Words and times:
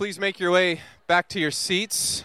please 0.00 0.18
make 0.18 0.40
your 0.40 0.50
way 0.50 0.80
back 1.06 1.28
to 1.28 1.38
your 1.38 1.50
seats 1.50 2.24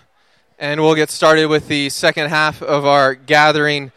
and 0.57 0.79
we'll 0.79 0.95
get 0.95 1.09
started 1.09 1.47
with 1.47 1.67
the 1.67 1.89
second 1.89 2.29
half 2.29 2.63
of 2.63 2.85
our 2.85 3.13
gathering. 3.13 3.91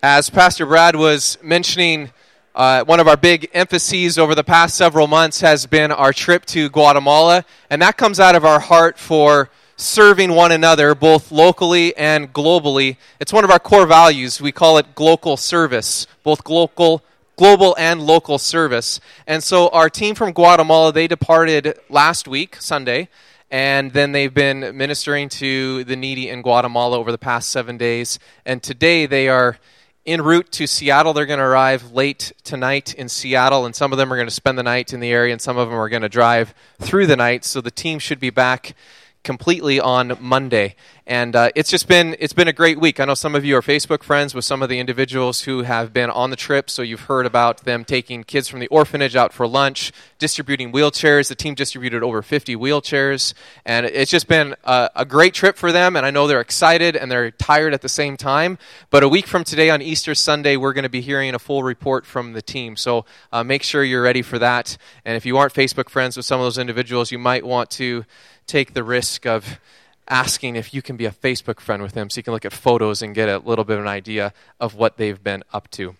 As 0.00 0.30
Pastor 0.30 0.64
Brad 0.64 0.94
was 0.94 1.38
mentioning, 1.42 2.12
uh, 2.54 2.84
one 2.84 3.00
of 3.00 3.08
our 3.08 3.16
big 3.16 3.50
emphases 3.52 4.16
over 4.16 4.36
the 4.36 4.44
past 4.44 4.76
several 4.76 5.08
months 5.08 5.40
has 5.40 5.66
been 5.66 5.90
our 5.90 6.12
trip 6.12 6.46
to 6.46 6.68
Guatemala, 6.68 7.44
and 7.68 7.82
that 7.82 7.96
comes 7.96 8.20
out 8.20 8.36
of 8.36 8.44
our 8.44 8.60
heart 8.60 8.96
for 8.96 9.50
serving 9.74 10.30
one 10.30 10.52
another, 10.52 10.94
both 10.94 11.32
locally 11.32 11.96
and 11.96 12.32
globally. 12.32 12.96
It's 13.18 13.32
one 13.32 13.42
of 13.42 13.50
our 13.50 13.58
core 13.58 13.88
values. 13.88 14.40
We 14.40 14.52
call 14.52 14.78
it 14.78 14.94
global 14.94 15.36
service, 15.36 16.06
both 16.22 16.48
local 16.48 17.02
global 17.36 17.74
and 17.78 18.00
local 18.00 18.38
service. 18.38 19.00
And 19.26 19.42
so 19.42 19.68
our 19.68 19.90
team 19.90 20.14
from 20.14 20.32
Guatemala, 20.32 20.92
they 20.92 21.06
departed 21.06 21.78
last 21.88 22.28
week, 22.28 22.56
Sunday, 22.60 23.08
and 23.50 23.92
then 23.92 24.12
they've 24.12 24.32
been 24.32 24.76
ministering 24.76 25.28
to 25.28 25.84
the 25.84 25.96
needy 25.96 26.28
in 26.28 26.42
Guatemala 26.42 26.98
over 26.98 27.12
the 27.12 27.18
past 27.18 27.50
seven 27.50 27.76
days. 27.76 28.18
And 28.44 28.62
today 28.62 29.06
they 29.06 29.28
are 29.28 29.58
en 30.06 30.22
route 30.22 30.50
to 30.52 30.66
Seattle. 30.66 31.12
They're 31.12 31.26
going 31.26 31.38
to 31.38 31.44
arrive 31.44 31.92
late 31.92 32.32
tonight 32.42 32.94
in 32.94 33.08
Seattle, 33.08 33.64
and 33.64 33.74
some 33.74 33.92
of 33.92 33.98
them 33.98 34.12
are 34.12 34.16
going 34.16 34.28
to 34.28 34.34
spend 34.34 34.58
the 34.58 34.62
night 34.62 34.92
in 34.92 35.00
the 35.00 35.10
area, 35.10 35.32
and 35.32 35.40
some 35.40 35.56
of 35.56 35.68
them 35.68 35.78
are 35.78 35.88
going 35.88 36.02
to 36.02 36.08
drive 36.08 36.54
through 36.80 37.06
the 37.06 37.16
night. 37.16 37.44
So 37.44 37.60
the 37.60 37.70
team 37.70 37.98
should 37.98 38.20
be 38.20 38.30
back 38.30 38.74
completely 39.24 39.80
on 39.80 40.16
Monday. 40.20 40.76
And 41.06 41.34
uh, 41.34 41.50
it's 41.54 41.70
just 41.70 41.88
been 41.88 42.16
it's 42.18 42.32
been 42.32 42.48
a 42.48 42.52
great 42.52 42.78
week. 42.78 43.00
I 43.00 43.04
know 43.04 43.14
some 43.14 43.34
of 43.34 43.44
you 43.44 43.56
are 43.56 43.62
Facebook 43.62 44.02
friends 44.02 44.34
with 44.34 44.44
some 44.44 44.62
of 44.62 44.68
the 44.68 44.78
individuals 44.78 45.42
who 45.42 45.62
have 45.62 45.92
been 45.92 46.10
on 46.10 46.30
the 46.30 46.36
trip, 46.36 46.70
so 46.70 46.82
you've 46.82 47.02
heard 47.02 47.26
about 47.26 47.64
them 47.64 47.84
taking 47.84 48.24
kids 48.24 48.48
from 48.48 48.60
the 48.60 48.68
orphanage 48.68 49.16
out 49.16 49.32
for 49.32 49.46
lunch, 49.46 49.92
distributing 50.24 50.72
wheelchairs. 50.72 51.28
The 51.28 51.34
team 51.34 51.54
distributed 51.54 52.02
over 52.02 52.22
50 52.22 52.56
wheelchairs, 52.56 53.34
and 53.66 53.84
it's 53.84 54.10
just 54.10 54.26
been 54.26 54.54
a, 54.64 54.88
a 54.96 55.04
great 55.04 55.34
trip 55.34 55.58
for 55.58 55.70
them. 55.70 55.96
And 55.96 56.06
I 56.06 56.10
know 56.10 56.26
they're 56.26 56.40
excited 56.40 56.96
and 56.96 57.12
they're 57.12 57.30
tired 57.30 57.74
at 57.74 57.82
the 57.82 57.90
same 57.90 58.16
time. 58.16 58.56
But 58.88 59.02
a 59.02 59.08
week 59.08 59.26
from 59.26 59.44
today 59.44 59.68
on 59.68 59.82
Easter 59.82 60.14
Sunday, 60.14 60.56
we're 60.56 60.72
going 60.72 60.84
to 60.84 60.88
be 60.88 61.02
hearing 61.02 61.34
a 61.34 61.38
full 61.38 61.62
report 61.62 62.06
from 62.06 62.32
the 62.32 62.40
team. 62.40 62.74
So 62.74 63.04
uh, 63.32 63.44
make 63.44 63.62
sure 63.62 63.84
you're 63.84 64.00
ready 64.00 64.22
for 64.22 64.38
that. 64.38 64.78
And 65.04 65.14
if 65.14 65.26
you 65.26 65.36
aren't 65.36 65.52
Facebook 65.52 65.90
friends 65.90 66.16
with 66.16 66.24
some 66.24 66.40
of 66.40 66.46
those 66.46 66.56
individuals, 66.56 67.12
you 67.12 67.18
might 67.18 67.44
want 67.44 67.68
to 67.72 68.06
take 68.46 68.72
the 68.72 68.82
risk 68.82 69.26
of 69.26 69.60
asking 70.08 70.56
if 70.56 70.72
you 70.72 70.80
can 70.80 70.96
be 70.96 71.04
a 71.04 71.10
Facebook 71.10 71.60
friend 71.60 71.82
with 71.82 71.92
them 71.92 72.08
so 72.08 72.18
you 72.18 72.22
can 72.22 72.32
look 72.32 72.46
at 72.46 72.52
photos 72.54 73.02
and 73.02 73.14
get 73.14 73.28
a 73.28 73.40
little 73.40 73.66
bit 73.66 73.76
of 73.76 73.82
an 73.82 73.88
idea 73.88 74.32
of 74.58 74.74
what 74.74 74.96
they've 74.96 75.22
been 75.22 75.44
up 75.52 75.70
to. 75.72 75.96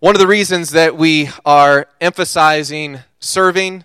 One 0.00 0.14
of 0.14 0.20
the 0.20 0.28
reasons 0.28 0.70
that 0.70 0.96
we 0.96 1.28
are 1.44 1.88
emphasizing 2.00 3.00
serving 3.18 3.84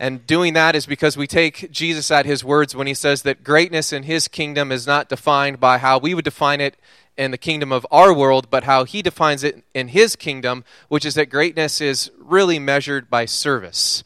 and 0.00 0.26
doing 0.26 0.54
that 0.54 0.74
is 0.74 0.86
because 0.86 1.16
we 1.16 1.28
take 1.28 1.70
Jesus 1.70 2.10
at 2.10 2.26
his 2.26 2.42
words 2.42 2.74
when 2.74 2.88
he 2.88 2.94
says 2.94 3.22
that 3.22 3.44
greatness 3.44 3.92
in 3.92 4.02
his 4.02 4.26
kingdom 4.26 4.72
is 4.72 4.88
not 4.88 5.08
defined 5.08 5.60
by 5.60 5.78
how 5.78 5.98
we 5.98 6.14
would 6.14 6.24
define 6.24 6.60
it 6.60 6.76
in 7.16 7.30
the 7.30 7.38
kingdom 7.38 7.70
of 7.70 7.86
our 7.92 8.12
world, 8.12 8.48
but 8.50 8.64
how 8.64 8.82
he 8.82 9.02
defines 9.02 9.44
it 9.44 9.62
in 9.72 9.86
his 9.86 10.16
kingdom, 10.16 10.64
which 10.88 11.04
is 11.04 11.14
that 11.14 11.30
greatness 11.30 11.80
is 11.80 12.10
really 12.18 12.58
measured 12.58 13.08
by 13.08 13.24
service. 13.24 14.02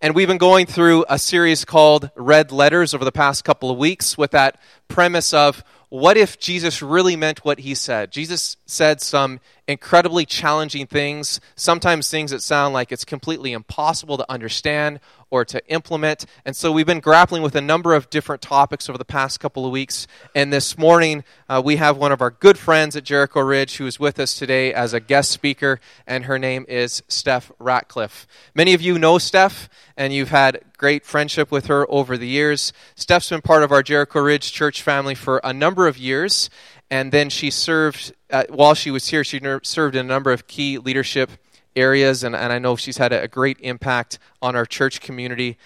And 0.00 0.14
we've 0.14 0.28
been 0.28 0.38
going 0.38 0.66
through 0.66 1.04
a 1.08 1.18
series 1.18 1.64
called 1.64 2.12
Red 2.14 2.52
Letters 2.52 2.94
over 2.94 3.04
the 3.04 3.10
past 3.10 3.42
couple 3.42 3.72
of 3.72 3.76
weeks 3.76 4.16
with 4.16 4.30
that 4.30 4.56
premise 4.86 5.34
of 5.34 5.64
what 5.92 6.16
if 6.16 6.38
Jesus 6.38 6.80
really 6.80 7.16
meant 7.16 7.44
what 7.44 7.58
he 7.58 7.74
said? 7.74 8.12
Jesus 8.12 8.56
said 8.64 9.02
some 9.02 9.40
incredibly 9.72 10.24
challenging 10.24 10.86
things, 10.86 11.40
sometimes 11.56 12.08
things 12.08 12.30
that 12.30 12.42
sound 12.42 12.72
like 12.74 12.92
it's 12.92 13.04
completely 13.04 13.52
impossible 13.52 14.16
to 14.18 14.30
understand 14.30 15.00
or 15.32 15.46
to 15.46 15.66
implement. 15.66 16.26
And 16.44 16.54
so 16.54 16.70
we've 16.70 16.86
been 16.86 17.00
grappling 17.00 17.40
with 17.42 17.56
a 17.56 17.62
number 17.62 17.94
of 17.94 18.10
different 18.10 18.42
topics 18.42 18.90
over 18.90 18.98
the 18.98 19.04
past 19.04 19.40
couple 19.40 19.64
of 19.64 19.72
weeks. 19.72 20.06
And 20.34 20.52
this 20.52 20.76
morning, 20.76 21.24
uh, 21.48 21.62
we 21.64 21.76
have 21.76 21.96
one 21.96 22.12
of 22.12 22.20
our 22.20 22.30
good 22.30 22.58
friends 22.58 22.96
at 22.96 23.04
Jericho 23.04 23.40
Ridge 23.40 23.78
who 23.78 23.86
is 23.86 23.98
with 23.98 24.20
us 24.20 24.34
today 24.34 24.74
as 24.74 24.92
a 24.92 25.00
guest 25.00 25.30
speaker, 25.30 25.80
and 26.06 26.26
her 26.26 26.38
name 26.38 26.66
is 26.68 27.02
Steph 27.08 27.50
Ratcliff. 27.58 28.26
Many 28.54 28.74
of 28.74 28.82
you 28.82 28.98
know 28.98 29.16
Steph, 29.16 29.70
and 29.96 30.12
you've 30.12 30.28
had 30.28 30.60
great 30.76 31.06
friendship 31.06 31.50
with 31.50 31.66
her 31.66 31.90
over 31.90 32.18
the 32.18 32.28
years. 32.28 32.74
Steph's 32.94 33.30
been 33.30 33.40
part 33.40 33.62
of 33.62 33.72
our 33.72 33.82
Jericho 33.82 34.20
Ridge 34.20 34.52
church 34.52 34.82
family 34.82 35.14
for 35.14 35.40
a 35.42 35.54
number 35.54 35.86
of 35.88 35.96
years. 35.96 36.50
And 36.90 37.10
then 37.10 37.30
she 37.30 37.50
served, 37.50 38.12
uh, 38.28 38.44
while 38.50 38.74
she 38.74 38.90
was 38.90 39.08
here, 39.08 39.24
she 39.24 39.40
served 39.62 39.96
in 39.96 40.04
a 40.04 40.08
number 40.08 40.30
of 40.30 40.46
key 40.46 40.76
leadership 40.76 41.30
areas, 41.76 42.22
and, 42.24 42.34
and 42.34 42.52
I 42.52 42.58
know 42.58 42.76
she's 42.76 42.98
had 42.98 43.12
a, 43.12 43.22
a 43.22 43.28
great 43.28 43.58
impact 43.60 44.18
on 44.40 44.56
our 44.56 44.66
church 44.66 45.00
community. 45.00 45.56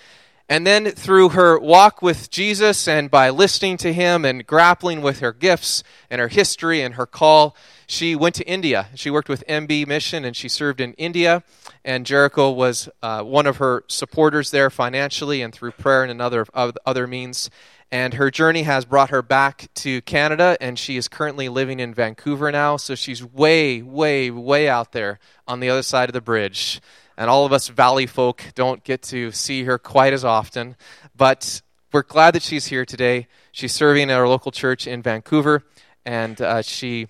And 0.49 0.65
then 0.65 0.93
through 0.93 1.31
her 1.31 1.59
walk 1.59 2.03
with 2.03 2.31
Jesus 2.31 2.87
and 2.87 3.11
by 3.11 3.31
listening 3.31 3.77
to 3.79 3.93
him 3.93 4.25
and 4.25 4.47
grappling 4.47 5.03
with 5.03 5.19
her 5.19 5.33
gifts 5.33 5.83
and 6.09 6.21
her 6.21 6.29
history 6.29 6.83
and 6.83 6.95
her 6.95 7.07
call, 7.07 7.57
she 7.89 8.15
went 8.15 8.37
to 8.37 8.47
India. 8.47 8.89
She 8.95 9.11
worked 9.11 9.29
with 9.29 9.45
MB 9.49 9.89
Mission 9.89 10.25
and 10.25 10.37
she 10.37 10.49
served 10.49 10.81
in 10.81 10.93
India. 10.95 11.43
And 11.85 12.07
Jericho 12.07 12.53
was 12.53 12.89
uh, 13.03 13.25
one 13.25 13.47
of 13.47 13.57
her 13.57 13.83
supporters 13.89 14.53
there 14.53 14.71
financially 14.71 15.43
and 15.43 15.53
through 15.53 15.73
prayer 15.73 16.05
and 16.05 16.23
other, 16.23 16.47
other 16.55 17.07
means. 17.09 17.51
And 17.91 18.15
her 18.15 18.31
journey 18.31 18.63
has 18.63 18.85
brought 18.85 19.11
her 19.11 19.23
back 19.23 19.69
to 19.75 20.03
Canada, 20.03 20.57
and 20.61 20.77
she 20.77 20.97
is 20.97 21.07
currently 21.07 21.49
living 21.49 21.79
in 21.79 21.95
Vancouver 21.95 22.51
now. 22.51 22.77
So 22.77 22.97
she's 22.97 23.25
way, 23.25 23.81
way, 23.81 24.29
way 24.29 24.69
out 24.69 24.91
there 24.91 25.21
on 25.47 25.61
the 25.61 25.71
other 25.71 25.83
side 25.83 26.09
of 26.09 26.13
the 26.13 26.21
bridge. 26.21 26.81
And 27.17 27.31
all 27.31 27.47
of 27.47 27.53
us 27.53 27.69
Valley 27.69 28.07
folk 28.07 28.45
don't 28.55 28.85
get 28.85 29.03
to 29.05 29.33
see 29.33 29.65
her 29.65 29.79
quite 29.79 30.13
as 30.13 30.25
often. 30.25 30.77
But 31.17 31.63
we're 31.93 32.03
glad 32.03 32.35
that 32.35 32.43
she's 32.43 32.67
here 32.67 32.85
today. 32.85 33.27
She's 33.53 33.73
serving 33.73 34.11
at 34.11 34.19
our 34.19 34.29
local 34.29 34.53
church 34.53 34.87
in 34.87 35.03
Vancouver, 35.03 35.65
and 36.05 36.41
uh, 36.41 36.63
she 36.63 37.09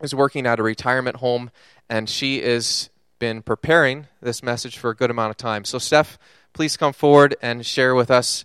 is 0.00 0.14
working 0.14 0.46
at 0.46 0.60
a 0.60 0.62
retirement 0.62 1.16
home, 1.16 1.50
and 1.88 2.08
she 2.08 2.40
has 2.42 2.90
been 3.18 3.42
preparing 3.42 4.06
this 4.20 4.42
message 4.42 4.78
for 4.78 4.90
a 4.90 4.96
good 4.96 5.10
amount 5.10 5.30
of 5.30 5.36
time. 5.36 5.64
So, 5.64 5.78
Steph, 5.78 6.18
please 6.52 6.76
come 6.76 6.92
forward 6.92 7.34
and 7.42 7.64
share 7.64 7.94
with 7.94 8.10
us 8.10 8.44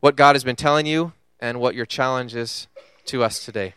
what 0.00 0.16
God 0.16 0.34
has 0.34 0.44
been 0.44 0.56
telling 0.56 0.86
you 0.86 1.12
and 1.40 1.60
what 1.60 1.74
your 1.74 1.86
challenge 1.86 2.34
is 2.34 2.66
to 3.06 3.22
us 3.22 3.44
today. 3.44 3.74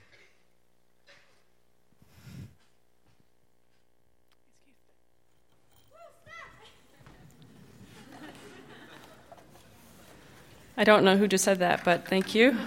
I 10.77 10.83
don't 10.83 11.05
know 11.05 11.15
who 11.15 11.27
just 11.27 11.45
said 11.45 11.59
that, 11.59 11.85
but 11.85 12.05
thank 12.07 12.35
you. 12.35 12.57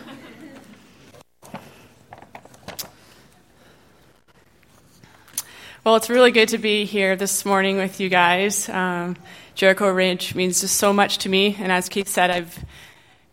Well, 5.85 5.97
it's 5.97 6.09
really 6.09 6.33
good 6.33 6.49
to 6.51 6.59
be 6.59 6.87
here 6.87 7.17
this 7.17 7.45
morning 7.45 7.77
with 7.77 8.01
you 8.01 8.09
guys. 8.09 8.69
Um, 8.69 9.17
Jericho 9.55 9.91
Ridge 9.91 10.35
means 10.35 10.63
just 10.63 10.77
so 10.77 10.93
much 10.93 11.19
to 11.19 11.29
me, 11.29 11.57
and 11.59 11.71
as 11.71 11.91
Keith 11.91 12.09
said, 12.09 12.31
I've 12.31 12.59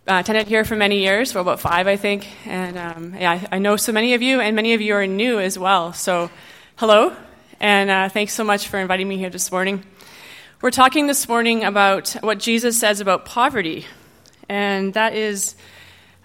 uh, 0.07 0.19
attended 0.19 0.47
here 0.47 0.65
for 0.65 0.75
many 0.75 0.99
years, 0.99 1.31
for 1.31 1.39
about 1.39 1.61
five, 1.61 1.87
I 1.87 1.95
think. 1.95 2.27
And 2.45 2.77
um, 2.77 3.15
yeah, 3.17 3.47
I 3.51 3.59
know 3.59 3.77
so 3.77 3.93
many 3.93 4.13
of 4.13 4.21
you, 4.21 4.41
and 4.41 4.55
many 4.55 4.73
of 4.73 4.81
you 4.81 4.93
are 4.95 5.07
new 5.07 5.39
as 5.39 5.57
well. 5.57 5.93
So, 5.93 6.29
hello, 6.75 7.15
and 7.61 7.89
uh, 7.89 8.09
thanks 8.09 8.33
so 8.33 8.43
much 8.43 8.67
for 8.67 8.77
inviting 8.77 9.07
me 9.07 9.17
here 9.17 9.29
this 9.29 9.51
morning. 9.51 9.83
We're 10.61 10.71
talking 10.71 11.07
this 11.07 11.29
morning 11.29 11.63
about 11.63 12.09
what 12.21 12.39
Jesus 12.39 12.77
says 12.77 12.99
about 12.99 13.25
poverty, 13.25 13.85
and 14.49 14.93
that 14.93 15.13
is 15.13 15.55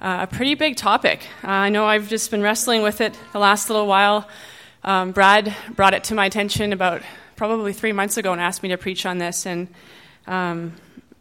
uh, 0.01 0.21
a 0.23 0.27
pretty 0.27 0.55
big 0.55 0.77
topic. 0.77 1.27
Uh, 1.45 1.49
I 1.49 1.69
know 1.69 1.87
I've 1.87 2.09
just 2.09 2.31
been 2.31 2.43
wrestling 2.43 2.83
with 2.83 3.01
it 3.01 3.19
the 3.33 3.39
last 3.39 3.71
little 3.71 3.87
while. 3.87 4.29
Um, 4.83 5.13
Brad 5.13 5.55
brought 5.75 5.95
it 5.95 6.05
to 6.05 6.15
my 6.15 6.27
attention 6.27 6.73
about 6.73 7.03
probably 7.37 7.73
three 7.73 7.93
months 7.93 8.17
ago 8.17 8.33
and 8.33 8.41
asked 8.41 8.63
me 8.63 8.71
to 8.71 8.79
preach 8.79 9.07
on 9.07 9.19
this, 9.19 9.47
and 9.47 9.69
um, 10.27 10.75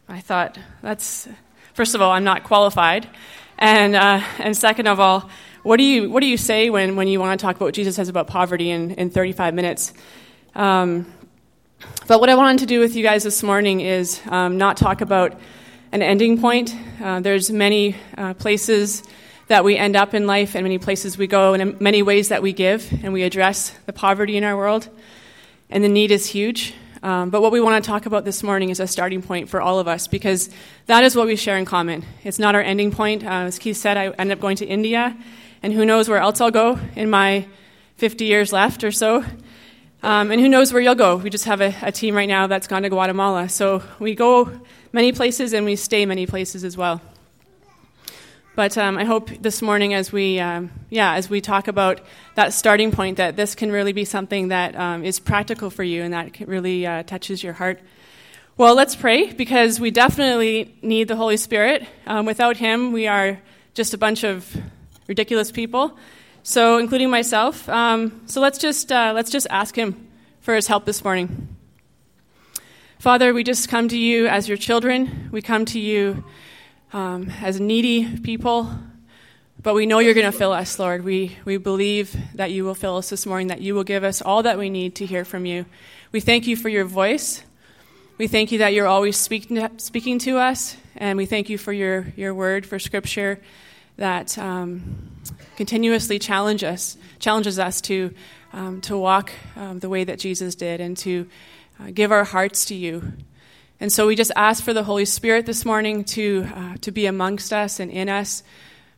I 0.08 0.20
thought 0.20 0.58
that's 0.82 1.28
first 1.80 1.94
of 1.94 2.02
all, 2.02 2.12
I'm 2.12 2.24
not 2.24 2.44
qualified. 2.44 3.08
And, 3.58 3.94
uh, 3.94 4.20
and 4.38 4.56
second 4.56 4.86
of 4.86 5.00
all, 5.00 5.30
what 5.62 5.76
do 5.76 5.82
you, 5.82 6.10
what 6.10 6.20
do 6.20 6.26
you 6.26 6.36
say 6.36 6.70
when, 6.70 6.96
when 6.96 7.08
you 7.08 7.20
want 7.20 7.38
to 7.38 7.42
talk 7.42 7.56
about 7.56 7.66
what 7.66 7.74
Jesus 7.74 7.96
says 7.96 8.08
about 8.08 8.26
poverty 8.26 8.70
in, 8.70 8.92
in 8.92 9.10
35 9.10 9.54
minutes? 9.54 9.92
Um, 10.54 11.10
but 12.06 12.20
what 12.20 12.28
I 12.28 12.34
wanted 12.34 12.60
to 12.60 12.66
do 12.66 12.80
with 12.80 12.96
you 12.96 13.02
guys 13.02 13.22
this 13.22 13.42
morning 13.42 13.80
is 13.80 14.20
um, 14.28 14.58
not 14.58 14.76
talk 14.76 15.00
about 15.00 15.38
an 15.92 16.02
ending 16.02 16.40
point. 16.40 16.74
Uh, 17.00 17.20
there's 17.20 17.50
many 17.50 17.96
uh, 18.16 18.34
places 18.34 19.02
that 19.48 19.64
we 19.64 19.76
end 19.76 19.96
up 19.96 20.14
in 20.14 20.26
life 20.26 20.54
and 20.54 20.62
many 20.62 20.78
places 20.78 21.18
we 21.18 21.26
go 21.26 21.54
and 21.54 21.80
many 21.80 22.02
ways 22.02 22.28
that 22.28 22.42
we 22.42 22.52
give 22.52 22.92
and 23.02 23.12
we 23.12 23.24
address 23.24 23.70
the 23.86 23.92
poverty 23.92 24.36
in 24.36 24.44
our 24.44 24.56
world. 24.56 24.88
And 25.68 25.82
the 25.82 25.88
need 25.88 26.12
is 26.12 26.26
huge. 26.26 26.74
Um, 27.02 27.30
but 27.30 27.40
what 27.40 27.50
we 27.50 27.60
want 27.60 27.82
to 27.82 27.88
talk 27.88 28.06
about 28.06 28.24
this 28.24 28.42
morning 28.42 28.70
is 28.70 28.78
a 28.78 28.86
starting 28.86 29.22
point 29.22 29.48
for 29.48 29.60
all 29.60 29.80
of 29.80 29.88
us 29.88 30.06
because 30.06 30.50
that 30.86 31.02
is 31.02 31.16
what 31.16 31.26
we 31.26 31.34
share 31.34 31.56
in 31.56 31.64
common. 31.64 32.04
It's 32.22 32.38
not 32.38 32.54
our 32.54 32.60
ending 32.60 32.92
point. 32.92 33.24
Uh, 33.24 33.46
as 33.46 33.58
Keith 33.58 33.76
said, 33.76 33.96
I 33.96 34.10
end 34.10 34.30
up 34.30 34.38
going 34.38 34.56
to 34.56 34.66
India, 34.66 35.16
and 35.62 35.72
who 35.72 35.86
knows 35.86 36.08
where 36.08 36.18
else 36.18 36.40
I'll 36.40 36.50
go 36.50 36.78
in 36.94 37.08
my 37.08 37.46
50 37.96 38.26
years 38.26 38.52
left 38.52 38.84
or 38.84 38.92
so. 38.92 39.24
Um, 40.02 40.30
and 40.30 40.40
who 40.40 40.48
knows 40.48 40.72
where 40.72 40.82
you'll 40.82 40.94
go? 40.94 41.16
We 41.16 41.30
just 41.30 41.46
have 41.46 41.60
a, 41.60 41.74
a, 41.82 41.92
team 41.92 42.14
right 42.14 42.28
now 42.28 42.46
that's 42.46 42.66
gone 42.66 42.82
to 42.82 42.88
Guatemala. 42.88 43.50
So 43.50 43.82
we 43.98 44.14
go 44.14 44.50
many 44.92 45.12
places 45.12 45.52
and 45.52 45.64
we 45.64 45.76
stay 45.76 46.06
many 46.06 46.26
places 46.26 46.64
as 46.64 46.76
well. 46.76 47.00
But 48.56 48.76
um, 48.76 48.98
I 48.98 49.04
hope 49.04 49.30
this 49.40 49.62
morning, 49.62 49.94
as 49.94 50.12
we, 50.12 50.40
um, 50.40 50.70
yeah, 50.90 51.14
as 51.14 51.30
we 51.30 51.40
talk 51.40 51.68
about 51.68 52.00
that 52.34 52.52
starting 52.52 52.90
point, 52.90 53.16
that 53.18 53.36
this 53.36 53.54
can 53.54 53.70
really 53.70 53.92
be 53.92 54.04
something 54.04 54.48
that 54.48 54.74
um, 54.74 55.04
is 55.04 55.20
practical 55.20 55.70
for 55.70 55.84
you 55.84 56.02
and 56.02 56.12
that 56.12 56.40
really 56.40 56.84
uh, 56.84 57.04
touches 57.04 57.42
your 57.42 57.52
heart. 57.52 57.80
Well, 58.56 58.74
let's 58.74 58.96
pray 58.96 59.32
because 59.32 59.80
we 59.80 59.90
definitely 59.90 60.74
need 60.82 61.08
the 61.08 61.16
Holy 61.16 61.36
Spirit. 61.36 61.86
Um, 62.06 62.26
without 62.26 62.56
Him, 62.56 62.92
we 62.92 63.06
are 63.06 63.40
just 63.74 63.94
a 63.94 63.98
bunch 63.98 64.24
of 64.24 64.54
ridiculous 65.06 65.50
people. 65.50 65.96
So, 66.42 66.78
including 66.78 67.10
myself. 67.10 67.68
Um, 67.68 68.22
so 68.26 68.40
let's 68.40 68.58
just 68.58 68.90
uh, 68.90 69.12
let's 69.14 69.30
just 69.30 69.46
ask 69.50 69.76
Him 69.76 70.08
for 70.40 70.54
His 70.54 70.66
help 70.66 70.84
this 70.84 71.04
morning. 71.04 71.56
Father, 73.00 73.32
we 73.32 73.44
just 73.44 73.70
come 73.70 73.88
to 73.88 73.96
you 73.96 74.26
as 74.26 74.46
your 74.46 74.58
children. 74.58 75.30
We 75.32 75.40
come 75.40 75.64
to 75.64 75.80
you 75.80 76.22
um, 76.92 77.32
as 77.40 77.58
needy 77.58 78.18
people, 78.18 78.70
but 79.62 79.74
we 79.74 79.86
know 79.86 80.00
you're 80.00 80.12
going 80.12 80.30
to 80.30 80.36
fill 80.36 80.52
us, 80.52 80.78
Lord. 80.78 81.02
We, 81.02 81.34
we 81.46 81.56
believe 81.56 82.14
that 82.34 82.50
you 82.50 82.62
will 82.62 82.74
fill 82.74 82.98
us 82.98 83.08
this 83.08 83.24
morning, 83.24 83.46
that 83.46 83.62
you 83.62 83.74
will 83.74 83.84
give 83.84 84.04
us 84.04 84.20
all 84.20 84.42
that 84.42 84.58
we 84.58 84.68
need 84.68 84.96
to 84.96 85.06
hear 85.06 85.24
from 85.24 85.46
you. 85.46 85.64
We 86.12 86.20
thank 86.20 86.46
you 86.46 86.56
for 86.56 86.68
your 86.68 86.84
voice. 86.84 87.42
We 88.18 88.28
thank 88.28 88.52
you 88.52 88.58
that 88.58 88.74
you're 88.74 88.86
always 88.86 89.16
speaking 89.16 89.56
to, 89.56 89.70
speaking 89.78 90.18
to 90.18 90.36
us, 90.36 90.76
and 90.94 91.16
we 91.16 91.24
thank 91.24 91.48
you 91.48 91.56
for 91.56 91.72
your, 91.72 92.12
your 92.16 92.34
word, 92.34 92.66
for 92.66 92.78
scripture 92.78 93.40
that 93.96 94.36
um, 94.36 95.08
continuously 95.56 96.18
challenge 96.18 96.62
us, 96.62 96.98
challenges 97.18 97.58
us 97.58 97.80
to, 97.80 98.14
um, 98.52 98.82
to 98.82 98.98
walk 98.98 99.32
um, 99.56 99.78
the 99.78 99.88
way 99.88 100.04
that 100.04 100.18
Jesus 100.18 100.54
did 100.54 100.82
and 100.82 100.98
to 100.98 101.26
uh, 101.80 101.90
give 101.92 102.12
our 102.12 102.24
hearts 102.24 102.64
to 102.66 102.74
you 102.74 103.14
and 103.82 103.90
so 103.90 104.06
we 104.06 104.14
just 104.14 104.30
ask 104.36 104.62
for 104.62 104.74
the 104.74 104.82
Holy 104.82 105.06
Spirit 105.06 105.46
this 105.46 105.64
morning 105.64 106.04
to, 106.04 106.46
uh, 106.54 106.76
to 106.82 106.92
be 106.92 107.06
amongst 107.06 107.50
us 107.50 107.80
and 107.80 107.90
in 107.90 108.10
us. 108.10 108.42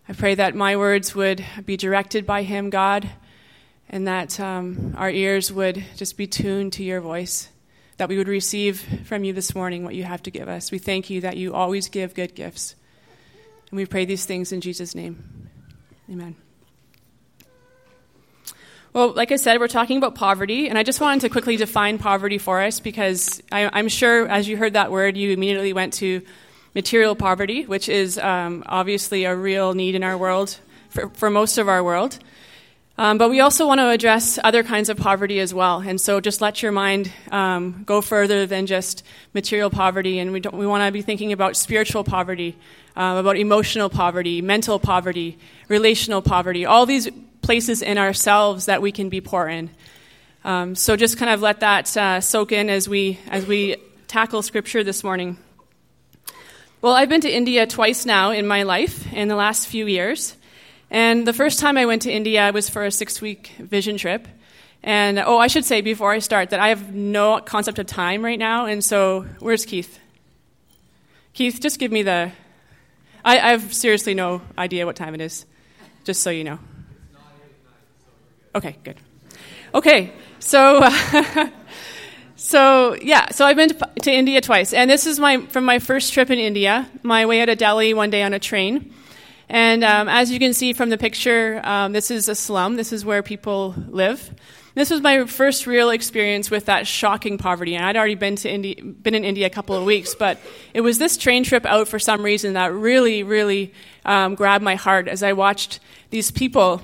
I 0.09 0.13
pray 0.13 0.35
that 0.35 0.57
my 0.57 0.77
words 0.77 1.15
would 1.15 1.45
be 1.65 1.77
directed 1.77 2.27
by 2.27 2.43
Him, 2.43 2.69
God, 2.69 3.09
and 3.89 4.09
that 4.09 4.41
um, 4.41 4.97
our 4.99 5.09
ears 5.09 5.53
would 5.53 5.85
just 5.95 6.17
be 6.17 6.27
tuned 6.27 6.73
to 6.73 6.83
your 6.83 7.01
voice, 7.01 7.49
that 7.99 8.09
we 8.09 8.19
would 8.19 8.27
receive 8.27 8.81
from 9.07 9.23
you 9.23 9.33
this 9.33 9.55
morning 9.55 9.85
what 9.85 9.95
you 9.95 10.03
have 10.03 10.25
to 10.25 10.33
give 10.33 10.49
us. 10.49 10.73
We 10.73 10.79
thank 10.79 11.09
you 11.09 11.21
that 11.21 11.37
you 11.37 11.55
always 11.55 11.89
give 11.89 12.13
good 12.13 12.35
gifts. 12.35 12.75
And 13.71 13.77
we 13.77 13.87
pray 13.87 14.05
these 14.05 14.25
things 14.25 14.51
in 14.51 14.61
Jesus' 14.61 14.97
name. 14.97 15.49
Amen. 16.11 16.35
Well, 18.95 19.15
like 19.15 19.33
I 19.33 19.37
said, 19.37 19.59
we're 19.59 19.69
talking 19.69 19.97
about 19.97 20.15
poverty, 20.17 20.69
and 20.69 20.77
I 20.77 20.83
just 20.83 21.01
wanted 21.01 21.23
to 21.23 21.31
quickly 21.31 21.57
define 21.57 21.97
poverty 21.97 22.37
for 22.37 22.61
us 22.61 22.79
because 22.79 23.43
I, 23.51 23.79
am 23.81 23.89
sure 23.89 24.29
as 24.29 24.47
you 24.47 24.59
heard 24.59 24.75
that 24.75 24.93
word, 24.93 25.17
you 25.17 25.31
immediately 25.31 25.73
went 25.73 25.95
to 25.95 26.21
material 26.75 27.17
poverty, 27.17 27.65
which 27.65 27.89
is 27.89 28.19
um, 28.19 28.63
obviously 28.67 29.25
a 29.25 29.35
real 29.35 29.73
need 29.73 29.95
in 29.95 30.03
our 30.03 30.19
world, 30.19 30.59
for, 30.91 31.09
for 31.09 31.31
most 31.31 31.57
of 31.57 31.71
our 31.71 31.83
world. 31.83 32.19
Um, 32.99 33.17
but 33.17 33.31
we 33.31 33.41
also 33.41 33.67
want 33.67 33.79
to 33.79 33.89
address 33.89 34.39
other 34.45 34.63
kinds 34.63 34.91
of 34.91 34.99
poverty 34.99 35.41
as 35.41 35.55
well. 35.55 35.79
And 35.79 35.99
so 35.99 36.21
just 36.21 36.43
let 36.43 36.63
your 36.63 36.73
mind 36.73 37.11
um, 37.31 37.85
go 37.87 38.03
further 38.03 38.47
than 38.47 38.67
just 38.67 39.07
material 39.33 39.71
poverty. 39.71 40.19
And 40.19 40.35
we, 40.35 40.43
we 40.53 40.67
want 40.67 40.87
to 40.87 40.93
be 40.93 41.01
thinking 41.01 41.33
about 41.33 41.57
spiritual 41.57 42.05
poverty, 42.05 42.59
uh, 42.95 43.17
about 43.19 43.39
emotional 43.39 43.89
poverty, 43.89 44.43
mental 44.43 44.79
poverty, 44.79 45.39
relational 45.69 46.21
poverty, 46.21 46.67
all 46.67 46.85
these 46.85 47.09
places 47.43 47.83
in 47.83 47.99
ourselves 47.99 48.67
that 48.67 48.81
we 48.81 48.93
can 48.93 49.09
be 49.09 49.21
poor 49.21 49.49
in. 49.49 49.71
Um, 50.45 50.75
so 50.75 50.97
just 50.97 51.19
kind 51.19 51.31
of 51.31 51.41
let 51.41 51.61
that 51.61 51.95
uh, 51.97 52.21
soak 52.21 52.53
in 52.53 52.71
as 52.71 52.89
we 52.89 53.19
as 53.29 53.47
we 53.47 53.77
tackle 54.09 54.43
scripture 54.43 54.83
this 54.83 55.05
morning. 55.05 55.39
Well, 56.81 56.95
I've 56.95 57.09
been 57.09 57.21
to 57.21 57.31
India 57.31 57.67
twice 57.67 58.05
now 58.05 58.31
in 58.33 58.47
my 58.47 58.65
life 58.65 59.13
in 59.13 59.29
the 59.29 59.37
last 59.37 59.69
few 59.69 59.87
years. 59.87 60.37
And 60.91 61.27
the 61.27 61.33
first 61.33 61.61
time 61.61 61.79
I 61.79 61.87
went 61.87 62.03
to 62.03 62.13
India 62.13 62.51
was 62.53 62.69
for 62.69 62.85
a 62.85 62.91
six 62.91 63.21
week 63.21 63.53
vision 63.59 63.97
trip. 63.97 64.27
And 64.83 65.19
oh, 65.21 65.39
I 65.39 65.47
should 65.47 65.65
say 65.65 65.81
before 65.81 66.13
I 66.13 66.19
start 66.19 66.51
that 66.51 66.59
I 66.59 66.69
have 66.69 66.93
no 66.93 67.41
concept 67.41 67.79
of 67.79 67.87
time 67.87 68.25
right 68.25 68.39
now. 68.39 68.67
And 68.67 68.85
so, 68.85 69.27
where's 69.39 69.65
Keith? 69.65 69.99
Keith, 71.35 71.61
just 71.61 71.79
give 71.79 71.93
me 71.93 72.03
the. 72.03 72.33
I, 73.25 73.39
I 73.39 73.51
have 73.53 73.73
seriously 73.73 74.15
no 74.15 74.43
idea 74.59 74.85
what 74.85 74.97
time 74.97 75.15
it 75.15 75.21
is, 75.21 75.47
just 76.05 76.23
so 76.23 76.31
you 76.31 76.43
know. 76.43 76.59
Okay, 78.55 78.77
good. 78.85 78.97
Okay, 79.75 80.13
so. 80.39 80.79
Uh, 80.83 81.49
so 82.37 82.95
yeah, 83.01 83.31
so 83.31 83.47
I've 83.47 83.57
been 83.57 83.71
to, 83.71 83.91
to, 84.03 84.13
India 84.13 84.41
twice, 84.41 84.73
and 84.75 84.91
this 84.91 85.07
is 85.07 85.19
my 85.19 85.47
from 85.47 85.65
my 85.65 85.79
first 85.79 86.13
trip 86.13 86.31
in 86.31 86.39
India. 86.39 86.91
My 87.03 87.25
way 87.25 87.41
out 87.41 87.49
of 87.49 87.59
Delhi 87.59 87.95
one 87.95 88.11
day 88.11 88.23
on 88.23 88.35
a 88.35 88.39
train, 88.39 88.93
and 89.49 89.83
um, 89.83 90.09
as 90.09 90.31
you 90.31 90.39
can 90.39 90.53
see 90.53 90.73
from 90.75 90.91
the 90.91 90.99
picture, 90.99 91.61
um, 91.65 91.93
this 91.93 92.11
is 92.11 92.29
a 92.29 92.35
slum. 92.35 92.77
This 92.77 92.93
is 92.93 93.05
where 93.05 93.23
people 93.23 93.75
live. 93.89 94.31
This 94.75 94.91
was 94.91 95.03
my 95.03 95.27
first 95.27 95.67
real 95.67 95.91
experience 95.91 96.51
with 96.51 96.67
that 96.67 96.87
shocking 96.87 97.37
poverty, 97.37 97.75
and 97.75 97.85
I'd 97.85 97.97
already 97.97 98.15
been 98.15 98.37
to 98.37 98.51
India, 98.51 98.83
been 98.83 99.15
in 99.15 99.25
India 99.25 99.47
a 99.47 99.51
couple 99.51 99.77
of 99.77 99.85
weeks, 99.85 100.15
but 100.15 100.39
it 100.73 100.81
was 100.81 100.99
this 100.99 101.17
train 101.17 101.45
trip 101.45 101.67
out 101.67 101.89
for 101.89 101.99
some 101.99 102.23
reason 102.23 102.55
that 102.55 102.73
really, 102.73 103.23
really 103.23 103.73
um, 104.05 104.35
grabbed 104.35 104.65
my 104.65 104.75
heart 104.75 105.09
as 105.09 105.23
I 105.23 105.35
watched 105.35 105.81
these 106.11 106.31
people 106.31 106.83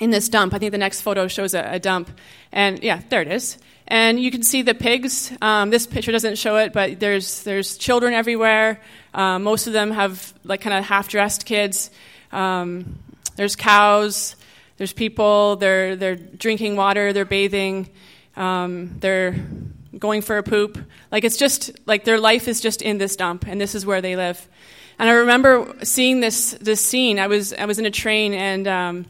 in 0.00 0.10
this 0.10 0.28
dump. 0.28 0.54
I 0.54 0.58
think 0.58 0.72
the 0.72 0.78
next 0.78 1.00
photo 1.00 1.28
shows 1.28 1.54
a, 1.54 1.74
a 1.74 1.78
dump. 1.78 2.10
And 2.52 2.82
yeah, 2.82 3.02
there 3.08 3.22
it 3.22 3.28
is. 3.28 3.58
And 3.86 4.20
you 4.20 4.30
can 4.30 4.42
see 4.42 4.62
the 4.62 4.74
pigs. 4.74 5.32
Um, 5.40 5.70
this 5.70 5.86
picture 5.86 6.12
doesn't 6.12 6.36
show 6.36 6.56
it, 6.58 6.72
but 6.72 7.00
there's, 7.00 7.42
there's 7.44 7.78
children 7.78 8.12
everywhere. 8.12 8.80
Um, 9.14 9.42
most 9.44 9.66
of 9.66 9.72
them 9.72 9.90
have 9.90 10.34
like 10.44 10.60
kind 10.60 10.76
of 10.76 10.84
half 10.84 11.08
dressed 11.08 11.46
kids. 11.46 11.90
Um, 12.30 12.98
there's 13.36 13.56
cows. 13.56 14.36
There's 14.76 14.92
people. 14.92 15.56
They're, 15.56 15.96
they're 15.96 16.16
drinking 16.16 16.76
water. 16.76 17.12
They're 17.12 17.24
bathing. 17.24 17.88
Um, 18.36 18.96
they're 19.00 19.34
going 19.98 20.22
for 20.22 20.38
a 20.38 20.42
poop. 20.42 20.78
Like 21.10 21.24
it's 21.24 21.36
just 21.36 21.70
like 21.86 22.04
their 22.04 22.18
life 22.20 22.48
is 22.48 22.60
just 22.60 22.82
in 22.82 22.98
this 22.98 23.16
dump, 23.16 23.46
and 23.46 23.60
this 23.60 23.74
is 23.74 23.84
where 23.84 24.00
they 24.00 24.16
live. 24.16 24.46
And 24.98 25.08
I 25.08 25.12
remember 25.14 25.74
seeing 25.82 26.20
this 26.20 26.52
this 26.60 26.80
scene. 26.80 27.18
I 27.18 27.26
was 27.26 27.52
I 27.52 27.64
was 27.64 27.78
in 27.78 27.86
a 27.86 27.90
train 27.90 28.34
and 28.34 28.68
um, 28.68 29.06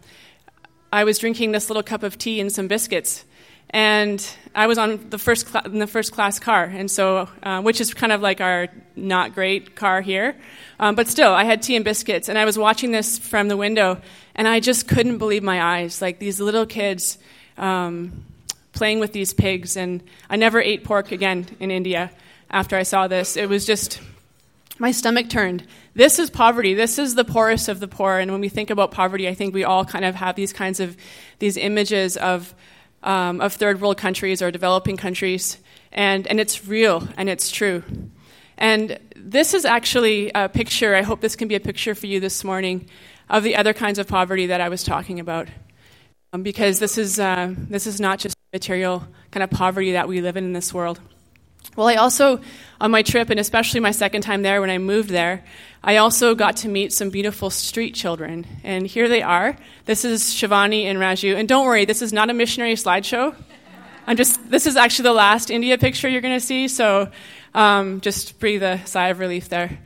I 0.93 1.05
was 1.05 1.19
drinking 1.19 1.53
this 1.53 1.69
little 1.69 1.83
cup 1.83 2.03
of 2.03 2.17
tea 2.17 2.41
and 2.41 2.51
some 2.51 2.67
biscuits, 2.67 3.25
and 3.71 4.25
I 4.55 4.67
was 4.67 4.79
on 4.79 5.11
the 5.11 5.19
first 5.19 5.49
cl- 5.49 5.67
in 5.67 5.79
the 5.79 5.87
first 5.87 6.13
class 6.13 6.39
car, 6.39 6.65
and 6.65 6.91
so 6.91 7.29
uh, 7.43 7.61
which 7.61 7.81
is 7.81 7.93
kind 7.93 8.13
of 8.13 8.23
like 8.23 8.41
our 8.41 8.69
not 8.97 9.35
great 9.35 9.77
car 9.77 10.01
here, 10.01 10.35
um, 10.81 10.95
but 10.95 11.07
still 11.07 11.35
I 11.35 11.45
had 11.45 11.61
tea 11.61 11.77
and 11.77 11.85
biscuits, 11.85 12.31
and 12.31 12.39
I 12.39 12.47
was 12.47 12.57
watching 12.57 12.91
this 12.91 13.19
from 13.19 13.49
the 13.49 13.57
window, 13.57 14.01
and 14.35 14.49
I 14.49 14.61
just 14.61 14.89
couldn't 14.89 15.19
believe 15.19 15.43
my 15.43 15.63
eyes, 15.63 16.01
like 16.01 16.19
these 16.19 16.41
little 16.41 16.65
kids 16.65 17.19
um, 17.59 18.25
playing 18.73 18.99
with 18.99 19.13
these 19.13 19.35
pigs, 19.35 19.77
and 19.77 20.03
I 20.31 20.37
never 20.37 20.59
ate 20.59 20.85
pork 20.85 21.13
again 21.13 21.49
in 21.61 21.71
India 21.71 22.11
after 22.51 22.77
I 22.77 22.83
saw 22.83 23.09
this. 23.09 23.37
It 23.37 23.51
was 23.51 23.67
just 23.67 24.01
my 24.79 24.91
stomach 24.91 25.29
turned. 25.29 25.67
This 25.99 26.21
is 26.21 26.31
poverty. 26.31 26.75
This 26.75 26.97
is 26.97 27.17
the 27.17 27.25
poorest 27.25 27.69
of 27.69 27.81
the 27.81 27.89
poor. 27.89 28.21
And 28.21 28.31
when 28.31 28.41
we 28.41 28.49
think 28.49 28.71
about 28.71 28.93
poverty, 28.93 29.27
I 29.27 29.35
think 29.35 29.53
we 29.53 29.65
all 29.65 29.85
kind 29.85 30.05
of 30.05 30.15
have 30.15 30.37
these 30.37 30.53
kinds 30.53 30.79
of 30.79 30.97
these 31.41 31.57
images 31.57 32.17
of 32.17 32.55
um, 33.03 33.41
of 33.41 33.55
third 33.55 33.81
world 33.81 33.97
countries 33.97 34.41
or 34.41 34.53
developing 34.53 34.97
countries, 34.97 35.59
and 35.91 36.25
and 36.29 36.39
it's 36.39 36.69
real 36.69 37.09
and 37.17 37.29
it's 37.29 37.51
true. 37.51 37.83
And 38.57 38.97
this 39.17 39.55
is 39.55 39.65
actually 39.65 40.31
a 40.37 40.49
picture. 40.49 40.95
I 40.95 41.03
hope 41.03 41.21
this 41.21 41.35
can 41.35 41.49
be 41.49 41.57
a 41.57 41.61
picture 41.61 41.97
for 41.97 42.07
you 42.07 42.21
this 42.21 42.45
morning 42.45 42.89
of 43.29 43.43
the 43.43 43.57
other 43.57 43.73
kinds 43.73 43.99
of 43.99 44.07
poverty 44.07 44.47
that 44.47 44.61
I 44.61 44.69
was 44.69 44.85
talking 44.85 45.19
about, 45.19 45.49
um, 46.33 46.45
because 46.45 46.79
this 46.79 46.97
is 46.97 47.19
uh, 47.19 47.53
this 47.57 47.89
is 47.89 48.01
not 48.01 48.21
just 48.21 48.37
material 48.53 49.05
kind 49.33 49.43
of 49.43 49.51
poverty 49.51 49.91
that 49.95 50.07
we 50.07 50.21
live 50.21 50.37
in 50.37 50.45
in 50.45 50.53
this 50.53 50.73
world. 50.73 51.01
Well, 51.77 51.87
I 51.87 51.95
also, 51.95 52.41
on 52.81 52.91
my 52.91 53.03
trip, 53.03 53.31
and 53.31 53.39
especially 53.39 53.81
my 53.81 53.93
second 53.93 54.23
time 54.23 54.43
there 54.43 54.61
when 54.61 54.71
I 54.71 54.79
moved 54.79 55.11
there, 55.11 55.45
I 55.83 55.99
also 55.99 56.35
got 56.35 56.57
to 56.59 56.69
meet 56.69 56.93
some 56.93 57.11
beautiful 57.11 57.51
street 57.51 57.95
children. 57.95 58.47
And 58.65 58.87
here 58.87 59.09
they 59.09 59.23
are. 59.23 59.57
This 59.85 60.05
is 60.05 60.25
Shivani 60.25 60.85
and 60.85 60.99
Raju. 60.99 61.37
And 61.37 61.49
don't 61.49 61.65
worry, 61.65 61.85
this 61.85 62.03
is 62.03 62.13
not 62.13 62.31
a 62.31 62.35
missionary 62.35 62.75
slideshow. 62.75 63.35
I'm 64.07 64.17
just, 64.17 64.51
this 64.51 64.67
is 64.67 64.77
actually 64.77 65.05
the 65.05 65.13
last 65.13 65.51
India 65.51 65.79
picture 65.79 66.09
you're 66.09 66.23
going 66.23 66.39
to 66.39 66.45
see, 66.45 66.67
so 66.67 67.11
um, 67.55 68.01
just 68.01 68.41
breathe 68.41 68.63
a 68.63 68.85
sigh 68.87 69.09
of 69.09 69.19
relief 69.19 69.49
there. 69.49 69.79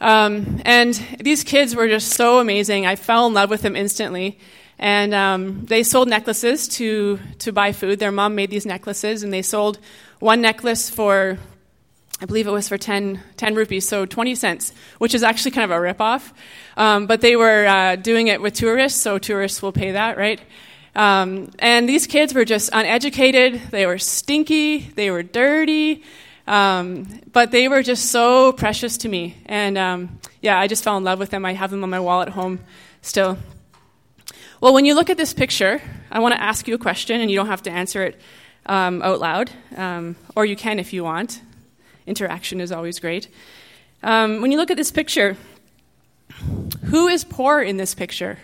Um, 0.00 0.62
and 0.64 0.94
these 1.20 1.44
kids 1.44 1.76
were 1.76 1.86
just 1.86 2.14
so 2.14 2.38
amazing. 2.38 2.86
I 2.86 2.96
fell 2.96 3.26
in 3.26 3.34
love 3.34 3.50
with 3.50 3.62
them 3.62 3.76
instantly. 3.76 4.38
And 4.78 5.12
um, 5.12 5.66
they 5.66 5.82
sold 5.82 6.08
necklaces 6.08 6.66
to, 6.68 7.20
to 7.40 7.52
buy 7.52 7.72
food. 7.72 7.98
Their 7.98 8.10
mom 8.10 8.34
made 8.34 8.50
these 8.50 8.64
necklaces, 8.64 9.22
and 9.22 9.30
they 9.30 9.42
sold 9.42 9.78
one 10.20 10.42
necklace 10.42 10.88
for, 10.88 11.38
I 12.20 12.26
believe 12.26 12.46
it 12.46 12.50
was 12.50 12.68
for 12.68 12.78
10, 12.78 13.20
10 13.36 13.54
rupees, 13.54 13.88
so 13.88 14.06
20 14.06 14.34
cents, 14.34 14.72
which 14.98 15.14
is 15.14 15.22
actually 15.22 15.50
kind 15.50 15.70
of 15.70 15.76
a 15.76 15.80
ripoff. 15.80 16.32
Um, 16.76 17.06
but 17.06 17.20
they 17.22 17.36
were 17.36 17.66
uh, 17.66 17.96
doing 17.96 18.28
it 18.28 18.40
with 18.40 18.54
tourists, 18.54 19.00
so 19.00 19.18
tourists 19.18 19.62
will 19.62 19.72
pay 19.72 19.92
that, 19.92 20.16
right? 20.16 20.40
Um, 20.94 21.50
and 21.58 21.88
these 21.88 22.06
kids 22.06 22.34
were 22.34 22.44
just 22.44 22.70
uneducated, 22.72 23.60
they 23.70 23.86
were 23.86 23.98
stinky, 23.98 24.78
they 24.78 25.10
were 25.10 25.22
dirty, 25.22 26.04
um, 26.46 27.06
but 27.32 27.50
they 27.50 27.68
were 27.68 27.82
just 27.82 28.10
so 28.10 28.52
precious 28.52 28.98
to 28.98 29.08
me. 29.08 29.36
And 29.46 29.78
um, 29.78 30.18
yeah, 30.42 30.58
I 30.58 30.66
just 30.66 30.84
fell 30.84 30.96
in 30.96 31.04
love 31.04 31.18
with 31.18 31.30
them. 31.30 31.44
I 31.44 31.54
have 31.54 31.70
them 31.70 31.82
on 31.82 31.90
my 31.90 32.00
wall 32.00 32.22
at 32.22 32.30
home 32.30 32.60
still. 33.02 33.38
Well, 34.60 34.74
when 34.74 34.84
you 34.84 34.94
look 34.94 35.08
at 35.08 35.16
this 35.16 35.32
picture, 35.32 35.80
I 36.10 36.18
want 36.18 36.34
to 36.34 36.42
ask 36.42 36.68
you 36.68 36.74
a 36.74 36.78
question, 36.78 37.20
and 37.20 37.30
you 37.30 37.36
don't 37.36 37.46
have 37.46 37.62
to 37.62 37.70
answer 37.70 38.02
it 38.02 38.20
um, 38.66 39.02
out 39.02 39.20
loud, 39.20 39.50
um, 39.76 40.16
or 40.36 40.44
you 40.44 40.56
can 40.56 40.78
if 40.78 40.92
you 40.92 41.04
want. 41.04 41.42
Interaction 42.06 42.60
is 42.60 42.72
always 42.72 42.98
great. 42.98 43.28
Um, 44.02 44.40
when 44.40 44.50
you 44.50 44.58
look 44.58 44.70
at 44.70 44.76
this 44.76 44.90
picture, 44.90 45.36
who 46.84 47.08
is 47.08 47.24
poor 47.24 47.60
in 47.60 47.76
this 47.76 47.94
picture? 47.94 48.38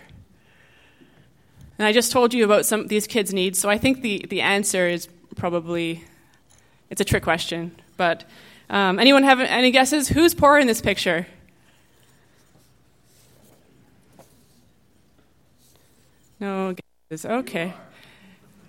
And 1.78 1.86
I 1.86 1.92
just 1.92 2.12
told 2.12 2.32
you 2.32 2.44
about 2.44 2.64
some 2.66 2.86
these 2.86 3.06
kids' 3.06 3.32
needs, 3.32 3.58
so 3.58 3.68
I 3.68 3.78
think 3.78 4.02
the, 4.02 4.24
the 4.28 4.40
answer 4.40 4.88
is 4.88 5.08
probably 5.36 6.04
it's 6.90 7.00
a 7.00 7.04
trick 7.04 7.22
question. 7.22 7.72
But 7.96 8.24
um, 8.70 8.98
anyone 8.98 9.22
have 9.24 9.40
any 9.40 9.70
guesses? 9.70 10.08
Who's 10.08 10.34
poor 10.34 10.58
in 10.58 10.66
this 10.66 10.80
picture? 10.80 11.26
No 16.40 16.74
guesses. 17.08 17.24
Okay. 17.24 17.72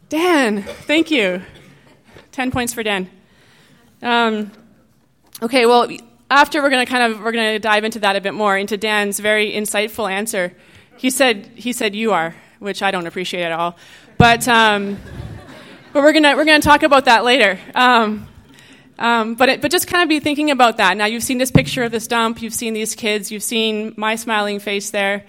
Dan, 0.10 0.64
thank 0.64 1.12
you. 1.12 1.42
10 2.32 2.52
points 2.52 2.74
for 2.74 2.82
Dan. 2.82 3.10
Um, 4.02 4.52
okay, 5.42 5.66
well, 5.66 5.90
after 6.30 6.62
we're 6.62 6.70
going 6.70 6.86
to 6.86 6.90
kind 6.90 7.12
of 7.12 7.20
we're 7.20 7.32
going 7.32 7.56
to 7.56 7.60
dive 7.60 7.84
into 7.84 8.00
that 8.00 8.16
a 8.16 8.22
bit 8.22 8.34
more 8.34 8.58
into 8.58 8.78
Dan's 8.78 9.20
very 9.20 9.52
insightful 9.52 10.10
answer. 10.10 10.54
He 10.98 11.10
said 11.10 11.46
he 11.56 11.74
said 11.74 11.94
you 11.96 12.14
are, 12.14 12.36
which 12.60 12.82
I 12.82 12.92
don't 12.92 13.06
appreciate 13.06 13.44
at 13.44 13.52
all. 13.52 13.76
But 14.18 14.48
um, 14.48 14.98
but 15.94 16.02
we're 16.02 16.14
gonna 16.14 16.36
we're 16.36 16.46
gonna 16.46 16.60
talk 16.60 16.84
about 16.84 17.06
that 17.06 17.24
later. 17.24 17.60
Um, 17.76 18.28
um, 18.98 19.36
but 19.36 19.50
it, 19.50 19.62
but 19.62 19.70
just 19.70 19.88
kind 19.88 20.02
of 20.02 20.10
be 20.10 20.20
thinking 20.20 20.50
about 20.50 20.78
that. 20.78 20.98
Now 20.98 21.06
you've 21.06 21.24
seen 21.24 21.38
this 21.38 21.52
picture 21.52 21.84
of 21.84 21.92
this 21.92 22.08
dump. 22.08 22.42
You've 22.42 22.54
seen 22.54 22.74
these 22.74 22.96
kids. 22.96 23.32
You've 23.32 23.44
seen 23.44 23.94
my 23.96 24.16
smiling 24.16 24.60
face 24.60 24.90
there. 24.90 25.26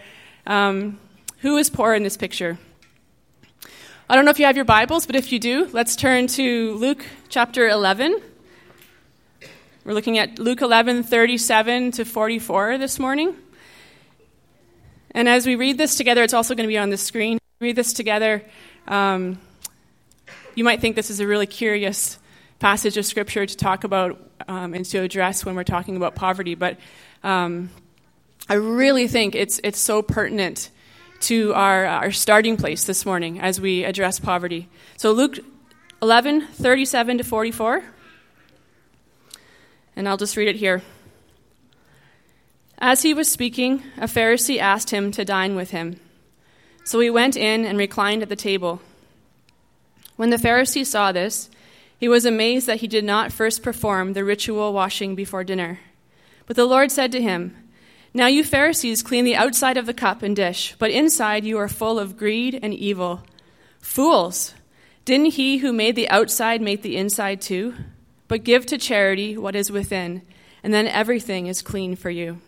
Um, 0.47 0.99
who 1.41 1.59
is 1.59 1.69
poor 1.69 1.95
in 1.95 2.03
this 2.03 2.17
picture? 2.17 2.59
I 4.11 4.17
don't 4.17 4.25
know 4.25 4.31
if 4.31 4.39
you 4.39 4.47
have 4.47 4.57
your 4.57 4.65
Bibles, 4.65 5.05
but 5.05 5.17
if 5.17 5.33
you 5.33 5.39
do, 5.39 5.69
let's 5.73 5.95
turn 5.95 6.29
to 6.29 6.73
Luke 6.77 7.05
chapter 7.29 7.69
11. 7.69 8.23
We're 9.85 9.93
looking 9.93 10.17
at 10.17 10.39
Luke 10.39 10.63
11, 10.63 11.03
37 11.03 11.91
to 11.91 12.07
44 12.07 12.79
this 12.79 12.99
morning. 12.99 13.37
And 15.11 15.29
as 15.29 15.47
we 15.47 15.57
read 15.57 15.77
this 15.77 15.97
together, 15.97 16.23
it's 16.23 16.33
also 16.33 16.55
going 16.55 16.67
to 16.67 16.73
be 16.73 16.79
on 16.79 16.89
the 16.89 16.97
screen. 16.97 17.39
Read 17.61 17.77
this 17.77 17.93
together. 17.93 18.43
Um, 18.87 19.39
you 20.55 20.65
might 20.65 20.81
think 20.81 20.97
this 20.97 21.11
is 21.11 21.21
a 21.21 21.27
really 21.27 21.47
curious 21.47 22.19
passage 22.61 22.97
of 22.97 23.05
scripture 23.05 23.45
to 23.45 23.57
talk 23.59 23.85
about 23.85 24.19
um, 24.49 24.73
and 24.73 24.87
to 24.87 25.01
address 25.01 25.45
when 25.45 25.55
we're 25.55 25.65
talking 25.65 25.99
about 25.99 26.15
poverty, 26.15 26.55
but 26.55 26.79
um, 27.23 27.69
I 28.49 28.55
really 28.55 29.07
think 29.07 29.35
it's, 29.35 29.61
it's 29.63 29.79
so 29.79 30.01
pertinent 30.01 30.71
to 31.21 31.53
our, 31.55 31.87
our 31.87 32.13
starting 32.13 32.57
place 32.57 32.85
this 32.85 33.05
morning 33.05 33.41
as 33.41 33.61
we 33.61 33.85
address 33.85 34.21
poverty. 34.21 34.69
So, 34.97 35.13
Luke 35.13 35.39
11, 36.01 36.47
37 36.47 37.19
to 37.19 37.25
44. 37.25 37.85
And 39.97 40.09
I'll 40.09 40.17
just 40.17 40.37
read 40.37 40.49
it 40.49 40.57
here. 40.57 40.83
As 42.79 43.03
he 43.03 43.13
was 43.13 43.29
speaking, 43.29 43.83
a 43.97 44.05
Pharisee 44.05 44.59
asked 44.59 44.91
him 44.91 45.11
to 45.11 45.25
dine 45.25 45.57
with 45.57 45.71
him. 45.71 45.99
So 46.85 47.01
he 47.01 47.11
went 47.11 47.37
in 47.37 47.65
and 47.65 47.77
reclined 47.77 48.23
at 48.23 48.29
the 48.29 48.37
table. 48.37 48.81
When 50.17 50.31
the 50.31 50.37
Pharisee 50.37 50.87
saw 50.87 51.11
this, 51.11 51.51
he 51.99 52.09
was 52.09 52.25
amazed 52.25 52.69
that 52.69 52.81
he 52.81 52.87
did 52.87 53.05
not 53.05 53.33
first 53.33 53.63
perform 53.63 54.13
the 54.13 54.25
ritual 54.25 54.73
washing 54.73 55.17
before 55.17 55.43
dinner. 55.43 55.81
But 56.47 56.55
the 56.55 56.65
Lord 56.65 56.93
said 56.93 57.11
to 57.13 57.21
him, 57.21 57.57
now 58.15 58.27
you 58.27 58.43
Pharisees 58.43 59.03
clean 59.03 59.25
the 59.25 59.37
outside 59.37 59.77
of 59.77 59.87
the 59.87 59.95
cup 59.95 60.23
and 60.23 60.35
dish, 60.35 60.75
but 60.79 60.91
inside 60.91 61.45
you 61.45 61.59
are 61.59 61.69
full 61.69 61.99
of 61.99 62.17
greed 62.17 62.59
and 62.63 62.75
evil. 62.75 63.23
Fools! 63.81 64.55
Didn't 65.05 65.35
he 65.35 65.59
who 65.59 65.73
made 65.73 65.97
the 65.97 66.09
outside 66.11 66.61
make 66.61 66.83
the 66.83 66.97
inside 66.97 67.41
too? 67.41 67.75
But 68.27 68.45
give 68.45 68.67
to 68.67 68.79
charity 68.79 69.37
what 69.37 69.57
is 69.57 69.71
within, 69.71 70.23
and 70.63 70.75
then 70.75 70.87
everything 70.87 71.47
is 71.47 71.63
clean 71.63 71.97
for 71.97 72.11
you. 72.11 72.41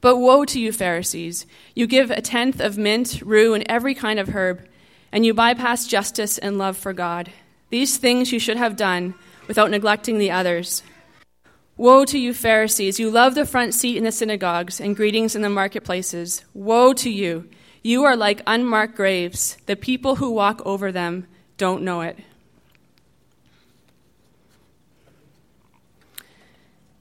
But 0.00 0.18
woe 0.18 0.44
to 0.44 0.60
you, 0.60 0.72
Pharisees! 0.72 1.46
You 1.74 1.86
give 1.86 2.10
a 2.10 2.20
tenth 2.20 2.60
of 2.60 2.78
mint, 2.78 3.22
rue, 3.24 3.54
and 3.54 3.64
every 3.68 3.94
kind 3.94 4.18
of 4.18 4.28
herb, 4.28 4.66
and 5.10 5.26
you 5.26 5.34
bypass 5.34 5.86
justice 5.86 6.38
and 6.38 6.58
love 6.58 6.76
for 6.76 6.92
God. 6.92 7.32
These 7.70 7.96
things 7.96 8.32
you 8.32 8.38
should 8.38 8.56
have 8.56 8.76
done 8.76 9.14
without 9.48 9.70
neglecting 9.70 10.18
the 10.18 10.30
others. 10.30 10.82
Woe 11.78 12.06
to 12.06 12.18
you, 12.18 12.32
Pharisees! 12.32 12.98
You 12.98 13.10
love 13.10 13.34
the 13.34 13.44
front 13.44 13.74
seat 13.74 13.98
in 13.98 14.04
the 14.04 14.12
synagogues 14.12 14.80
and 14.80 14.96
greetings 14.96 15.36
in 15.36 15.42
the 15.42 15.50
marketplaces. 15.50 16.42
Woe 16.54 16.94
to 16.94 17.10
you! 17.10 17.48
You 17.82 18.04
are 18.04 18.16
like 18.16 18.42
unmarked 18.46 18.96
graves. 18.96 19.58
The 19.66 19.76
people 19.76 20.16
who 20.16 20.30
walk 20.30 20.62
over 20.64 20.90
them 20.90 21.26
don't 21.58 21.82
know 21.82 22.00
it. 22.00 22.18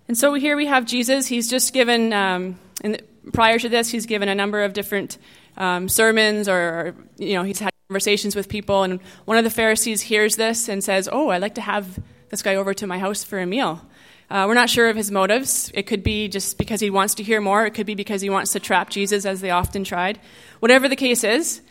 And 0.08 0.18
so 0.18 0.34
here 0.34 0.56
we 0.56 0.68
have 0.68 0.86
Jesus. 0.86 1.26
He's 1.26 1.50
just 1.50 1.74
given, 1.74 2.14
um, 2.14 2.60
the, 2.82 3.00
prior 3.34 3.58
to 3.58 3.70
this, 3.70 3.90
he's 3.90 4.06
given 4.06 4.30
a 4.30 4.36
number 4.36 4.64
of 4.64 4.74
different 4.74 5.18
um, 5.58 5.90
sermons 5.90 6.48
or, 6.48 6.60
or, 6.60 6.96
you 7.18 7.34
know, 7.34 7.44
he's 7.44 7.60
had 7.60 7.72
conversations 7.88 8.36
with 8.36 8.50
people. 8.50 8.84
And 8.84 9.00
one 9.24 9.38
of 9.38 9.44
the 9.44 9.50
Pharisees 9.50 10.02
hears 10.02 10.36
this 10.36 10.70
and 10.70 10.84
says, 10.84 11.10
Oh, 11.12 11.30
I'd 11.30 11.42
like 11.42 11.56
to 11.56 11.62
have 11.62 12.00
this 12.30 12.44
guy 12.44 12.56
over 12.56 12.74
to 12.76 12.86
my 12.86 13.00
house 13.00 13.24
for 13.24 13.40
a 13.40 13.46
meal. 13.46 13.82
Uh, 14.30 14.46
we're 14.48 14.56
not 14.56 14.70
sure 14.70 14.90
of 14.90 14.96
his 14.96 15.12
motives. 15.12 15.72
It 15.74 15.84
could 15.84 16.04
be 16.04 16.28
just 16.28 16.58
because 16.58 16.80
he 16.80 16.90
wants 16.90 17.16
to 17.16 17.24
hear 17.24 17.42
more, 17.42 17.66
it 17.66 17.74
could 17.74 17.86
be 17.86 17.96
because 17.96 18.22
he 18.22 18.30
wants 18.30 18.54
to 18.54 18.60
trap 18.60 18.90
Jesus, 18.90 19.26
as 19.26 19.42
they 19.42 19.52
often 19.52 19.84
tried. 19.84 20.20
Whatever 20.60 20.88
the 20.88 20.96
case 20.96 21.24
is, 21.24 21.62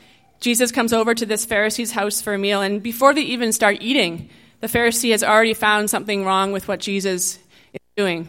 Jesus 0.40 0.70
comes 0.70 0.92
over 0.92 1.14
to 1.14 1.26
this 1.26 1.46
Pharisee's 1.46 1.92
house 1.92 2.20
for 2.22 2.34
a 2.34 2.38
meal, 2.38 2.62
and 2.62 2.82
before 2.82 3.14
they 3.14 3.22
even 3.22 3.52
start 3.52 3.78
eating, 3.80 4.28
the 4.60 4.66
Pharisee 4.68 5.10
has 5.10 5.24
already 5.24 5.54
found 5.54 5.90
something 5.90 6.24
wrong 6.24 6.52
with 6.52 6.68
what 6.68 6.80
Jesus 6.80 7.38
is 7.72 7.80
doing. 7.96 8.28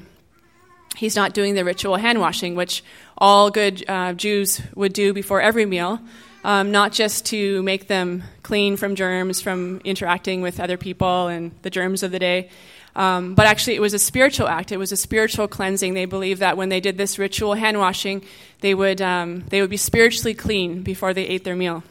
He's 0.98 1.15
not 1.15 1.34
doing 1.34 1.55
the 1.55 1.65
ritual 1.65 1.98
hand 1.98 2.20
washing, 2.20 2.55
which 2.55 2.84
all 3.17 3.51
good 3.51 3.84
uh, 3.88 4.13
Jews 4.13 4.62
would 4.75 4.94
do 4.94 5.13
before 5.13 5.41
every 5.41 5.65
meal, 5.65 6.00
um, 6.44 6.72
not 6.72 6.91
just 6.94 7.25
to 7.27 7.62
make 7.63 7.88
them 7.88 8.24
clean 8.44 8.77
from 8.77 8.96
germs 8.96 9.41
from 9.41 9.82
interacting 9.84 10.41
with 10.41 10.60
other 10.60 10.77
people 10.77 11.27
and 11.27 11.51
the 11.62 11.70
germs 11.70 12.01
of 12.01 12.12
the 12.12 12.20
day, 12.20 12.50
um, 12.95 13.35
but 13.35 13.45
actually, 13.45 13.75
it 13.75 13.81
was 13.81 13.93
a 13.93 13.99
spiritual 13.99 14.47
act. 14.47 14.71
It 14.71 14.77
was 14.77 14.91
a 14.91 14.97
spiritual 14.97 15.47
cleansing. 15.47 15.93
They 15.93 16.05
believed 16.05 16.39
that 16.39 16.55
when 16.55 16.69
they 16.69 16.79
did 16.79 16.97
this 16.97 17.19
ritual 17.19 17.53
hand 17.53 17.77
washing, 17.77 18.23
they 18.61 18.73
would, 18.73 19.01
um, 19.01 19.43
they 19.49 19.59
would 19.59 19.69
be 19.69 19.77
spiritually 19.77 20.33
clean 20.33 20.81
before 20.81 21.13
they 21.13 21.25
ate 21.25 21.43
their 21.43 21.55
meal. 21.55 21.83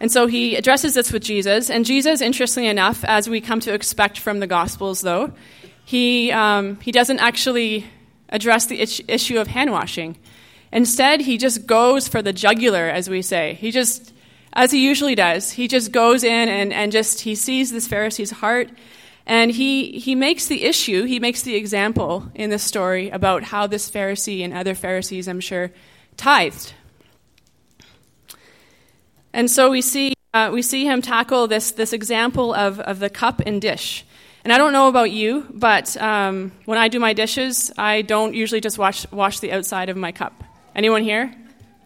And 0.00 0.10
so 0.10 0.26
he 0.26 0.56
addresses 0.56 0.94
this 0.94 1.12
with 1.12 1.22
Jesus. 1.22 1.70
And 1.70 1.86
Jesus, 1.86 2.20
interestingly 2.20 2.68
enough, 2.68 3.04
as 3.04 3.28
we 3.28 3.40
come 3.40 3.60
to 3.60 3.72
expect 3.72 4.18
from 4.18 4.40
the 4.40 4.48
Gospels, 4.48 5.00
though, 5.00 5.32
he, 5.84 6.32
um, 6.32 6.80
he 6.80 6.90
doesn't 6.90 7.20
actually 7.20 7.86
address 8.28 8.66
the 8.66 8.80
issue 8.80 9.38
of 9.38 9.46
hand 9.46 9.70
washing. 9.70 10.16
Instead, 10.72 11.20
he 11.20 11.38
just 11.38 11.66
goes 11.66 12.08
for 12.08 12.20
the 12.20 12.32
jugular, 12.32 12.88
as 12.88 13.08
we 13.08 13.22
say. 13.22 13.54
He 13.60 13.70
just 13.70 14.11
as 14.52 14.70
he 14.70 14.84
usually 14.84 15.14
does. 15.14 15.52
He 15.52 15.68
just 15.68 15.92
goes 15.92 16.24
in 16.24 16.48
and, 16.48 16.72
and 16.72 16.92
just 16.92 17.20
he 17.20 17.34
sees 17.34 17.72
this 17.72 17.88
Pharisee's 17.88 18.30
heart 18.30 18.68
and 19.26 19.50
he, 19.50 19.98
he 19.98 20.14
makes 20.14 20.46
the 20.46 20.64
issue, 20.64 21.04
he 21.04 21.20
makes 21.20 21.42
the 21.42 21.54
example 21.54 22.30
in 22.34 22.50
this 22.50 22.62
story 22.62 23.08
about 23.10 23.44
how 23.44 23.66
this 23.66 23.90
Pharisee 23.90 24.44
and 24.44 24.52
other 24.52 24.74
Pharisees, 24.74 25.28
I'm 25.28 25.40
sure, 25.40 25.70
tithed. 26.16 26.74
And 29.32 29.50
so 29.50 29.70
we 29.70 29.80
see, 29.80 30.14
uh, 30.34 30.50
we 30.52 30.60
see 30.60 30.84
him 30.84 31.02
tackle 31.02 31.46
this, 31.46 31.70
this 31.70 31.92
example 31.92 32.52
of, 32.52 32.80
of 32.80 32.98
the 32.98 33.08
cup 33.08 33.40
and 33.46 33.62
dish. 33.62 34.04
And 34.44 34.52
I 34.52 34.58
don't 34.58 34.72
know 34.72 34.88
about 34.88 35.12
you, 35.12 35.46
but 35.50 35.96
um, 35.98 36.50
when 36.64 36.76
I 36.76 36.88
do 36.88 36.98
my 36.98 37.12
dishes, 37.12 37.70
I 37.78 38.02
don't 38.02 38.34
usually 38.34 38.60
just 38.60 38.76
wash, 38.76 39.08
wash 39.12 39.38
the 39.38 39.52
outside 39.52 39.88
of 39.88 39.96
my 39.96 40.10
cup. 40.10 40.42
Anyone 40.74 41.04
here? 41.04 41.32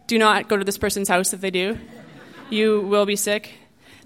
Do 0.06 0.18
not 0.18 0.48
go 0.48 0.56
to 0.56 0.64
this 0.64 0.78
person's 0.78 1.08
house 1.08 1.34
if 1.34 1.42
they 1.42 1.50
do 1.50 1.78
you 2.50 2.80
will 2.82 3.06
be 3.06 3.16
sick. 3.16 3.54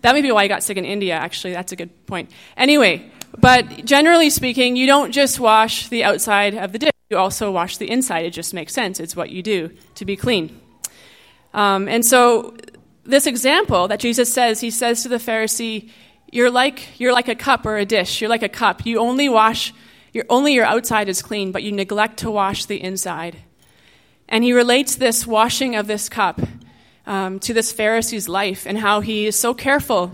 That 0.03 0.15
may 0.15 0.23
be 0.23 0.33
why 0.33 0.45
I 0.45 0.49
got 0.49 0.63
sick 0.63 0.77
in 0.77 0.85
India, 0.85 1.15
actually. 1.15 1.53
That's 1.53 1.73
a 1.73 1.77
good 1.77 2.07
point. 2.07 2.31
Anyway, 2.57 3.11
but 3.39 3.85
generally 3.85 4.31
speaking, 4.31 4.77
you 4.77 4.87
don't 4.87 5.13
just 5.13 5.39
wash 5.39 5.89
the 5.89 6.05
outside 6.05 6.55
of 6.55 6.73
the 6.73 6.79
dish, 6.79 6.93
you 7.11 7.17
also 7.17 7.51
wash 7.51 7.77
the 7.77 7.91
inside. 7.91 8.25
It 8.25 8.31
just 8.31 8.55
makes 8.55 8.73
sense. 8.73 9.01
It's 9.01 9.15
what 9.15 9.31
you 9.31 9.43
do 9.43 9.71
to 9.97 10.05
be 10.05 10.17
clean. 10.17 10.61
Um, 11.53 11.89
and 11.89 12.05
so, 12.05 12.57
this 13.05 13.27
example 13.27 13.89
that 13.89 13.99
Jesus 13.99 14.33
says, 14.33 14.61
he 14.61 14.71
says 14.71 15.03
to 15.03 15.09
the 15.09 15.17
Pharisee, 15.17 15.91
you're 16.33 16.51
like, 16.51 17.01
you're 17.01 17.13
like 17.13 17.29
a 17.29 17.35
cup 17.35 17.67
or 17.67 17.77
a 17.77 17.85
dish. 17.85 18.21
You're 18.21 18.31
like 18.31 18.43
a 18.43 18.49
cup. 18.49 18.87
You 18.87 19.01
only 19.01 19.29
wash, 19.29 19.75
your, 20.13 20.25
only 20.29 20.55
your 20.55 20.65
outside 20.65 21.09
is 21.09 21.23
clean, 21.23 21.51
but 21.51 21.63
you 21.63 21.73
neglect 21.73 22.19
to 22.19 22.31
wash 22.31 22.67
the 22.67 22.81
inside. 22.81 23.39
And 24.29 24.45
he 24.45 24.53
relates 24.53 24.95
this 24.95 25.27
washing 25.27 25.75
of 25.75 25.89
this 25.89 26.09
cup 26.09 26.41
um, 27.11 27.41
to 27.41 27.53
this 27.53 27.73
Pharisee's 27.73 28.29
life 28.29 28.67
and 28.67 28.79
how 28.79 29.01
he 29.01 29.27
is 29.27 29.37
so 29.37 29.53
careful 29.53 30.13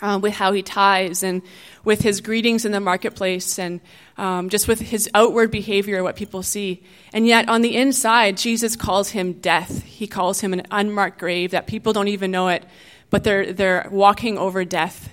uh, 0.00 0.18
with 0.20 0.32
how 0.32 0.50
he 0.52 0.62
tithes 0.62 1.22
and 1.22 1.42
with 1.84 2.00
his 2.00 2.22
greetings 2.22 2.64
in 2.64 2.72
the 2.72 2.80
marketplace 2.80 3.58
and 3.58 3.82
um, 4.16 4.48
just 4.48 4.66
with 4.66 4.80
his 4.80 5.10
outward 5.12 5.50
behavior, 5.50 6.02
what 6.02 6.16
people 6.16 6.42
see. 6.42 6.82
And 7.12 7.26
yet, 7.26 7.50
on 7.50 7.60
the 7.60 7.76
inside, 7.76 8.38
Jesus 8.38 8.76
calls 8.76 9.10
him 9.10 9.34
death. 9.34 9.82
He 9.82 10.06
calls 10.06 10.40
him 10.40 10.54
an 10.54 10.62
unmarked 10.70 11.18
grave 11.18 11.50
that 11.50 11.66
people 11.66 11.92
don't 11.92 12.08
even 12.08 12.30
know 12.30 12.48
it, 12.48 12.64
but 13.10 13.22
they're, 13.22 13.52
they're 13.52 13.86
walking 13.90 14.38
over 14.38 14.64
death. 14.64 15.10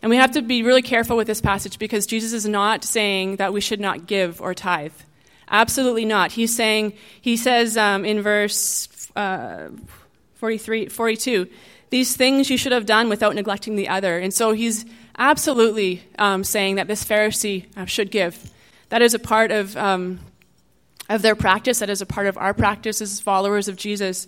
And 0.00 0.08
we 0.08 0.16
have 0.16 0.32
to 0.32 0.40
be 0.40 0.62
really 0.62 0.82
careful 0.82 1.18
with 1.18 1.26
this 1.26 1.42
passage 1.42 1.78
because 1.78 2.06
Jesus 2.06 2.32
is 2.32 2.46
not 2.46 2.84
saying 2.84 3.36
that 3.36 3.52
we 3.52 3.60
should 3.60 3.80
not 3.80 4.06
give 4.06 4.40
or 4.40 4.54
tithe. 4.54 4.92
Absolutely 5.54 6.04
not. 6.04 6.32
He's 6.32 6.52
saying, 6.52 6.94
he 7.20 7.36
says 7.36 7.76
um, 7.76 8.04
in 8.04 8.22
verse 8.22 8.88
uh, 9.14 9.68
43, 10.34 10.88
42, 10.88 11.48
these 11.90 12.16
things 12.16 12.50
you 12.50 12.58
should 12.58 12.72
have 12.72 12.86
done 12.86 13.08
without 13.08 13.36
neglecting 13.36 13.76
the 13.76 13.88
other. 13.88 14.18
And 14.18 14.34
so 14.34 14.50
he's 14.50 14.84
absolutely 15.16 16.02
um, 16.18 16.42
saying 16.42 16.74
that 16.74 16.88
this 16.88 17.04
Pharisee 17.04 17.66
uh, 17.76 17.84
should 17.84 18.10
give. 18.10 18.50
That 18.88 19.00
is 19.00 19.14
a 19.14 19.18
part 19.20 19.52
of, 19.52 19.76
um, 19.76 20.18
of 21.08 21.22
their 21.22 21.36
practice. 21.36 21.78
That 21.78 21.88
is 21.88 22.02
a 22.02 22.06
part 22.06 22.26
of 22.26 22.36
our 22.36 22.52
practice 22.52 23.00
as 23.00 23.20
followers 23.20 23.68
of 23.68 23.76
Jesus. 23.76 24.26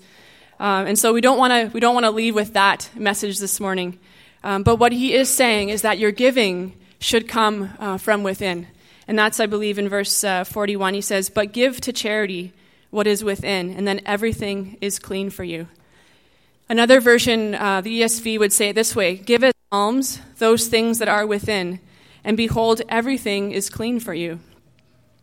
Um, 0.60 0.86
and 0.86 0.96
so 0.96 1.12
we 1.12 1.20
don't 1.20 1.38
want 1.38 1.72
to 1.72 2.10
leave 2.12 2.36
with 2.36 2.52
that 2.52 2.88
message 2.94 3.40
this 3.40 3.58
morning. 3.58 3.98
Um, 4.44 4.62
but 4.62 4.76
what 4.76 4.92
he 4.92 5.12
is 5.12 5.28
saying 5.28 5.70
is 5.70 5.82
that 5.82 5.98
your 5.98 6.12
giving 6.12 6.78
should 7.00 7.26
come 7.26 7.70
uh, 7.80 7.98
from 7.98 8.22
within, 8.22 8.68
and 9.08 9.18
that's 9.18 9.40
I 9.40 9.46
believe 9.46 9.78
in 9.78 9.88
verse 9.88 10.24
uh, 10.24 10.44
41. 10.44 10.94
He 10.94 11.00
says, 11.00 11.30
"But 11.30 11.52
give 11.52 11.80
to 11.82 11.92
charity 11.92 12.52
what 12.90 13.06
is 13.06 13.22
within, 13.22 13.70
and 13.70 13.86
then 13.86 14.00
everything 14.04 14.76
is 14.80 14.98
clean 14.98 15.30
for 15.30 15.44
you." 15.44 15.68
Another 16.68 17.00
version, 17.00 17.54
uh, 17.54 17.80
the 17.80 18.00
ESV 18.00 18.38
would 18.38 18.52
say 18.52 18.70
it 18.70 18.74
this 18.74 18.96
way 18.96 19.16
Give 19.16 19.44
as 19.44 19.52
alms 19.70 20.20
those 20.38 20.66
things 20.66 20.98
that 20.98 21.08
are 21.08 21.26
within, 21.26 21.80
and 22.24 22.36
behold, 22.36 22.82
everything 22.88 23.52
is 23.52 23.70
clean 23.70 24.00
for 24.00 24.14
you. 24.14 24.40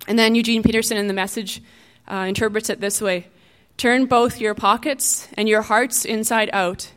And 0.07 0.17
then 0.17 0.35
Eugene 0.35 0.63
Peterson 0.63 0.97
in 0.97 1.07
the 1.07 1.13
message 1.13 1.61
uh, 2.09 2.25
interprets 2.27 2.69
it 2.69 2.79
this 2.79 3.01
way 3.01 3.27
Turn 3.75 4.05
both 4.05 4.39
your 4.39 4.53
pockets 4.53 5.27
and 5.33 5.49
your 5.49 5.63
hearts 5.63 6.05
inside 6.05 6.49
out, 6.53 6.91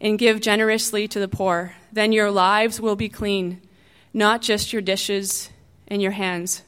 and 0.00 0.18
give 0.18 0.40
generously 0.40 1.08
to 1.08 1.18
the 1.18 1.28
poor. 1.28 1.74
Then 1.92 2.12
your 2.12 2.30
lives 2.30 2.80
will 2.80 2.96
be 2.96 3.08
clean, 3.08 3.62
not 4.12 4.42
just 4.42 4.72
your 4.72 4.82
dishes 4.82 5.50
and 5.88 6.02
your 6.02 6.12
hands. 6.12 6.62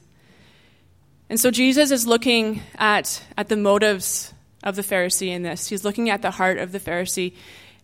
And 1.29 1.39
so 1.39 1.51
Jesus 1.51 1.91
is 1.91 2.07
looking 2.07 2.61
at, 2.75 3.23
at 3.37 3.49
the 3.49 3.57
motives 3.57 4.33
of 4.63 4.75
the 4.75 4.81
Pharisee 4.81 5.29
in 5.29 5.43
this. 5.43 5.67
He's 5.67 5.85
looking 5.85 6.09
at 6.09 6.21
the 6.21 6.31
heart 6.31 6.57
of 6.57 6.71
the 6.71 6.79
Pharisee. 6.79 7.33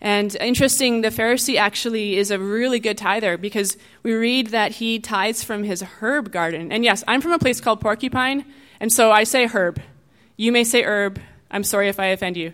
And 0.01 0.35
interesting, 0.35 1.01
the 1.01 1.09
Pharisee 1.09 1.57
actually 1.57 2.17
is 2.17 2.31
a 2.31 2.39
really 2.39 2.79
good 2.79 2.97
tither 2.97 3.37
because 3.37 3.77
we 4.03 4.13
read 4.13 4.47
that 4.47 4.73
he 4.73 4.99
tithes 4.99 5.43
from 5.43 5.63
his 5.63 5.81
herb 5.81 6.31
garden. 6.31 6.71
And 6.71 6.83
yes, 6.83 7.03
I'm 7.07 7.21
from 7.21 7.31
a 7.31 7.39
place 7.39 7.61
called 7.61 7.81
Porcupine, 7.81 8.45
and 8.79 8.91
so 8.91 9.11
I 9.11 9.23
say 9.23 9.47
herb. 9.47 9.81
You 10.37 10.51
may 10.51 10.63
say 10.63 10.83
herb. 10.83 11.19
I'm 11.49 11.63
sorry 11.63 11.87
if 11.87 11.99
I 11.99 12.07
offend 12.07 12.35
you. 12.35 12.51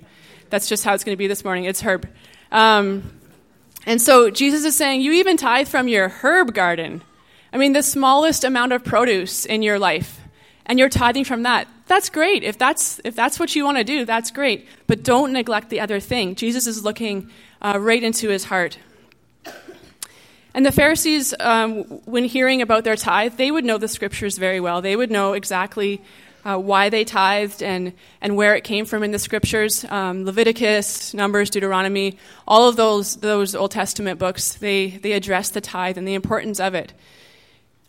That's 0.50 0.70
just 0.70 0.84
how 0.84 0.94
it's 0.94 1.04
going 1.04 1.16
to 1.16 1.18
be 1.18 1.28
this 1.28 1.44
morning. 1.44 1.66
It's 1.66 1.82
herb. 1.82 2.08
Um, 2.52 3.12
and 3.86 4.00
so 4.00 4.30
Jesus 4.30 4.64
is 4.64 4.76
saying, 4.76 5.02
You 5.02 5.14
even 5.14 5.38
tithe 5.38 5.68
from 5.68 5.88
your 5.88 6.10
herb 6.10 6.54
garden. 6.54 7.02
I 7.54 7.58
mean, 7.58 7.74
the 7.74 7.84
smallest 7.84 8.44
amount 8.44 8.72
of 8.72 8.84
produce 8.84 9.46
in 9.46 9.62
your 9.62 9.78
life 9.78 10.22
and 10.66 10.80
you're 10.80 10.90
tithing 10.90 11.26
from 11.26 11.44
that, 11.44 11.68
that's 11.88 12.10
great. 12.10 12.44
If 12.44 12.58
that's, 12.58 13.02
if 13.04 13.16
that's 13.16 13.40
what 13.40 13.56
you 13.56 13.66
want 13.66 13.78
to 13.78 13.84
do, 13.84 14.06
that's 14.06 14.32
great. 14.32 14.68
But 14.88 15.04
don't 15.04 15.34
neglect 15.34 15.70
the 15.70 15.82
other 15.82 16.00
thing. 16.00 16.36
Jesus 16.36 16.68
is 16.68 16.84
looking 16.84 17.30
uh, 17.62 17.78
right 17.80 18.02
into 18.02 18.30
his 18.30 18.46
heart. 18.46 18.78
And 20.54 20.66
the 20.66 20.72
Pharisees, 20.72 21.34
um, 21.40 21.84
when 22.06 22.26
hearing 22.26 22.62
about 22.62 22.84
their 22.84 22.96
tithe, 22.96 23.38
they 23.38 23.52
would 23.52 23.66
know 23.66 23.78
the 23.78 23.88
scriptures 23.88 24.38
very 24.38 24.60
well. 24.60 24.82
They 24.82 24.96
would 24.96 25.12
know 25.12 25.34
exactly 25.34 26.02
uh, 26.44 26.58
why 26.58 26.90
they 26.90 27.04
tithed 27.04 27.62
and, 27.62 27.94
and 28.22 28.36
where 28.36 28.56
it 28.56 28.64
came 28.64 28.86
from 28.86 29.04
in 29.04 29.12
the 29.12 29.20
scriptures. 29.20 29.86
Um, 29.86 30.26
Leviticus, 30.26 31.14
Numbers, 31.14 31.50
Deuteronomy, 31.50 32.18
all 32.48 32.68
of 32.68 32.76
those, 32.76 33.18
those 33.18 33.56
Old 33.56 33.72
Testament 33.72 34.20
books, 34.20 34.56
they, 34.56 34.90
they 34.90 35.14
address 35.14 35.50
the 35.50 35.62
tithe 35.62 35.98
and 35.98 36.08
the 36.08 36.16
importance 36.16 36.60
of 36.60 36.76
it. 36.76 36.94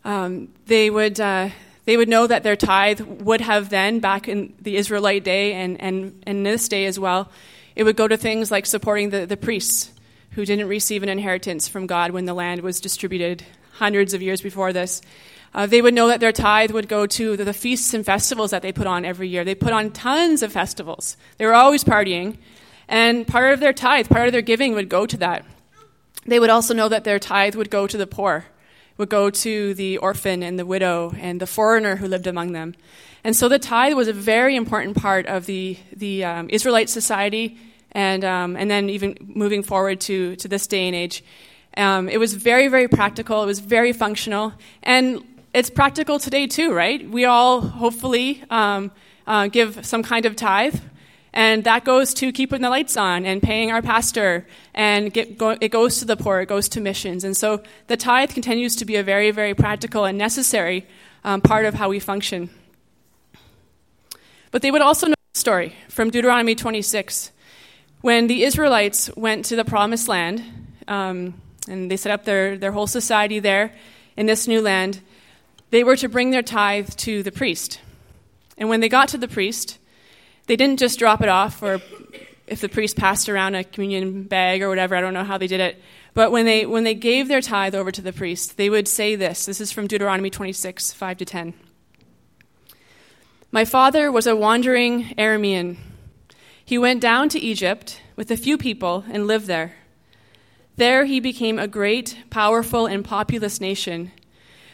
Um, 0.03 0.49
they 0.65 0.89
would. 0.89 1.19
Uh, 1.19 1.49
they 1.85 1.97
would 1.97 2.07
know 2.07 2.27
that 2.27 2.43
their 2.43 2.55
tithe 2.55 3.01
would 3.01 3.41
have 3.41 3.69
then, 3.69 3.99
back 3.99 4.27
in 4.27 4.53
the 4.61 4.77
Israelite 4.77 5.23
day 5.23 5.53
and, 5.53 5.79
and, 5.81 6.23
and 6.25 6.45
this 6.45 6.69
day 6.69 6.85
as 6.85 6.97
well, 6.97 7.29
it 7.75 7.83
would 7.83 7.97
go 7.97 8.07
to 8.07 8.15
things 8.15 8.51
like 8.51 8.65
supporting 8.65 9.09
the, 9.09 9.25
the 9.25 9.35
priests 9.35 9.91
who 10.31 10.45
didn't 10.45 10.67
receive 10.67 11.03
an 11.03 11.09
inheritance 11.09 11.67
from 11.67 11.85
God 11.85 12.11
when 12.11 12.25
the 12.25 12.33
land 12.33 12.61
was 12.61 12.79
distributed 12.79 13.43
hundreds 13.73 14.13
of 14.13 14.21
years 14.21 14.41
before 14.41 14.71
this. 14.71 15.01
Uh, 15.53 15.65
they 15.65 15.81
would 15.81 15.93
know 15.93 16.07
that 16.07 16.19
their 16.19 16.31
tithe 16.31 16.71
would 16.71 16.87
go 16.87 17.05
to 17.05 17.35
the, 17.35 17.43
the, 17.43 17.53
feasts 17.53 17.93
and 17.93 18.05
festivals 18.05 18.51
that 18.51 18.61
they 18.61 18.71
put 18.71 18.87
on 18.87 19.05
every 19.05 19.27
year. 19.27 19.43
They 19.43 19.53
put 19.53 19.73
on 19.73 19.91
tons 19.91 20.41
of 20.41 20.51
festivals. 20.51 21.17
They 21.37 21.45
were 21.45 21.53
always 21.53 21.83
partying, 21.83 22.37
and 22.87 23.27
part 23.27 23.53
of 23.53 23.59
their 23.59 23.73
tithe, 23.73 24.09
part 24.09 24.27
of 24.27 24.31
their 24.31 24.41
giving 24.41 24.73
would 24.73 24.89
go 24.89 25.05
to 25.05 25.17
that. 25.17 25.45
They 26.25 26.39
would 26.39 26.49
also 26.49 26.73
know 26.73 26.89
that 26.89 27.03
their 27.03 27.19
tithe 27.19 27.55
would 27.55 27.69
go 27.69 27.85
to 27.85 27.97
the 27.97 28.07
poor 28.07 28.45
would 28.97 29.09
go 29.09 29.29
to 29.29 29.73
the 29.73 29.97
orphan 29.97 30.43
and 30.43 30.57
the 30.57 30.65
widow 30.65 31.13
and 31.19 31.39
the 31.39 31.47
foreigner 31.47 31.95
who 31.95 32.07
lived 32.07 32.27
among 32.27 32.53
them. 32.53 32.75
And 33.23 33.35
so 33.35 33.47
the 33.47 33.59
tithe 33.59 33.93
was 33.93 34.07
a 34.07 34.13
very 34.13 34.55
important 34.55 34.97
part 34.97 35.25
of 35.27 35.45
the, 35.45 35.77
the 35.95 36.25
um, 36.25 36.49
Israelite 36.49 36.89
society, 36.89 37.57
and, 37.93 38.25
um, 38.25 38.55
and 38.55 38.69
then 38.69 38.89
even 38.89 39.17
moving 39.21 39.63
forward 39.63 40.01
to, 40.01 40.35
to 40.37 40.47
this 40.47 40.67
day 40.67 40.87
and 40.87 40.95
age. 40.95 41.23
Um, 41.77 42.09
it 42.09 42.17
was 42.19 42.33
very, 42.33 42.67
very 42.67 42.87
practical, 42.87 43.41
it 43.41 43.45
was 43.45 43.59
very 43.59 43.93
functional, 43.93 44.53
and 44.83 45.23
it's 45.53 45.69
practical 45.69 46.19
today 46.19 46.47
too, 46.47 46.73
right? 46.73 47.07
We 47.09 47.25
all 47.25 47.61
hopefully 47.61 48.43
um, 48.49 48.91
uh, 49.25 49.47
give 49.47 49.85
some 49.85 50.03
kind 50.03 50.25
of 50.25 50.35
tithe 50.35 50.79
and 51.33 51.63
that 51.63 51.83
goes 51.83 52.13
to 52.15 52.31
keeping 52.31 52.61
the 52.61 52.69
lights 52.69 52.95
on 52.95 53.25
and 53.25 53.41
paying 53.41 53.71
our 53.71 53.81
pastor, 53.81 54.45
and 54.73 55.11
get, 55.11 55.37
go, 55.37 55.57
it 55.59 55.69
goes 55.69 55.99
to 55.99 56.05
the 56.05 56.15
poor, 56.15 56.41
it 56.41 56.45
goes 56.47 56.69
to 56.69 56.81
missions. 56.81 57.23
And 57.23 57.35
so 57.35 57.63
the 57.87 57.97
tithe 57.97 58.31
continues 58.31 58.75
to 58.77 58.85
be 58.85 58.95
a 58.95 59.03
very, 59.03 59.31
very 59.31 59.55
practical 59.55 60.05
and 60.05 60.17
necessary 60.17 60.85
um, 61.23 61.41
part 61.41 61.65
of 61.65 61.73
how 61.73 61.89
we 61.89 61.99
function. 61.99 62.49
But 64.51 64.61
they 64.61 64.69
would 64.69 64.81
also 64.81 65.07
know 65.07 65.15
the 65.33 65.39
story 65.39 65.75
from 65.89 66.11
Deuteronomy 66.11 66.53
26. 66.53 67.31
When 68.01 68.27
the 68.27 68.43
Israelites 68.43 69.09
went 69.15 69.45
to 69.45 69.55
the 69.55 69.65
promised 69.65 70.07
land, 70.07 70.43
um, 70.87 71.33
and 71.67 71.89
they 71.89 71.97
set 71.97 72.11
up 72.11 72.25
their, 72.25 72.57
their 72.57 72.71
whole 72.71 72.87
society 72.87 73.39
there 73.39 73.73
in 74.15 74.27
this 74.27 74.47
new 74.47 74.61
land, 74.61 75.01
they 75.71 75.83
were 75.83 75.95
to 75.95 76.07
bring 76.07 76.29
their 76.29 76.43
tithe 76.43 76.89
to 76.97 77.23
the 77.23 77.31
priest. 77.31 77.79
And 78.57 78.69
when 78.69 78.81
they 78.81 78.89
got 78.89 79.07
to 79.09 79.17
the 79.17 79.27
priest, 79.27 79.79
they 80.47 80.55
didn't 80.55 80.79
just 80.79 80.99
drop 80.99 81.21
it 81.21 81.29
off, 81.29 81.61
or 81.61 81.81
if 82.47 82.61
the 82.61 82.69
priest 82.69 82.97
passed 82.97 83.29
around 83.29 83.55
a 83.55 83.63
communion 83.63 84.23
bag 84.23 84.61
or 84.61 84.69
whatever, 84.69 84.95
I 84.95 85.01
don't 85.01 85.13
know 85.13 85.23
how 85.23 85.37
they 85.37 85.47
did 85.47 85.59
it. 85.59 85.81
But 86.13 86.31
when 86.31 86.45
they, 86.45 86.65
when 86.65 86.83
they 86.83 86.93
gave 86.93 87.27
their 87.27 87.41
tithe 87.41 87.73
over 87.73 87.91
to 87.91 88.01
the 88.01 88.13
priest, 88.13 88.57
they 88.57 88.69
would 88.69 88.87
say 88.87 89.15
this. 89.15 89.45
This 89.45 89.61
is 89.61 89.71
from 89.71 89.87
Deuteronomy 89.87 90.29
26, 90.29 90.93
5 90.93 91.17
to 91.17 91.25
10. 91.25 91.53
My 93.51 93.65
father 93.65 94.11
was 94.11 94.27
a 94.27 94.35
wandering 94.35 95.05
Aramean. 95.17 95.77
He 96.65 96.77
went 96.77 97.01
down 97.01 97.29
to 97.29 97.39
Egypt 97.39 98.01
with 98.15 98.29
a 98.31 98.37
few 98.37 98.57
people 98.57 99.05
and 99.09 99.27
lived 99.27 99.47
there. 99.47 99.75
There 100.75 101.05
he 101.05 101.19
became 101.19 101.59
a 101.59 101.67
great, 101.67 102.17
powerful, 102.29 102.85
and 102.85 103.05
populous 103.05 103.61
nation. 103.61 104.11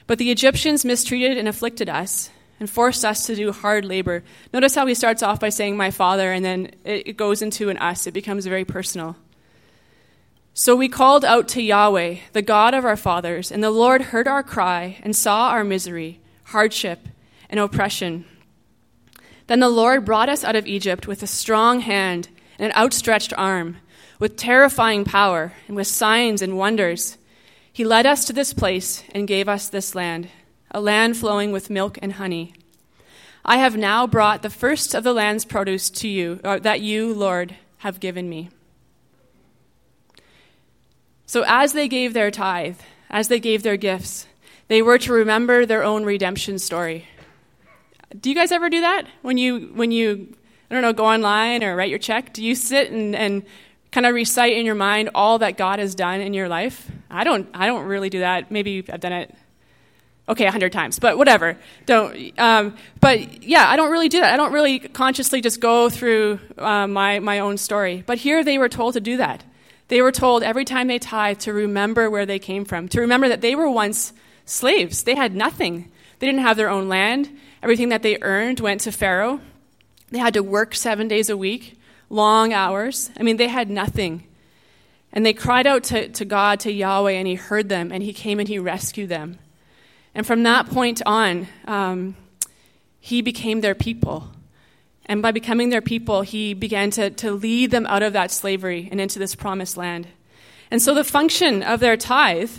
But 0.07 0.17
the 0.17 0.31
Egyptians 0.31 0.85
mistreated 0.85 1.37
and 1.37 1.47
afflicted 1.47 1.89
us 1.89 2.29
and 2.59 2.69
forced 2.69 3.05
us 3.05 3.25
to 3.25 3.35
do 3.35 3.51
hard 3.51 3.85
labor. 3.85 4.23
Notice 4.53 4.75
how 4.75 4.85
he 4.85 4.93
starts 4.93 5.23
off 5.23 5.39
by 5.39 5.49
saying, 5.49 5.77
My 5.77 5.91
father, 5.91 6.31
and 6.31 6.43
then 6.43 6.71
it 6.83 7.17
goes 7.17 7.41
into 7.41 7.69
an 7.69 7.77
us. 7.77 8.05
It 8.05 8.13
becomes 8.13 8.45
very 8.45 8.65
personal. 8.65 9.15
So 10.53 10.75
we 10.75 10.89
called 10.89 11.23
out 11.23 11.47
to 11.49 11.61
Yahweh, 11.61 12.17
the 12.33 12.41
God 12.41 12.73
of 12.73 12.83
our 12.83 12.97
fathers, 12.97 13.51
and 13.51 13.63
the 13.63 13.71
Lord 13.71 14.01
heard 14.01 14.27
our 14.27 14.43
cry 14.43 14.97
and 15.03 15.15
saw 15.15 15.49
our 15.49 15.63
misery, 15.63 16.19
hardship, 16.45 17.07
and 17.49 17.59
oppression. 17.59 18.25
Then 19.47 19.61
the 19.61 19.69
Lord 19.69 20.03
brought 20.03 20.29
us 20.29 20.43
out 20.43 20.57
of 20.57 20.67
Egypt 20.67 21.07
with 21.07 21.23
a 21.23 21.27
strong 21.27 21.79
hand 21.79 22.27
and 22.57 22.71
an 22.71 22.77
outstretched 22.77 23.33
arm, 23.37 23.77
with 24.19 24.35
terrifying 24.35 25.05
power, 25.05 25.53
and 25.67 25.77
with 25.77 25.87
signs 25.87 26.41
and 26.41 26.57
wonders. 26.57 27.17
He 27.71 27.85
led 27.85 28.05
us 28.05 28.25
to 28.25 28.33
this 28.33 28.53
place 28.53 29.03
and 29.15 29.27
gave 29.27 29.47
us 29.47 29.69
this 29.69 29.95
land 29.95 30.27
a 30.71 30.81
land 30.81 31.17
flowing 31.17 31.51
with 31.51 31.69
milk 31.69 31.97
and 32.01 32.13
honey. 32.13 32.53
I 33.43 33.57
have 33.57 33.77
now 33.77 34.05
brought 34.05 34.41
the 34.41 34.49
first 34.49 34.93
of 34.93 35.03
the 35.03 35.13
land's 35.13 35.45
produce 35.45 35.89
to 35.91 36.07
you, 36.07 36.39
uh, 36.43 36.59
that 36.59 36.81
you, 36.81 37.13
Lord, 37.13 37.55
have 37.79 37.99
given 37.99 38.29
me. 38.29 38.49
So, 41.25 41.43
as 41.47 41.73
they 41.73 41.87
gave 41.87 42.13
their 42.13 42.31
tithe, 42.31 42.79
as 43.09 43.27
they 43.27 43.39
gave 43.39 43.63
their 43.63 43.77
gifts, 43.77 44.27
they 44.67 44.81
were 44.81 44.97
to 44.99 45.13
remember 45.13 45.65
their 45.65 45.83
own 45.83 46.03
redemption 46.03 46.59
story. 46.59 47.07
Do 48.19 48.29
you 48.29 48.35
guys 48.35 48.51
ever 48.51 48.69
do 48.69 48.81
that? 48.81 49.05
When 49.21 49.37
you, 49.37 49.71
when 49.73 49.91
you 49.91 50.35
I 50.69 50.75
don't 50.75 50.83
know, 50.83 50.93
go 50.93 51.05
online 51.05 51.63
or 51.63 51.75
write 51.75 51.89
your 51.89 51.99
check? 51.99 52.31
Do 52.31 52.43
you 52.43 52.53
sit 52.53 52.91
and, 52.91 53.15
and 53.15 53.43
kind 53.91 54.05
of 54.05 54.13
recite 54.13 54.53
in 54.53 54.67
your 54.67 54.75
mind 54.75 55.09
all 55.15 55.39
that 55.39 55.57
God 55.57 55.79
has 55.79 55.95
done 55.95 56.21
in 56.21 56.33
your 56.33 56.47
life? 56.47 56.89
I 57.09 57.23
don't, 57.23 57.49
I 57.55 57.65
don't 57.65 57.87
really 57.87 58.09
do 58.09 58.19
that. 58.19 58.51
Maybe 58.51 58.85
I've 58.91 58.99
done 58.99 59.13
it, 59.13 59.35
okay, 60.29 60.45
a 60.45 60.51
hundred 60.51 60.71
times, 60.71 60.99
but 60.99 61.17
whatever. 61.17 61.57
Don't, 61.85 62.39
um, 62.39 62.77
but 63.01 63.43
yeah, 63.43 63.67
I 63.67 63.75
don't 63.75 63.91
really 63.91 64.09
do 64.09 64.21
that. 64.21 64.33
I 64.33 64.37
don't 64.37 64.53
really 64.53 64.79
consciously 64.79 65.41
just 65.41 65.59
go 65.59 65.89
through 65.89 66.39
uh, 66.57 66.87
my, 66.87 67.19
my 67.19 67.39
own 67.39 67.57
story. 67.57 68.03
But 68.05 68.19
here 68.19 68.43
they 68.43 68.57
were 68.57 68.69
told 68.69 68.93
to 68.93 69.01
do 69.01 69.17
that. 69.17 69.43
They 69.87 70.03
were 70.03 70.11
told 70.11 70.43
every 70.43 70.65
time 70.65 70.87
they 70.87 70.99
tithe 70.99 71.39
to 71.39 71.53
remember 71.53 72.09
where 72.09 72.27
they 72.27 72.37
came 72.37 72.63
from, 72.63 72.87
to 72.89 73.01
remember 73.01 73.27
that 73.27 73.41
they 73.41 73.55
were 73.55 73.69
once 73.69 74.13
slaves. 74.45 75.03
They 75.03 75.15
had 75.15 75.35
nothing. 75.35 75.91
They 76.19 76.27
didn't 76.27 76.41
have 76.41 76.57
their 76.57 76.69
own 76.69 76.87
land. 76.87 77.35
Everything 77.63 77.89
that 77.89 78.03
they 78.03 78.19
earned 78.21 78.59
went 78.59 78.81
to 78.81 78.91
Pharaoh. 78.91 79.41
They 80.11 80.19
had 80.19 80.35
to 80.35 80.43
work 80.43 80.75
seven 80.75 81.07
days 81.07 81.29
a 81.29 81.37
week, 81.37 81.79
long 82.09 82.53
hours. 82.53 83.09
I 83.19 83.23
mean, 83.23 83.37
they 83.37 83.47
had 83.47 83.69
nothing. 83.69 84.25
And 85.11 85.25
they 85.25 85.33
cried 85.33 85.65
out 85.65 85.85
to, 85.85 86.07
to 86.09 86.25
God, 86.25 86.59
to 86.61 86.71
Yahweh, 86.71 87.11
and 87.13 87.27
He 87.27 87.35
heard 87.35 87.67
them, 87.67 87.91
and 87.91 88.03
He 88.03 88.13
came 88.13 88.39
and 88.39 88.47
He 88.47 88.59
rescued 88.59 89.09
them. 89.09 89.39
And 90.19 90.27
from 90.27 90.43
that 90.43 90.69
point 90.69 91.01
on, 91.05 91.47
um, 91.65 92.17
He 92.99 93.21
became 93.21 93.61
their 93.61 93.73
people. 93.73 94.29
And 95.05 95.21
by 95.21 95.31
becoming 95.31 95.69
their 95.69 95.79
people, 95.79 96.23
He 96.23 96.53
began 96.53 96.91
to, 96.91 97.09
to 97.09 97.31
lead 97.31 97.71
them 97.71 97.85
out 97.85 98.03
of 98.03 98.11
that 98.11 98.29
slavery 98.29 98.89
and 98.91 98.99
into 98.99 99.17
this 99.17 99.33
promised 99.33 99.77
land. 99.77 100.07
And 100.71 100.81
so 100.81 100.93
the 100.93 101.05
function 101.05 101.63
of 101.63 101.79
their 101.79 101.95
tithe, 101.95 102.51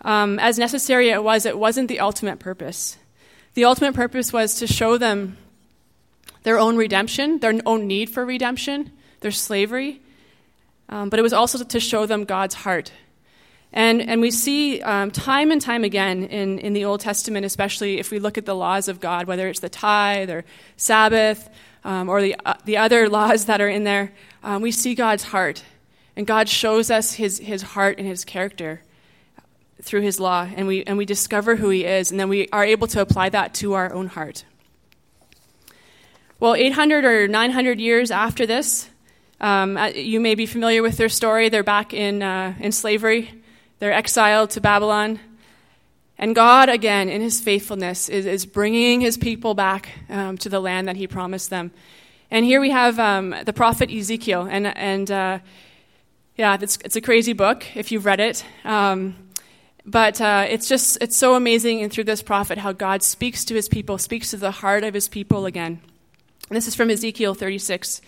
um, 0.00 0.40
as 0.40 0.58
necessary 0.58 1.10
it 1.10 1.22
was, 1.22 1.46
it 1.46 1.56
wasn't 1.56 1.86
the 1.86 2.00
ultimate 2.00 2.40
purpose. 2.40 2.96
The 3.54 3.66
ultimate 3.66 3.94
purpose 3.94 4.32
was 4.32 4.56
to 4.56 4.66
show 4.66 4.98
them 4.98 5.36
their 6.42 6.58
own 6.58 6.76
redemption, 6.76 7.38
their 7.38 7.54
own 7.64 7.86
need 7.86 8.10
for 8.10 8.26
redemption, 8.26 8.90
their 9.20 9.30
slavery, 9.30 10.00
um, 10.88 11.08
but 11.10 11.20
it 11.20 11.22
was 11.22 11.32
also 11.32 11.62
to 11.62 11.78
show 11.78 12.04
them 12.04 12.24
God's 12.24 12.56
heart. 12.56 12.90
And, 13.72 14.00
and 14.00 14.20
we 14.20 14.30
see 14.30 14.80
um, 14.82 15.10
time 15.10 15.50
and 15.50 15.60
time 15.60 15.84
again 15.84 16.24
in, 16.24 16.58
in 16.58 16.72
the 16.72 16.84
Old 16.84 17.00
Testament, 17.00 17.44
especially 17.44 17.98
if 17.98 18.10
we 18.10 18.18
look 18.18 18.38
at 18.38 18.46
the 18.46 18.54
laws 18.54 18.88
of 18.88 19.00
God, 19.00 19.26
whether 19.26 19.48
it's 19.48 19.60
the 19.60 19.68
tithe 19.68 20.30
or 20.30 20.44
Sabbath 20.76 21.48
um, 21.84 22.08
or 22.08 22.22
the, 22.22 22.36
uh, 22.44 22.54
the 22.64 22.78
other 22.78 23.08
laws 23.10 23.46
that 23.46 23.60
are 23.60 23.68
in 23.68 23.84
there, 23.84 24.12
um, 24.42 24.62
we 24.62 24.70
see 24.70 24.94
God's 24.94 25.24
heart. 25.24 25.62
And 26.16 26.26
God 26.26 26.48
shows 26.48 26.90
us 26.90 27.12
his, 27.14 27.38
his 27.38 27.62
heart 27.62 27.98
and 27.98 28.06
his 28.06 28.24
character 28.24 28.80
through 29.82 30.00
his 30.00 30.18
law. 30.18 30.48
And 30.56 30.66
we, 30.66 30.82
and 30.84 30.96
we 30.96 31.04
discover 31.04 31.56
who 31.56 31.68
he 31.68 31.84
is, 31.84 32.10
and 32.10 32.18
then 32.18 32.28
we 32.28 32.48
are 32.50 32.64
able 32.64 32.86
to 32.88 33.00
apply 33.00 33.28
that 33.30 33.54
to 33.54 33.74
our 33.74 33.92
own 33.92 34.06
heart. 34.06 34.44
Well, 36.40 36.54
800 36.54 37.04
or 37.04 37.28
900 37.28 37.80
years 37.80 38.10
after 38.10 38.46
this, 38.46 38.90
um, 39.40 39.76
uh, 39.76 39.86
you 39.86 40.20
may 40.20 40.34
be 40.34 40.46
familiar 40.46 40.82
with 40.82 40.96
their 40.96 41.08
story. 41.08 41.48
They're 41.48 41.62
back 41.62 41.92
in, 41.94 42.22
uh, 42.22 42.54
in 42.58 42.72
slavery, 42.72 43.42
they're 43.78 43.92
exiled 43.92 44.50
to 44.50 44.60
Babylon. 44.60 45.20
And 46.18 46.34
God, 46.34 46.68
again, 46.68 47.08
in 47.08 47.20
his 47.20 47.40
faithfulness, 47.40 48.08
is, 48.08 48.24
is 48.24 48.46
bringing 48.46 49.00
his 49.00 49.18
people 49.18 49.54
back 49.54 49.90
um, 50.08 50.38
to 50.38 50.48
the 50.48 50.60
land 50.60 50.88
that 50.88 50.96
he 50.96 51.06
promised 51.06 51.50
them. 51.50 51.72
And 52.30 52.44
here 52.44 52.60
we 52.60 52.70
have 52.70 52.98
um, 52.98 53.34
the 53.44 53.52
prophet 53.52 53.90
Ezekiel. 53.90 54.48
And, 54.50 54.66
and 54.66 55.10
uh, 55.10 55.38
yeah, 56.36 56.56
it's, 56.60 56.78
it's 56.84 56.96
a 56.96 57.00
crazy 57.00 57.34
book 57.34 57.64
if 57.76 57.92
you've 57.92 58.06
read 58.06 58.20
it. 58.20 58.44
Um, 58.64 59.14
but 59.84 60.20
uh, 60.20 60.46
it's 60.48 60.68
just, 60.68 60.98
it's 61.00 61.16
so 61.16 61.34
amazing 61.34 61.82
and 61.82 61.92
through 61.92 62.04
this 62.04 62.22
prophet 62.22 62.58
how 62.58 62.72
God 62.72 63.02
speaks 63.02 63.44
to 63.44 63.54
his 63.54 63.68
people, 63.68 63.98
speaks 63.98 64.30
to 64.30 64.36
the 64.36 64.50
heart 64.50 64.84
of 64.84 64.94
his 64.94 65.08
people 65.08 65.46
again. 65.46 65.80
This 66.50 66.66
is 66.66 66.74
from 66.74 66.90
Ezekiel 66.90 67.34
36. 67.34 68.00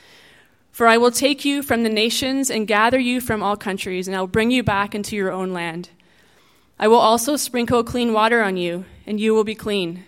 For 0.79 0.87
I 0.87 0.97
will 0.97 1.11
take 1.11 1.45
you 1.45 1.62
from 1.62 1.83
the 1.83 1.88
nations 1.88 2.53
and 2.53 2.64
gather 2.64 3.01
you 3.01 3.21
from 3.21 3.43
all 3.43 3.57
countries, 3.57 4.07
and 4.07 4.17
I 4.17 4.21
will 4.21 4.29
bring 4.29 4.53
you 4.53 4.62
back 4.62 4.95
into 4.95 5.17
your 5.17 5.33
own 5.33 5.53
land. 5.53 5.91
I 6.79 6.87
will 6.87 7.01
also 7.01 7.35
sprinkle 7.35 7.83
clean 7.83 8.12
water 8.12 8.45
on 8.45 8.57
you, 8.57 8.85
and 9.05 9.19
you 9.19 9.35
will 9.35 9.43
be 9.43 9.57
clean. 9.57 10.05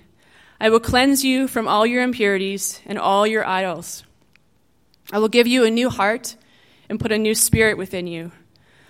I 0.60 0.70
will 0.70 0.78
cleanse 0.78 1.24
you 1.24 1.48
from 1.48 1.66
all 1.66 1.84
your 1.84 2.04
impurities 2.04 2.80
and 2.86 3.00
all 3.00 3.26
your 3.26 3.44
idols. 3.44 4.04
I 5.10 5.18
will 5.18 5.26
give 5.26 5.48
you 5.48 5.64
a 5.64 5.72
new 5.72 5.90
heart 5.90 6.36
and 6.88 7.00
put 7.00 7.10
a 7.10 7.18
new 7.18 7.34
spirit 7.34 7.76
within 7.76 8.06
you. 8.06 8.30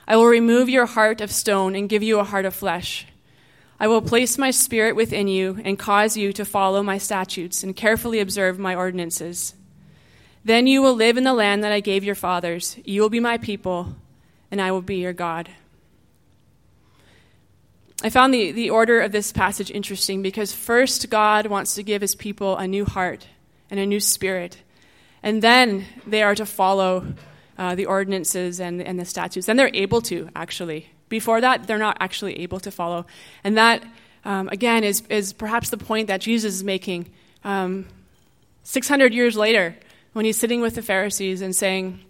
I 0.07 0.17
will 0.17 0.27
remove 0.27 0.69
your 0.69 0.85
heart 0.85 1.23
of 1.23 1.33
stone 1.33 1.75
and 1.75 1.89
give 1.89 2.03
you 2.03 2.19
a 2.19 2.25
heart 2.25 2.45
of 2.45 2.55
flesh. 2.55 3.07
I 3.81 3.89
will 3.89 4.03
place 4.03 4.37
my 4.37 4.51
spirit 4.51 4.97
within 4.97 5.29
you 5.29 5.59
and 5.65 5.79
cause 5.79 6.15
you 6.15 6.35
to 6.35 6.45
follow 6.45 6.83
my 6.83 6.99
statutes 6.99 7.63
and 7.63 7.75
carefully 7.75 8.21
observe 8.21 8.59
my 8.59 8.75
ordinances. 8.75 9.55
Then 10.45 10.67
you 10.67 10.81
will 10.81 10.95
live 10.95 11.17
in 11.17 11.25
the 11.25 11.35
land 11.35 11.63
that 11.65 11.73
I 11.73 11.81
gave 11.81 12.03
your 12.03 12.15
fathers. 12.15 12.77
You 12.85 13.03
will 13.03 13.11
be 13.11 13.21
my 13.21 13.37
people, 13.37 13.95
and 14.51 14.61
I 14.61 14.73
will 14.73 14.81
be 14.81 14.97
your 14.97 15.13
God. 15.13 15.51
I 18.03 18.09
found 18.09 18.33
the, 18.33 18.51
the 18.51 18.71
order 18.71 19.01
of 19.01 19.13
this 19.13 19.31
passage 19.31 19.71
interesting 19.71 20.23
because 20.23 20.55
first, 20.55 21.11
God 21.11 21.47
wants 21.47 21.75
to 21.75 21.83
give 21.83 22.01
his 22.01 22.15
people 22.15 22.57
a 22.57 22.67
new 22.67 22.87
heart 22.87 23.27
and 23.71 23.79
a 23.79 23.85
new 23.85 24.01
spirit, 24.01 24.63
and 25.23 25.43
then 25.43 25.85
they 26.07 26.23
are 26.23 26.35
to 26.35 26.47
follow 26.47 27.15
uh, 27.59 27.75
the 27.75 27.85
ordinances 27.85 28.59
and, 28.59 28.81
and 28.81 28.99
the 28.99 29.05
statutes. 29.05 29.47
Then 29.47 29.57
they're 29.57 29.71
able 29.75 30.01
to, 30.03 30.31
actually. 30.35 30.89
Before 31.11 31.43
that, 31.43 31.67
they're 31.67 31.77
not 31.77 31.99
actually 32.01 32.39
able 32.39 32.59
to 32.61 32.71
follow. 32.71 33.05
And 33.45 33.59
that, 33.59 33.85
um, 34.25 34.49
again, 34.49 34.83
is, 34.83 35.03
is 35.11 35.35
perhaps 35.35 35.69
the 35.69 35.77
point 35.77 36.07
that 36.07 36.23
Jesus 36.23 36.55
is 36.55 36.65
making 36.65 37.11
um, 37.45 37.87
600 38.63 39.13
years 39.13 39.37
later 39.37 39.77
when 40.13 40.25
he's 40.25 40.39
sitting 40.39 40.61
with 40.61 40.75
the 40.75 40.83
Pharisees 40.83 41.41
and 41.41 41.55
saying, 41.55 42.01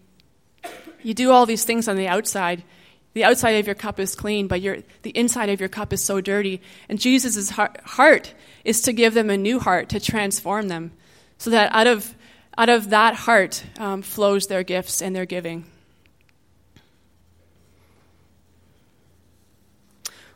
You 1.02 1.14
do 1.14 1.30
all 1.30 1.46
these 1.46 1.64
things 1.64 1.88
on 1.88 1.96
the 1.96 2.08
outside. 2.08 2.64
The 3.12 3.24
outside 3.24 3.56
of 3.56 3.66
your 3.66 3.74
cup 3.74 3.98
is 3.98 4.14
clean, 4.14 4.46
but 4.46 4.60
your, 4.60 4.78
the 5.02 5.10
inside 5.10 5.48
of 5.48 5.58
your 5.58 5.68
cup 5.68 5.92
is 5.92 6.02
so 6.02 6.20
dirty. 6.20 6.60
And 6.88 7.00
Jesus' 7.00 7.50
heart, 7.50 8.34
is 8.64 8.82
to 8.82 8.92
give 8.92 9.14
them 9.14 9.30
a 9.30 9.36
new 9.36 9.58
heart, 9.58 9.88
to 9.88 10.00
transform 10.00 10.68
them, 10.68 10.92
so 11.38 11.50
that 11.50 11.72
out 11.74 11.86
of, 11.86 12.14
out 12.56 12.68
of 12.68 12.90
that 12.90 13.14
heart 13.14 13.64
um, 13.78 14.02
flows 14.02 14.46
their 14.46 14.62
gifts 14.62 15.02
and 15.02 15.16
their 15.16 15.26
giving. 15.26 15.64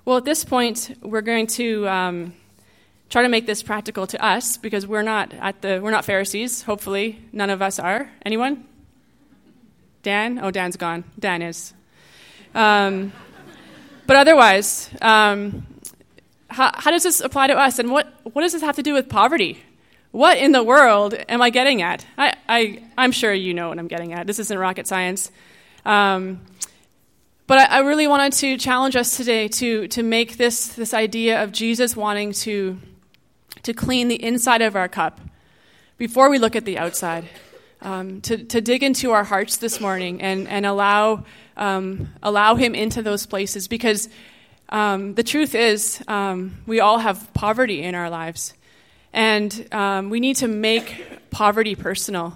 Well, 0.05 0.16
at 0.18 0.24
this 0.24 0.44
point, 0.44 0.98
we're 1.00 1.22
going 1.22 1.46
to 1.48 1.88
um, 1.88 2.35
try 3.14 3.22
to 3.22 3.29
make 3.29 3.46
this 3.46 3.62
practical 3.62 4.09
to 4.09 4.20
us 4.20 4.57
because 4.57 4.88
we're 4.88 5.00
not 5.00 5.33
at 5.35 5.62
the 5.62 5.79
we're 5.81 5.92
not 5.92 6.05
Pharisees. 6.05 6.62
Hopefully, 6.62 7.22
none 7.33 7.48
of 7.48 7.62
us 7.62 7.79
are. 7.79 8.11
Anyone? 8.27 8.64
Dan? 10.03 10.40
Oh, 10.42 10.50
Dan's 10.50 10.77
gone. 10.77 11.05
Dan 11.16 11.40
is. 11.40 11.72
Um, 12.57 13.12
but 14.09 14.16
otherwise, 14.16 14.90
um, 15.00 15.64
how, 16.48 16.72
how 16.74 16.90
does 16.90 17.05
this 17.05 17.20
apply 17.20 17.46
to 17.46 17.55
us? 17.57 17.79
And 17.79 17.92
what, 17.92 18.12
what 18.33 18.42
does 18.42 18.50
this 18.50 18.62
have 18.62 18.74
to 18.74 18.83
do 18.83 18.94
with 18.94 19.09
poverty? 19.09 19.62
What 20.11 20.37
in 20.37 20.50
the 20.50 20.64
world 20.64 21.14
am 21.29 21.40
I 21.40 21.50
getting 21.50 21.83
at? 21.83 22.05
I, 22.18 22.35
I, 22.48 22.83
I'm 22.98 23.12
sure 23.12 23.33
you 23.33 23.55
know 23.55 23.68
what 23.68 23.79
I'm 23.79 23.87
getting 23.87 24.12
at. 24.12 24.27
This 24.27 24.40
isn't 24.40 24.59
rocket 24.59 24.88
science. 24.88 25.31
Um, 25.85 26.40
but 27.46 27.59
I, 27.59 27.77
I 27.77 27.79
really 27.83 28.09
wanted 28.09 28.33
to 28.40 28.59
challenge 28.59 28.96
us 28.96 29.16
today 29.16 29.46
to, 29.46 29.87
to 29.87 30.03
make 30.03 30.37
this, 30.37 30.66
this 30.74 30.92
idea 30.92 31.44
of 31.44 31.53
Jesus 31.53 31.94
wanting 31.94 32.33
to, 32.33 32.77
to 33.64 33.74
clean 33.74 34.09
the 34.09 34.22
inside 34.22 34.62
of 34.62 34.77
our 34.77 34.88
cup 34.88 35.20
before 35.98 36.31
we 36.31 36.38
look 36.38 36.57
at 36.57 36.64
the 36.64 36.79
outside. 36.79 37.24
Um, 37.83 38.22
to, 38.22 38.38
to 38.44 38.62
dig 38.62 38.83
into 38.83 39.11
our 39.11 39.24
hearts 39.24 39.59
this 39.59 39.79
morning 39.79 40.22
and, 40.22 40.48
and 40.48 40.64
allow, 40.64 41.24
um, 41.57 42.09
allow 42.22 42.55
Him 42.55 42.74
into 42.74 43.03
those 43.03 43.27
places 43.27 43.68
because 43.68 44.09
um, 44.70 45.14
the 45.14 45.22
truth 45.22 45.55
is, 45.55 46.03
um, 46.09 46.57
we 46.66 46.81
all 46.81 46.98
have 46.98 47.33
poverty 47.35 47.83
in 47.83 47.94
our 47.94 48.09
lives. 48.09 48.55
And 49.12 49.68
um, 49.70 50.09
we 50.09 50.18
need 50.18 50.37
to 50.37 50.48
make 50.48 51.31
poverty 51.31 51.74
personal 51.74 52.35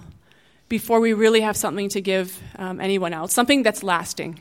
before 0.69 0.99
we 0.99 1.13
really 1.13 1.41
have 1.41 1.57
something 1.57 1.89
to 1.89 2.01
give 2.01 2.39
um, 2.57 2.79
anyone 2.79 3.11
else, 3.11 3.33
something 3.33 3.63
that's 3.63 3.81
lasting. 3.81 4.39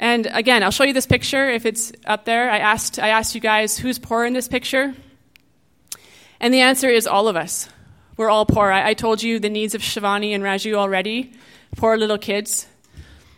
And 0.00 0.26
again, 0.32 0.62
I'll 0.62 0.70
show 0.70 0.84
you 0.84 0.94
this 0.94 1.04
picture 1.04 1.50
if 1.50 1.66
it's 1.66 1.92
up 2.06 2.24
there. 2.24 2.50
I 2.50 2.58
asked, 2.58 2.98
I 2.98 3.08
asked 3.08 3.34
you 3.34 3.40
guys 3.40 3.76
who's 3.76 3.98
poor 3.98 4.24
in 4.24 4.32
this 4.32 4.48
picture. 4.48 4.94
And 6.40 6.54
the 6.54 6.60
answer 6.60 6.88
is 6.88 7.06
all 7.06 7.28
of 7.28 7.36
us. 7.36 7.68
We're 8.16 8.30
all 8.30 8.46
poor. 8.46 8.70
I, 8.70 8.88
I 8.88 8.94
told 8.94 9.22
you 9.22 9.38
the 9.38 9.50
needs 9.50 9.74
of 9.74 9.82
Shivani 9.82 10.34
and 10.34 10.42
Raju 10.42 10.72
already, 10.72 11.34
poor 11.76 11.98
little 11.98 12.16
kids. 12.16 12.66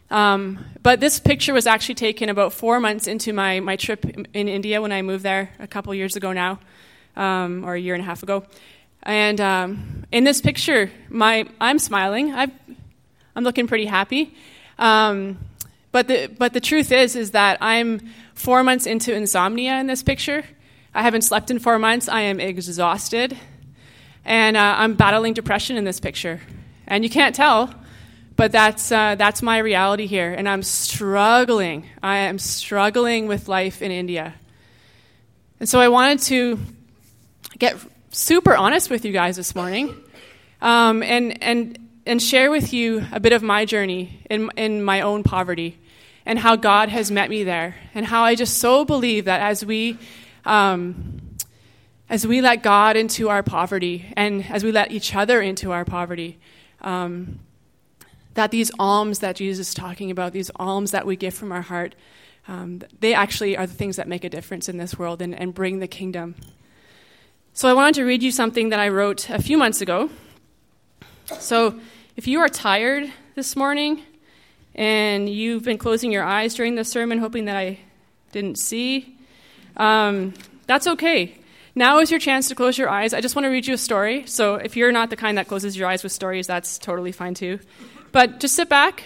Um, 0.09 0.65
but 0.85 1.01
this 1.01 1.19
picture 1.19 1.53
was 1.53 1.67
actually 1.67 1.97
taken 1.97 2.29
about 2.29 2.53
four 2.53 2.79
months 2.79 3.09
into 3.09 3.33
my, 3.33 3.59
my 3.59 3.75
trip 3.75 4.05
in 4.05 4.47
India 4.47 4.81
when 4.81 4.93
I 4.93 5.03
moved 5.03 5.25
there 5.25 5.51
a 5.59 5.67
couple 5.67 5.93
years 5.97 6.15
ago 6.15 6.33
now, 6.33 6.61
um, 7.17 7.65
or 7.65 7.75
a 7.75 7.81
year 7.81 7.95
and 7.95 8.03
a 8.03 8.07
half 8.07 8.23
ago. 8.23 8.45
And 9.03 9.41
um, 9.41 10.05
in 10.13 10.23
this 10.23 10.41
picture, 10.41 10.93
my, 11.09 11.45
I'm 11.61 11.81
smiling. 11.81 12.33
i 12.33 12.47
am 13.35 13.43
looking 13.43 13.67
pretty 13.67 13.87
happy. 13.87 14.37
Um, 14.79 15.39
but 15.93 16.09
the, 16.09 16.27
but 16.39 16.55
the 16.55 16.61
truth 16.61 16.91
is, 16.91 17.15
is 17.15 17.33
that 17.33 17.59
I'm 17.61 18.01
four 18.35 18.63
months 18.63 18.87
into 18.87 19.15
insomnia 19.15 19.79
in 19.79 19.87
this 19.87 20.03
picture. 20.03 20.43
I 20.95 21.03
haven't 21.03 21.23
slept 21.23 21.51
in 21.51 21.59
four 21.59 21.79
months. 21.79 22.09
I 22.09 22.23
am 22.23 22.41
exhausted. 22.41 23.39
And 24.25 24.57
uh, 24.57 24.75
I'm 24.79 24.95
battling 24.95 25.35
depression 25.35 25.77
in 25.77 25.85
this 25.85 26.01
picture. 26.01 26.41
And 26.87 27.05
you 27.05 27.11
can't 27.11 27.35
tell, 27.35 27.75
but 28.37 28.53
that's, 28.53 28.91
uh, 28.91 29.17
that's 29.17 29.43
my 29.43 29.59
reality 29.59 30.07
here. 30.07 30.33
And 30.33 30.49
I'm 30.49 30.63
struggling. 30.63 31.87
I 32.03 32.19
am 32.19 32.39
struggling 32.39 33.27
with 33.27 33.49
life 33.49 33.83
in 33.83 33.91
India. 33.91 34.35
And 35.61 35.69
so 35.69 35.79
I 35.79 35.89
wanted 35.89 36.21
to 36.21 36.59
get 37.59 37.77
super 38.11 38.55
honest 38.57 38.91
with 38.91 39.05
you 39.05 39.13
guys 39.13 39.37
this 39.37 39.55
morning 39.55 39.95
um, 40.61 41.03
and, 41.03 41.43
and, 41.43 41.79
and 42.07 42.23
share 42.23 42.51
with 42.51 42.73
you 42.73 43.05
a 43.13 43.21
bit 43.21 43.33
of 43.33 43.43
my 43.43 43.65
journey 43.65 44.23
in, 44.29 44.51
in 44.57 44.83
my 44.83 45.03
own 45.03 45.23
poverty 45.23 45.79
and 46.25 46.39
how 46.39 46.57
God 46.57 46.89
has 46.89 47.11
met 47.11 47.31
me 47.31 47.45
there, 47.45 47.77
and 47.95 48.07
how 48.07 48.23
I 48.23 48.35
just 48.35 48.59
so 48.59 48.85
believe 48.85 49.25
that 49.25 49.41
as 49.41 49.65
we 49.65 49.99
um, 50.45 51.21
as 52.09 52.27
we 52.27 52.43
let 52.43 52.63
God 52.63 52.97
into 52.97 53.31
our 53.31 53.43
poverty, 53.43 54.13
and 54.17 54.45
as 54.51 54.63
we 54.63 54.71
let 54.71 54.91
each 54.93 55.15
other 55.15 55.41
into 55.41 55.73
our 55.73 55.85
poverty, 55.85 56.39
um, 56.83 57.39
that 58.35 58.51
these 58.51 58.71
alms 58.79 59.21
that 59.21 59.37
Jesus 59.37 59.69
is 59.69 59.75
talking 59.75 60.11
about, 60.11 60.33
these 60.33 60.51
alms 60.57 60.91
that 60.91 61.07
we 61.07 61.17
give 61.17 61.33
from 61.33 61.53
our 61.53 61.63
heart, 61.63 61.95
um, 62.49 62.83
they 63.01 63.15
actually 63.15 63.57
are 63.57 63.67
the 63.67 63.73
things 63.73 63.97
that 63.97 64.09
make 64.09 64.25
a 64.25 64.29
difference 64.29 64.69
in 64.69 64.77
this 64.77 64.99
world 64.99 65.23
and, 65.23 65.35
and 65.35 65.55
bring 65.55 65.79
the 65.79 65.87
kingdom. 65.87 66.35
So 67.55 67.69
I 67.69 67.73
wanted 67.73 67.95
to 67.95 68.05
read 68.05 68.23
you 68.23 68.31
something 68.31 68.69
that 68.71 68.81
I 68.81 68.89
wrote 68.89 69.31
a 69.31 69.41
few 69.41 69.57
months 69.57 69.81
ago. 69.81 70.11
So 71.39 71.79
if 72.17 72.27
you 72.27 72.41
are 72.41 72.49
tired 72.49 73.11
this 73.37 73.57
morning, 73.57 74.03
and 74.75 75.29
you've 75.29 75.65
been 75.65 75.79
closing 75.79 76.13
your 76.13 76.25
eyes 76.25 76.55
during 76.55 76.75
the 76.75 76.85
sermon, 76.85 77.19
hoping 77.19 77.45
that 77.47 77.57
I 77.57 77.79
didn't 78.33 78.59
see, 78.59 79.17
um, 79.77 80.35
that's 80.67 80.87
okay. 80.87 81.37
Now 81.75 82.01
is 82.01 82.11
your 82.11 82.21
chance 82.21 82.49
to 82.49 82.55
close 82.55 82.77
your 82.77 82.89
eyes. 82.89 83.15
I 83.15 83.21
just 83.21 83.35
want 83.35 83.45
to 83.45 83.49
read 83.49 83.67
you 83.67 83.75
a 83.75 83.79
story. 83.79 84.27
So 84.27 84.57
if 84.57 84.77
you're 84.77 84.93
not 84.93 85.11
the 85.11 85.17
kind 85.17 85.39
that 85.39 85.49
closes 85.49 85.77
your 85.77 85.89
eyes 85.89 86.03
with 86.03 86.13
stories, 86.13 86.47
that's 86.47 86.79
totally 86.79 87.13
fine 87.13 87.35
too. 87.35 87.61
But 88.13 88.41
just 88.41 88.55
sit 88.55 88.69
back, 88.69 89.05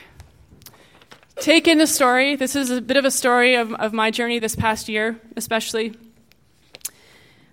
take 1.37 1.69
in 1.69 1.79
the 1.79 1.87
story. 1.87 2.35
This 2.35 2.57
is 2.57 2.71
a 2.71 2.81
bit 2.81 2.97
of 2.97 3.05
a 3.05 3.11
story 3.11 3.55
of, 3.55 3.73
of 3.75 3.93
my 3.93 4.11
journey 4.11 4.41
this 4.41 4.57
past 4.57 4.89
year, 4.89 5.21
especially. 5.37 5.97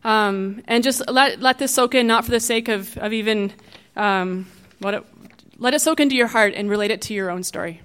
Um, 0.04 0.63
and 0.67 0.84
just 0.84 1.08
let, 1.10 1.39
let 1.39 1.60
this 1.60 1.73
soak 1.73 1.93
in, 1.95 2.08
not 2.08 2.26
for 2.26 2.32
the 2.32 2.39
sake 2.39 2.67
of, 2.67 2.97
of 2.97 3.13
even 3.13 3.54
um, 3.95 4.47
what 4.80 4.95
it, 4.95 5.06
let 5.58 5.73
it 5.76 5.80
soak 5.80 5.99
into 5.99 6.15
your 6.15 6.28
heart 6.28 6.54
and 6.56 6.69
relate 6.69 6.91
it 6.91 7.02
to 7.04 7.13
your 7.13 7.30
own 7.30 7.43
story. 7.43 7.82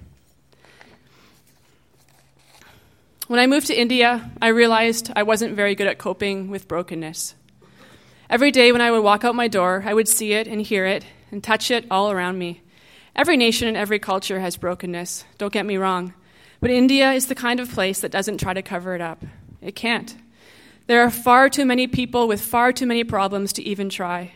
When 3.29 3.39
I 3.39 3.45
moved 3.45 3.67
to 3.67 3.79
India, 3.79 4.31
I 4.41 4.47
realized 4.47 5.11
I 5.15 5.21
wasn't 5.21 5.55
very 5.55 5.75
good 5.75 5.85
at 5.85 5.99
coping 5.99 6.49
with 6.49 6.67
brokenness. 6.67 7.35
Every 8.27 8.49
day 8.49 8.71
when 8.71 8.81
I 8.81 8.89
would 8.89 9.03
walk 9.03 9.23
out 9.23 9.35
my 9.35 9.47
door, 9.47 9.83
I 9.85 9.93
would 9.93 10.07
see 10.07 10.33
it 10.33 10.47
and 10.47 10.59
hear 10.59 10.87
it 10.87 11.05
and 11.29 11.43
touch 11.43 11.69
it 11.69 11.85
all 11.91 12.09
around 12.09 12.39
me. 12.39 12.63
Every 13.15 13.37
nation 13.37 13.67
and 13.67 13.77
every 13.77 13.99
culture 13.99 14.39
has 14.39 14.57
brokenness, 14.57 15.25
don't 15.37 15.53
get 15.53 15.67
me 15.67 15.77
wrong. 15.77 16.15
But 16.59 16.71
India 16.71 17.11
is 17.11 17.27
the 17.27 17.35
kind 17.35 17.59
of 17.59 17.69
place 17.69 17.99
that 17.99 18.11
doesn't 18.11 18.39
try 18.39 18.55
to 18.55 18.63
cover 18.63 18.95
it 18.95 19.01
up. 19.01 19.23
It 19.61 19.75
can't. 19.75 20.17
There 20.87 21.03
are 21.03 21.11
far 21.11 21.49
too 21.49 21.65
many 21.65 21.85
people 21.85 22.27
with 22.27 22.41
far 22.41 22.73
too 22.73 22.87
many 22.87 23.03
problems 23.03 23.53
to 23.53 23.61
even 23.61 23.89
try. 23.89 24.31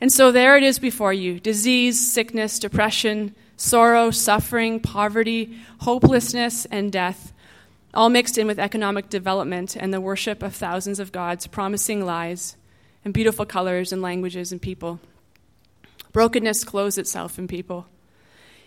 And 0.00 0.12
so 0.12 0.32
there 0.32 0.56
it 0.56 0.64
is 0.64 0.80
before 0.80 1.12
you 1.12 1.38
disease, 1.38 2.12
sickness, 2.12 2.58
depression, 2.58 3.36
sorrow, 3.56 4.10
suffering, 4.10 4.80
poverty, 4.80 5.56
hopelessness, 5.78 6.64
and 6.64 6.90
death 6.90 7.32
all 7.94 8.08
mixed 8.08 8.38
in 8.38 8.46
with 8.46 8.58
economic 8.58 9.10
development 9.10 9.76
and 9.76 9.92
the 9.92 10.00
worship 10.00 10.42
of 10.42 10.54
thousands 10.54 10.98
of 10.98 11.12
gods, 11.12 11.46
promising 11.46 12.04
lies, 12.04 12.56
and 13.04 13.12
beautiful 13.12 13.44
colors 13.44 13.92
and 13.92 14.00
languages 14.00 14.52
and 14.52 14.62
people. 14.62 15.00
Brokenness 16.12 16.64
clothes 16.64 16.98
itself 16.98 17.38
in 17.38 17.48
people. 17.48 17.86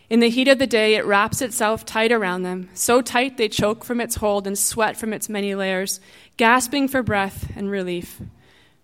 In 0.09 0.19
the 0.19 0.29
heat 0.29 0.47
of 0.47 0.59
the 0.59 0.67
day, 0.67 0.95
it 0.95 1.05
wraps 1.05 1.41
itself 1.41 1.83
tight 1.85 2.11
around 2.11 2.43
them, 2.43 2.69
so 2.75 3.01
tight 3.01 3.37
they 3.37 3.49
choke 3.49 3.83
from 3.83 3.99
its 3.99 4.17
hold 4.17 4.45
and 4.45 4.57
sweat 4.57 4.97
from 4.97 5.13
its 5.13 5.29
many 5.29 5.55
layers, 5.55 5.99
gasping 6.37 6.87
for 6.87 7.01
breath 7.01 7.51
and 7.55 7.71
relief. 7.71 8.21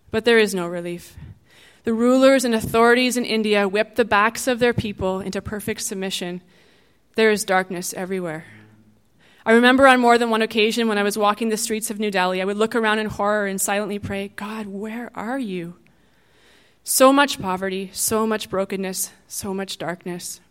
But 0.09 0.25
there 0.25 0.39
is 0.39 0.55
no 0.55 0.67
relief. 0.67 1.15
The 1.83 1.93
rulers 1.93 2.43
and 2.43 2.55
authorities 2.55 3.17
in 3.17 3.25
India 3.25 3.67
whip 3.67 3.95
the 3.95 4.05
backs 4.05 4.47
of 4.47 4.59
their 4.59 4.73
people 4.73 5.19
into 5.19 5.41
perfect 5.41 5.81
submission. 5.81 6.41
There 7.15 7.31
is 7.31 7.45
darkness 7.45 7.93
everywhere. 7.93 8.45
I 9.45 9.53
remember 9.53 9.87
on 9.87 9.99
more 9.99 10.17
than 10.17 10.29
one 10.29 10.43
occasion 10.43 10.87
when 10.87 10.99
I 10.99 11.03
was 11.03 11.17
walking 11.17 11.49
the 11.49 11.57
streets 11.57 11.89
of 11.89 11.99
New 11.99 12.11
Delhi, 12.11 12.41
I 12.41 12.45
would 12.45 12.57
look 12.57 12.75
around 12.75 12.99
in 12.99 13.07
horror 13.07 13.47
and 13.47 13.59
silently 13.59 13.97
pray, 13.97 14.29
God, 14.35 14.67
where 14.67 15.09
are 15.15 15.39
you? 15.39 15.75
So 16.83 17.11
much 17.11 17.41
poverty, 17.41 17.89
so 17.93 18.27
much 18.27 18.49
brokenness, 18.49 19.11
so 19.27 19.53
much 19.53 19.77
darkness. 19.77 20.41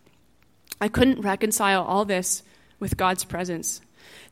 I 0.80 0.88
couldn't 0.88 1.20
reconcile 1.20 1.84
all 1.84 2.04
this 2.04 2.42
with 2.80 2.96
God's 2.96 3.24
presence. 3.24 3.80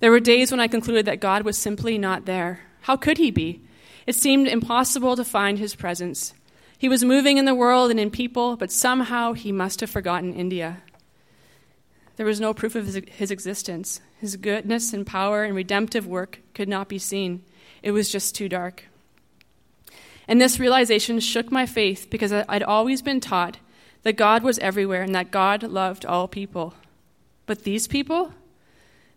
There 0.00 0.10
were 0.10 0.20
days 0.20 0.50
when 0.50 0.60
I 0.60 0.68
concluded 0.68 1.06
that 1.06 1.20
God 1.20 1.42
was 1.42 1.56
simply 1.56 1.98
not 1.98 2.24
there. 2.24 2.60
How 2.82 2.96
could 2.96 3.18
he 3.18 3.30
be? 3.30 3.62
It 4.06 4.14
seemed 4.16 4.48
impossible 4.48 5.14
to 5.16 5.24
find 5.24 5.58
his 5.58 5.74
presence. 5.74 6.34
He 6.78 6.88
was 6.88 7.04
moving 7.04 7.36
in 7.36 7.44
the 7.44 7.54
world 7.54 7.90
and 7.90 8.00
in 8.00 8.10
people, 8.10 8.56
but 8.56 8.72
somehow 8.72 9.34
he 9.34 9.52
must 9.52 9.80
have 9.80 9.90
forgotten 9.90 10.32
India. 10.32 10.82
There 12.16 12.26
was 12.26 12.40
no 12.40 12.54
proof 12.54 12.74
of 12.74 12.86
his, 12.86 13.00
his 13.08 13.30
existence. 13.30 14.00
His 14.20 14.36
goodness 14.36 14.92
and 14.92 15.06
power 15.06 15.44
and 15.44 15.54
redemptive 15.54 16.06
work 16.06 16.40
could 16.54 16.68
not 16.68 16.88
be 16.88 16.98
seen. 16.98 17.42
It 17.82 17.92
was 17.92 18.10
just 18.10 18.34
too 18.34 18.48
dark. 18.48 18.84
And 20.26 20.40
this 20.40 20.60
realization 20.60 21.20
shook 21.20 21.50
my 21.50 21.66
faith 21.66 22.08
because 22.10 22.32
I'd 22.32 22.62
always 22.62 23.00
been 23.00 23.20
taught 23.20 23.58
that 24.02 24.16
God 24.16 24.42
was 24.42 24.58
everywhere 24.58 25.02
and 25.02 25.14
that 25.14 25.30
God 25.30 25.62
loved 25.62 26.04
all 26.04 26.28
people. 26.28 26.74
But 27.46 27.62
these 27.62 27.86
people, 27.86 28.34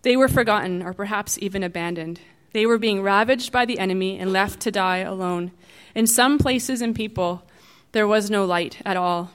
they 0.03 0.15
were 0.15 0.27
forgotten 0.27 0.81
or 0.81 0.93
perhaps 0.93 1.37
even 1.39 1.63
abandoned. 1.63 2.21
They 2.53 2.65
were 2.65 2.77
being 2.77 3.01
ravaged 3.01 3.51
by 3.51 3.65
the 3.65 3.79
enemy 3.79 4.19
and 4.19 4.31
left 4.31 4.59
to 4.61 4.71
die 4.71 4.99
alone. 4.99 5.51
In 5.95 6.07
some 6.07 6.37
places 6.37 6.81
and 6.81 6.95
people, 6.95 7.43
there 7.91 8.07
was 8.07 8.29
no 8.29 8.45
light 8.45 8.77
at 8.85 8.97
all. 8.97 9.31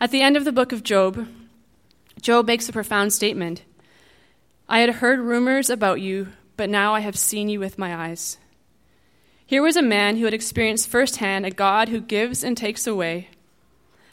At 0.00 0.10
the 0.10 0.22
end 0.22 0.36
of 0.36 0.44
the 0.44 0.52
book 0.52 0.72
of 0.72 0.82
Job, 0.82 1.26
Job 2.20 2.46
makes 2.46 2.68
a 2.68 2.72
profound 2.72 3.12
statement 3.12 3.62
I 4.68 4.80
had 4.80 4.96
heard 4.96 5.20
rumors 5.20 5.70
about 5.70 6.00
you, 6.00 6.28
but 6.56 6.68
now 6.68 6.94
I 6.94 7.00
have 7.00 7.16
seen 7.16 7.48
you 7.48 7.60
with 7.60 7.78
my 7.78 7.94
eyes. 7.94 8.38
Here 9.46 9.62
was 9.62 9.76
a 9.76 9.82
man 9.82 10.16
who 10.16 10.24
had 10.24 10.34
experienced 10.34 10.88
firsthand 10.88 11.46
a 11.46 11.50
God 11.50 11.88
who 11.88 12.00
gives 12.00 12.42
and 12.42 12.56
takes 12.56 12.86
away, 12.86 13.28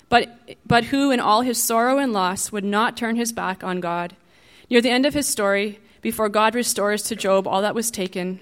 but, 0.10 0.30
but 0.64 0.86
who, 0.86 1.10
in 1.10 1.20
all 1.20 1.42
his 1.42 1.62
sorrow 1.62 1.98
and 1.98 2.14
loss, 2.14 2.52
would 2.52 2.64
not 2.64 2.96
turn 2.96 3.16
his 3.16 3.32
back 3.32 3.64
on 3.64 3.80
God. 3.80 4.16
Near 4.70 4.80
the 4.80 4.92
end 4.92 5.08
of 5.08 5.16
his 5.16 5.28
story, 5.28 5.80
before 6.02 6.30
God 6.30 6.54
restores 6.54 7.02
to 7.04 7.16
Job 7.16 7.48
all 7.48 7.64
that 7.64 7.74
was 7.74 7.90
taken, 7.90 8.40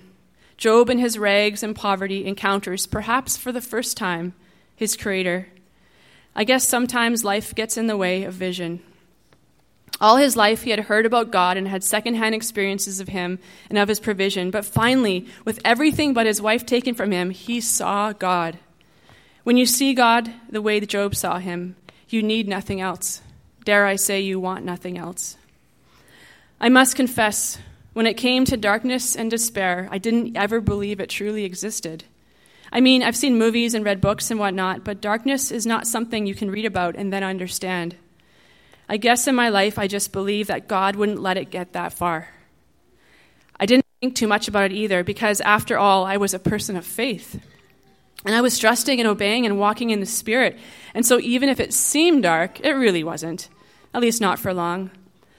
Job, 0.57 0.89
in 0.89 0.99
his 0.99 1.17
rags 1.17 1.63
and 1.63 1.75
poverty, 1.75 2.25
encounters, 2.25 2.85
perhaps 2.85 3.37
for 3.37 3.53
the 3.53 3.61
first 3.61 3.95
time, 3.95 4.33
his 4.75 4.97
Creator. 4.97 5.47
I 6.35 6.43
guess 6.43 6.67
sometimes 6.67 7.23
life 7.23 7.55
gets 7.55 7.77
in 7.77 7.87
the 7.87 7.97
way 7.97 8.23
of 8.23 8.33
vision. 8.33 8.81
All 10.01 10.17
his 10.17 10.35
life, 10.35 10.63
he 10.63 10.71
had 10.71 10.79
heard 10.79 11.05
about 11.05 11.31
God 11.31 11.57
and 11.57 11.67
had 11.67 11.83
secondhand 11.83 12.33
experiences 12.33 12.99
of 12.99 13.09
him 13.09 13.37
and 13.69 13.77
of 13.77 13.87
his 13.87 13.99
provision. 13.99 14.49
But 14.49 14.65
finally, 14.65 15.27
with 15.45 15.61
everything 15.63 16.15
but 16.15 16.25
his 16.25 16.41
wife 16.41 16.65
taken 16.65 16.95
from 16.95 17.11
him, 17.11 17.29
he 17.29 17.61
saw 17.61 18.11
God. 18.11 18.57
When 19.43 19.57
you 19.57 19.67
see 19.67 19.93
God 19.93 20.33
the 20.49 20.61
way 20.61 20.79
that 20.79 20.89
Job 20.89 21.15
saw 21.15 21.37
him, 21.37 21.75
you 22.09 22.23
need 22.23 22.47
nothing 22.47 22.81
else. 22.81 23.21
Dare 23.63 23.85
I 23.85 23.95
say, 23.95 24.21
you 24.21 24.39
want 24.39 24.65
nothing 24.65 24.97
else. 24.97 25.37
I 26.59 26.69
must 26.69 26.95
confess, 26.95 27.59
when 27.93 28.07
it 28.07 28.15
came 28.15 28.43
to 28.45 28.57
darkness 28.57 29.15
and 29.15 29.29
despair, 29.29 29.87
I 29.91 29.99
didn't 29.99 30.35
ever 30.35 30.61
believe 30.61 30.99
it 30.99 31.09
truly 31.09 31.45
existed. 31.45 32.05
I 32.71 32.81
mean, 32.81 33.03
I've 33.03 33.15
seen 33.15 33.37
movies 33.37 33.75
and 33.75 33.85
read 33.85 34.01
books 34.01 34.31
and 34.31 34.39
whatnot, 34.39 34.83
but 34.83 35.01
darkness 35.01 35.51
is 35.51 35.67
not 35.67 35.85
something 35.85 36.25
you 36.25 36.33
can 36.33 36.49
read 36.49 36.65
about 36.65 36.95
and 36.95 37.13
then 37.13 37.23
understand. 37.23 37.95
I 38.91 38.97
guess 38.97 39.25
in 39.25 39.35
my 39.35 39.47
life, 39.47 39.79
I 39.79 39.87
just 39.87 40.11
believed 40.11 40.49
that 40.49 40.67
God 40.67 40.97
wouldn't 40.97 41.21
let 41.21 41.37
it 41.37 41.49
get 41.49 41.71
that 41.71 41.93
far. 41.93 42.27
I 43.57 43.65
didn't 43.65 43.85
think 44.01 44.15
too 44.15 44.27
much 44.27 44.49
about 44.49 44.65
it 44.65 44.73
either 44.73 45.01
because, 45.01 45.39
after 45.39 45.77
all, 45.77 46.03
I 46.03 46.17
was 46.17 46.33
a 46.33 46.39
person 46.39 46.75
of 46.75 46.85
faith. 46.85 47.41
And 48.25 48.35
I 48.35 48.41
was 48.41 48.59
trusting 48.59 48.99
and 48.99 49.07
obeying 49.07 49.45
and 49.45 49.57
walking 49.57 49.91
in 49.91 50.01
the 50.01 50.05
Spirit. 50.05 50.59
And 50.93 51.05
so, 51.05 51.21
even 51.21 51.47
if 51.47 51.61
it 51.61 51.73
seemed 51.73 52.23
dark, 52.23 52.59
it 52.59 52.73
really 52.73 53.01
wasn't, 53.01 53.47
at 53.93 54.01
least 54.01 54.19
not 54.19 54.39
for 54.39 54.53
long. 54.53 54.91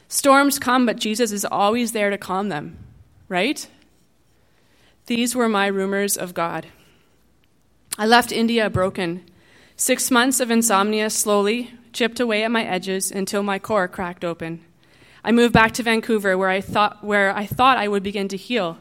Storms 0.08 0.58
come, 0.58 0.86
but 0.86 0.96
Jesus 0.96 1.30
is 1.30 1.44
always 1.44 1.92
there 1.92 2.08
to 2.08 2.16
calm 2.16 2.48
them, 2.48 2.78
right? 3.28 3.68
These 5.08 5.36
were 5.36 5.50
my 5.50 5.66
rumors 5.66 6.16
of 6.16 6.32
God. 6.32 6.68
I 7.98 8.06
left 8.06 8.32
India 8.32 8.70
broken. 8.70 9.22
Six 9.76 10.10
months 10.10 10.40
of 10.40 10.50
insomnia 10.50 11.10
slowly, 11.10 11.74
chipped 11.92 12.20
away 12.20 12.42
at 12.42 12.50
my 12.50 12.64
edges 12.64 13.10
until 13.10 13.42
my 13.42 13.58
core 13.58 13.88
cracked 13.88 14.24
open. 14.24 14.64
I 15.24 15.32
moved 15.32 15.52
back 15.52 15.72
to 15.72 15.82
Vancouver 15.82 16.36
where 16.36 16.48
I 16.48 16.60
thought, 16.60 17.04
where 17.04 17.34
I, 17.36 17.46
thought 17.46 17.78
I 17.78 17.88
would 17.88 18.02
begin 18.02 18.28
to 18.28 18.36
heal, 18.36 18.78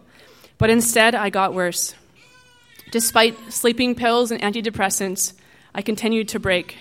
but 0.57 0.69
instead 0.69 1.13
I 1.13 1.29
got 1.29 1.53
worse. 1.53 1.93
Despite 2.91 3.53
sleeping 3.53 3.95
pills 3.95 4.31
and 4.31 4.41
antidepressants, 4.41 5.33
I 5.73 5.81
continued 5.81 6.29
to 6.29 6.39
break. 6.39 6.77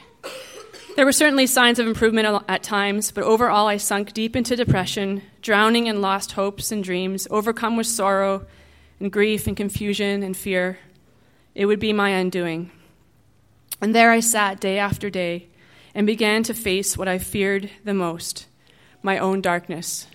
There 0.97 1.05
were 1.05 1.13
certainly 1.13 1.47
signs 1.47 1.79
of 1.79 1.87
improvement 1.87 2.45
at 2.49 2.63
times, 2.63 3.11
but 3.11 3.25
overall 3.25 3.69
I 3.69 3.77
sunk 3.77 4.13
deep 4.13 4.35
into 4.35 4.57
depression, 4.57 5.23
drowning 5.43 5.87
in 5.87 6.01
lost 6.01 6.33
hopes 6.33 6.73
and 6.73 6.83
dreams, 6.83 7.29
overcome 7.31 7.77
with 7.77 7.87
sorrow 7.87 8.47
and 8.99 9.13
grief 9.13 9.47
and 9.47 9.57
confusion 9.57 10.23
and 10.23 10.37
fear. 10.37 10.79
It 11.55 11.67
would 11.67 11.81
be 11.81 11.93
my 11.93 12.11
undoing. 12.11 12.71
And 13.81 13.95
there 13.95 14.11
I 14.11 14.21
sat 14.21 14.61
day 14.61 14.79
after 14.79 15.11
day 15.11 15.50
and 15.95 16.07
began 16.07 16.43
to 16.45 16.55
face 16.55 16.97
what 16.97 17.09
I 17.09 17.19
feared 17.19 17.71
the 17.85 17.95
most 17.95 18.47
my 19.03 19.19
own 19.19 19.41
darkness. 19.41 20.07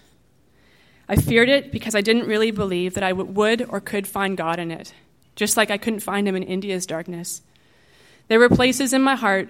I 1.09 1.15
feared 1.15 1.49
it 1.49 1.71
because 1.71 1.95
I 1.95 2.01
didn't 2.01 2.27
really 2.27 2.51
believe 2.51 2.93
that 2.93 3.03
I 3.03 3.13
would 3.13 3.65
or 3.69 3.79
could 3.79 4.07
find 4.07 4.37
God 4.37 4.59
in 4.59 4.71
it, 4.71 4.93
just 5.35 5.57
like 5.57 5.71
I 5.71 5.77
couldn't 5.77 5.99
find 6.01 6.27
Him 6.27 6.35
in 6.35 6.43
India's 6.43 6.85
darkness. 6.85 7.41
There 8.27 8.39
were 8.39 8.49
places 8.49 8.93
in 8.93 9.01
my 9.01 9.15
heart 9.15 9.49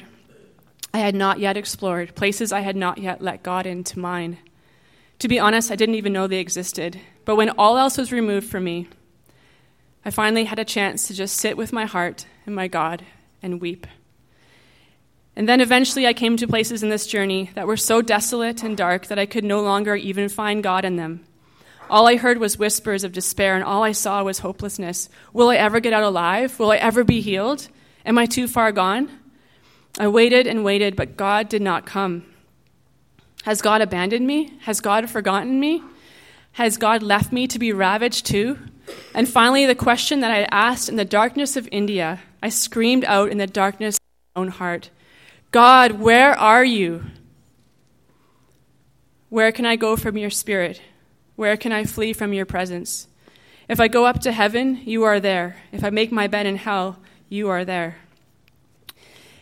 I 0.93 0.99
had 0.99 1.15
not 1.15 1.39
yet 1.39 1.57
explored, 1.57 2.15
places 2.15 2.53
I 2.53 2.61
had 2.61 2.77
not 2.77 2.97
yet 2.97 3.21
let 3.21 3.43
God 3.43 3.65
into 3.65 3.99
mine. 3.99 4.38
To 5.19 5.27
be 5.27 5.39
honest, 5.39 5.71
I 5.71 5.75
didn't 5.75 5.95
even 5.95 6.13
know 6.13 6.27
they 6.27 6.39
existed. 6.39 6.99
But 7.25 7.35
when 7.35 7.49
all 7.51 7.77
else 7.77 7.97
was 7.97 8.11
removed 8.11 8.49
from 8.49 8.63
me, 8.63 8.88
I 10.05 10.11
finally 10.11 10.45
had 10.45 10.59
a 10.59 10.65
chance 10.65 11.07
to 11.07 11.13
just 11.13 11.35
sit 11.35 11.57
with 11.57 11.73
my 11.73 11.85
heart 11.85 12.25
and 12.45 12.55
my 12.55 12.67
God 12.67 13.03
and 13.41 13.59
weep. 13.59 13.88
And 15.35 15.49
then 15.49 15.59
eventually 15.59 16.07
I 16.07 16.13
came 16.13 16.37
to 16.37 16.47
places 16.47 16.81
in 16.81 16.89
this 16.89 17.07
journey 17.07 17.49
that 17.55 17.67
were 17.67 17.77
so 17.77 18.01
desolate 18.01 18.63
and 18.63 18.77
dark 18.77 19.07
that 19.07 19.19
I 19.19 19.25
could 19.25 19.43
no 19.43 19.61
longer 19.61 19.95
even 19.95 20.29
find 20.29 20.63
God 20.63 20.85
in 20.85 20.95
them. 20.95 21.25
All 21.89 22.07
I 22.07 22.15
heard 22.15 22.39
was 22.39 22.57
whispers 22.57 23.03
of 23.03 23.11
despair, 23.11 23.53
and 23.53 23.63
all 23.63 23.83
I 23.83 23.91
saw 23.91 24.23
was 24.23 24.39
hopelessness. 24.39 25.09
Will 25.33 25.49
I 25.49 25.57
ever 25.57 25.79
get 25.79 25.93
out 25.93 26.03
alive? 26.03 26.57
Will 26.57 26.71
I 26.71 26.77
ever 26.77 27.03
be 27.03 27.21
healed? 27.21 27.67
Am 28.05 28.17
I 28.17 28.25
too 28.25 28.47
far 28.47 28.71
gone? 28.71 29.09
I 29.99 30.07
waited 30.07 30.47
and 30.47 30.63
waited, 30.63 30.95
but 30.95 31.17
God 31.17 31.47
did 31.47 31.61
not 31.61 31.85
come. 31.85 32.25
Has 33.43 33.61
God 33.61 33.81
abandoned 33.81 34.25
me? 34.25 34.53
Has 34.61 34.81
God 34.81 35.09
forgotten 35.09 35.59
me? 35.59 35.83
Has 36.53 36.77
God 36.77 37.03
left 37.03 37.31
me 37.31 37.47
to 37.47 37.59
be 37.59 37.71
ravaged 37.71 38.25
too? 38.25 38.57
And 39.13 39.27
finally, 39.27 39.65
the 39.65 39.75
question 39.75 40.21
that 40.21 40.31
I 40.31 40.47
asked 40.51 40.89
in 40.89 40.95
the 40.95 41.05
darkness 41.05 41.55
of 41.55 41.69
India, 41.71 42.21
I 42.41 42.49
screamed 42.49 43.03
out 43.05 43.29
in 43.29 43.37
the 43.37 43.47
darkness 43.47 43.97
of 43.97 44.01
my 44.35 44.41
own 44.41 44.47
heart 44.47 44.89
God, 45.55 46.01
where 46.01 46.37
are 46.37 46.65
you? 46.65 47.05
Where 49.29 49.53
can 49.53 49.65
I 49.65 49.77
go 49.77 49.95
from 49.95 50.17
your 50.17 50.29
spirit? 50.29 50.81
Where 51.37 51.55
can 51.55 51.71
I 51.71 51.85
flee 51.85 52.11
from 52.11 52.33
your 52.33 52.45
presence? 52.45 53.07
If 53.69 53.79
I 53.79 53.87
go 53.87 54.05
up 54.05 54.19
to 54.23 54.33
heaven, 54.33 54.81
you 54.83 55.03
are 55.03 55.21
there. 55.21 55.55
If 55.71 55.81
I 55.81 55.91
make 55.91 56.11
my 56.11 56.27
bed 56.27 56.45
in 56.45 56.57
hell, 56.57 56.99
you 57.29 57.47
are 57.47 57.63
there. 57.63 57.95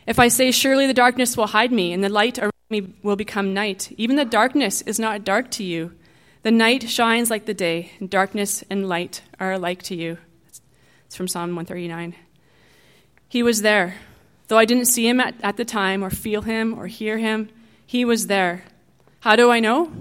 If 0.05 0.19
I 0.19 0.27
say, 0.27 0.51
Surely 0.51 0.85
the 0.85 0.93
darkness 0.93 1.35
will 1.35 1.47
hide 1.47 1.71
me, 1.71 1.91
and 1.93 2.03
the 2.03 2.09
light 2.09 2.37
around 2.37 2.51
me 2.69 2.93
will 3.01 3.15
become 3.15 3.51
night, 3.51 3.91
even 3.97 4.15
the 4.15 4.23
darkness 4.23 4.83
is 4.83 4.99
not 4.99 5.23
dark 5.23 5.49
to 5.49 5.63
you. 5.63 5.95
The 6.43 6.51
night 6.51 6.87
shines 6.91 7.31
like 7.31 7.47
the 7.47 7.55
day, 7.55 7.93
and 7.99 8.07
darkness 8.07 8.63
and 8.69 8.87
light 8.87 9.23
are 9.39 9.53
alike 9.53 9.81
to 9.89 9.95
you. 9.95 10.19
It's 11.07 11.15
from 11.15 11.27
Psalm 11.27 11.55
139. 11.55 12.13
He 13.29 13.41
was 13.41 13.63
there. 13.63 13.95
Though 14.47 14.57
I 14.57 14.65
didn't 14.65 14.85
see 14.85 15.07
him 15.07 15.19
at, 15.19 15.35
at 15.41 15.57
the 15.57 15.65
time, 15.65 16.03
or 16.03 16.09
feel 16.09 16.41
him, 16.41 16.77
or 16.77 16.87
hear 16.87 17.17
him, 17.17 17.49
he 17.85 18.05
was 18.05 18.27
there. 18.27 18.65
How 19.21 19.35
do 19.35 19.49
I 19.49 19.59
know? 19.59 19.91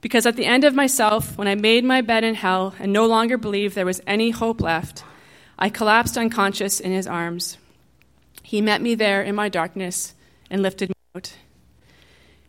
Because 0.00 0.26
at 0.26 0.36
the 0.36 0.46
end 0.46 0.64
of 0.64 0.74
myself, 0.74 1.36
when 1.36 1.48
I 1.48 1.54
made 1.54 1.84
my 1.84 2.00
bed 2.00 2.22
in 2.22 2.34
hell 2.34 2.74
and 2.78 2.92
no 2.92 3.06
longer 3.06 3.36
believed 3.36 3.74
there 3.74 3.84
was 3.84 4.00
any 4.06 4.30
hope 4.30 4.60
left, 4.60 5.02
I 5.58 5.68
collapsed 5.68 6.16
unconscious 6.16 6.78
in 6.78 6.92
his 6.92 7.06
arms. 7.06 7.58
He 8.42 8.60
met 8.60 8.80
me 8.80 8.94
there 8.94 9.22
in 9.22 9.34
my 9.34 9.48
darkness 9.48 10.14
and 10.50 10.62
lifted 10.62 10.90
me 10.90 10.94
out. 11.16 11.34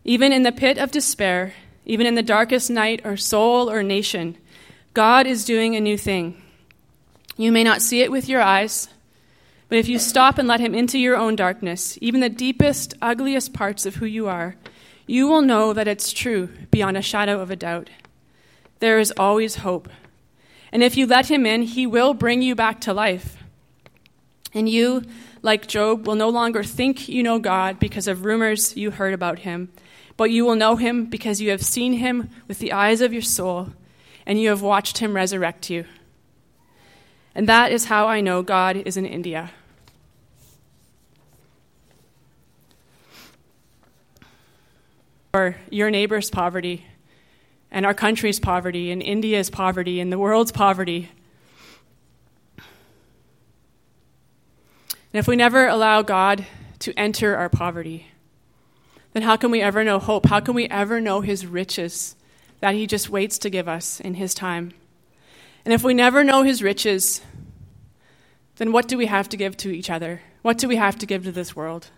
Even 0.04 0.32
in 0.32 0.44
the 0.44 0.52
pit 0.52 0.78
of 0.78 0.92
despair, 0.92 1.54
even 1.84 2.06
in 2.06 2.14
the 2.14 2.22
darkest 2.22 2.70
night 2.70 3.00
or 3.02 3.16
soul 3.16 3.68
or 3.68 3.82
nation, 3.82 4.36
God 4.94 5.26
is 5.26 5.44
doing 5.44 5.74
a 5.74 5.80
new 5.80 5.98
thing. 5.98 6.40
You 7.36 7.50
may 7.50 7.64
not 7.64 7.82
see 7.82 8.02
it 8.02 8.12
with 8.12 8.28
your 8.28 8.42
eyes, 8.42 8.88
but 9.68 9.78
if 9.78 9.88
you 9.88 9.98
stop 9.98 10.38
and 10.38 10.48
let 10.48 10.60
Him 10.60 10.74
into 10.74 10.98
your 10.98 11.16
own 11.16 11.36
darkness, 11.36 11.98
even 12.00 12.20
the 12.20 12.28
deepest, 12.28 12.94
ugliest 13.02 13.52
parts 13.52 13.84
of 13.86 13.96
who 13.96 14.06
you 14.06 14.28
are, 14.28 14.56
you 15.06 15.26
will 15.28 15.42
know 15.42 15.72
that 15.72 15.88
it's 15.88 16.12
true 16.12 16.48
beyond 16.70 16.96
a 16.96 17.02
shadow 17.02 17.40
of 17.40 17.50
a 17.50 17.56
doubt. 17.56 17.90
There 18.80 18.98
is 18.98 19.12
always 19.16 19.56
hope. 19.56 19.88
And 20.70 20.82
if 20.82 20.96
you 20.96 21.06
let 21.06 21.30
Him 21.30 21.46
in, 21.46 21.62
He 21.62 21.86
will 21.86 22.14
bring 22.14 22.42
you 22.42 22.54
back 22.54 22.80
to 22.82 22.94
life. 22.94 23.36
And 24.54 24.68
you, 24.68 25.04
like 25.42 25.66
Job, 25.66 26.06
will 26.06 26.14
no 26.14 26.28
longer 26.28 26.62
think 26.62 27.08
you 27.08 27.22
know 27.22 27.38
God 27.38 27.78
because 27.78 28.08
of 28.08 28.24
rumors 28.24 28.76
you 28.76 28.90
heard 28.90 29.14
about 29.14 29.40
Him, 29.40 29.70
but 30.16 30.30
you 30.30 30.44
will 30.44 30.56
know 30.56 30.76
Him 30.76 31.06
because 31.06 31.40
you 31.40 31.50
have 31.50 31.62
seen 31.62 31.94
Him 31.94 32.30
with 32.46 32.58
the 32.58 32.72
eyes 32.72 33.00
of 33.00 33.12
your 33.12 33.22
soul 33.22 33.70
and 34.26 34.40
you 34.40 34.50
have 34.50 34.62
watched 34.62 34.98
Him 34.98 35.14
resurrect 35.14 35.70
you. 35.70 35.84
And 37.38 37.48
that 37.48 37.70
is 37.70 37.84
how 37.84 38.08
I 38.08 38.20
know 38.20 38.42
God 38.42 38.82
is 38.84 38.96
in 38.96 39.06
India. 39.06 39.52
Or 45.32 45.54
your 45.70 45.88
neighbor's 45.88 46.30
poverty, 46.30 46.84
and 47.70 47.86
our 47.86 47.94
country's 47.94 48.40
poverty, 48.40 48.90
and 48.90 49.00
India's 49.00 49.50
poverty, 49.50 50.00
and 50.00 50.10
the 50.10 50.18
world's 50.18 50.50
poverty. 50.50 51.10
And 52.58 52.64
if 55.12 55.28
we 55.28 55.36
never 55.36 55.68
allow 55.68 56.02
God 56.02 56.44
to 56.80 56.92
enter 56.98 57.36
our 57.36 57.48
poverty, 57.48 58.08
then 59.12 59.22
how 59.22 59.36
can 59.36 59.52
we 59.52 59.60
ever 59.60 59.84
know 59.84 60.00
hope? 60.00 60.26
How 60.26 60.40
can 60.40 60.54
we 60.54 60.66
ever 60.66 61.00
know 61.00 61.20
His 61.20 61.46
riches 61.46 62.16
that 62.58 62.74
He 62.74 62.88
just 62.88 63.08
waits 63.08 63.38
to 63.38 63.48
give 63.48 63.68
us 63.68 64.00
in 64.00 64.14
His 64.14 64.34
time? 64.34 64.72
And 65.64 65.74
if 65.74 65.82
we 65.82 65.94
never 65.94 66.24
know 66.24 66.42
His 66.42 66.62
riches, 66.62 67.20
then 68.56 68.72
what 68.72 68.88
do 68.88 68.98
we 68.98 69.06
have 69.06 69.28
to 69.30 69.36
give 69.36 69.56
to 69.58 69.70
each 69.70 69.90
other? 69.90 70.20
What 70.42 70.58
do 70.58 70.68
we 70.68 70.76
have 70.76 70.98
to 70.98 71.06
give 71.06 71.24
to 71.24 71.32
this 71.32 71.54
world? 71.54 71.88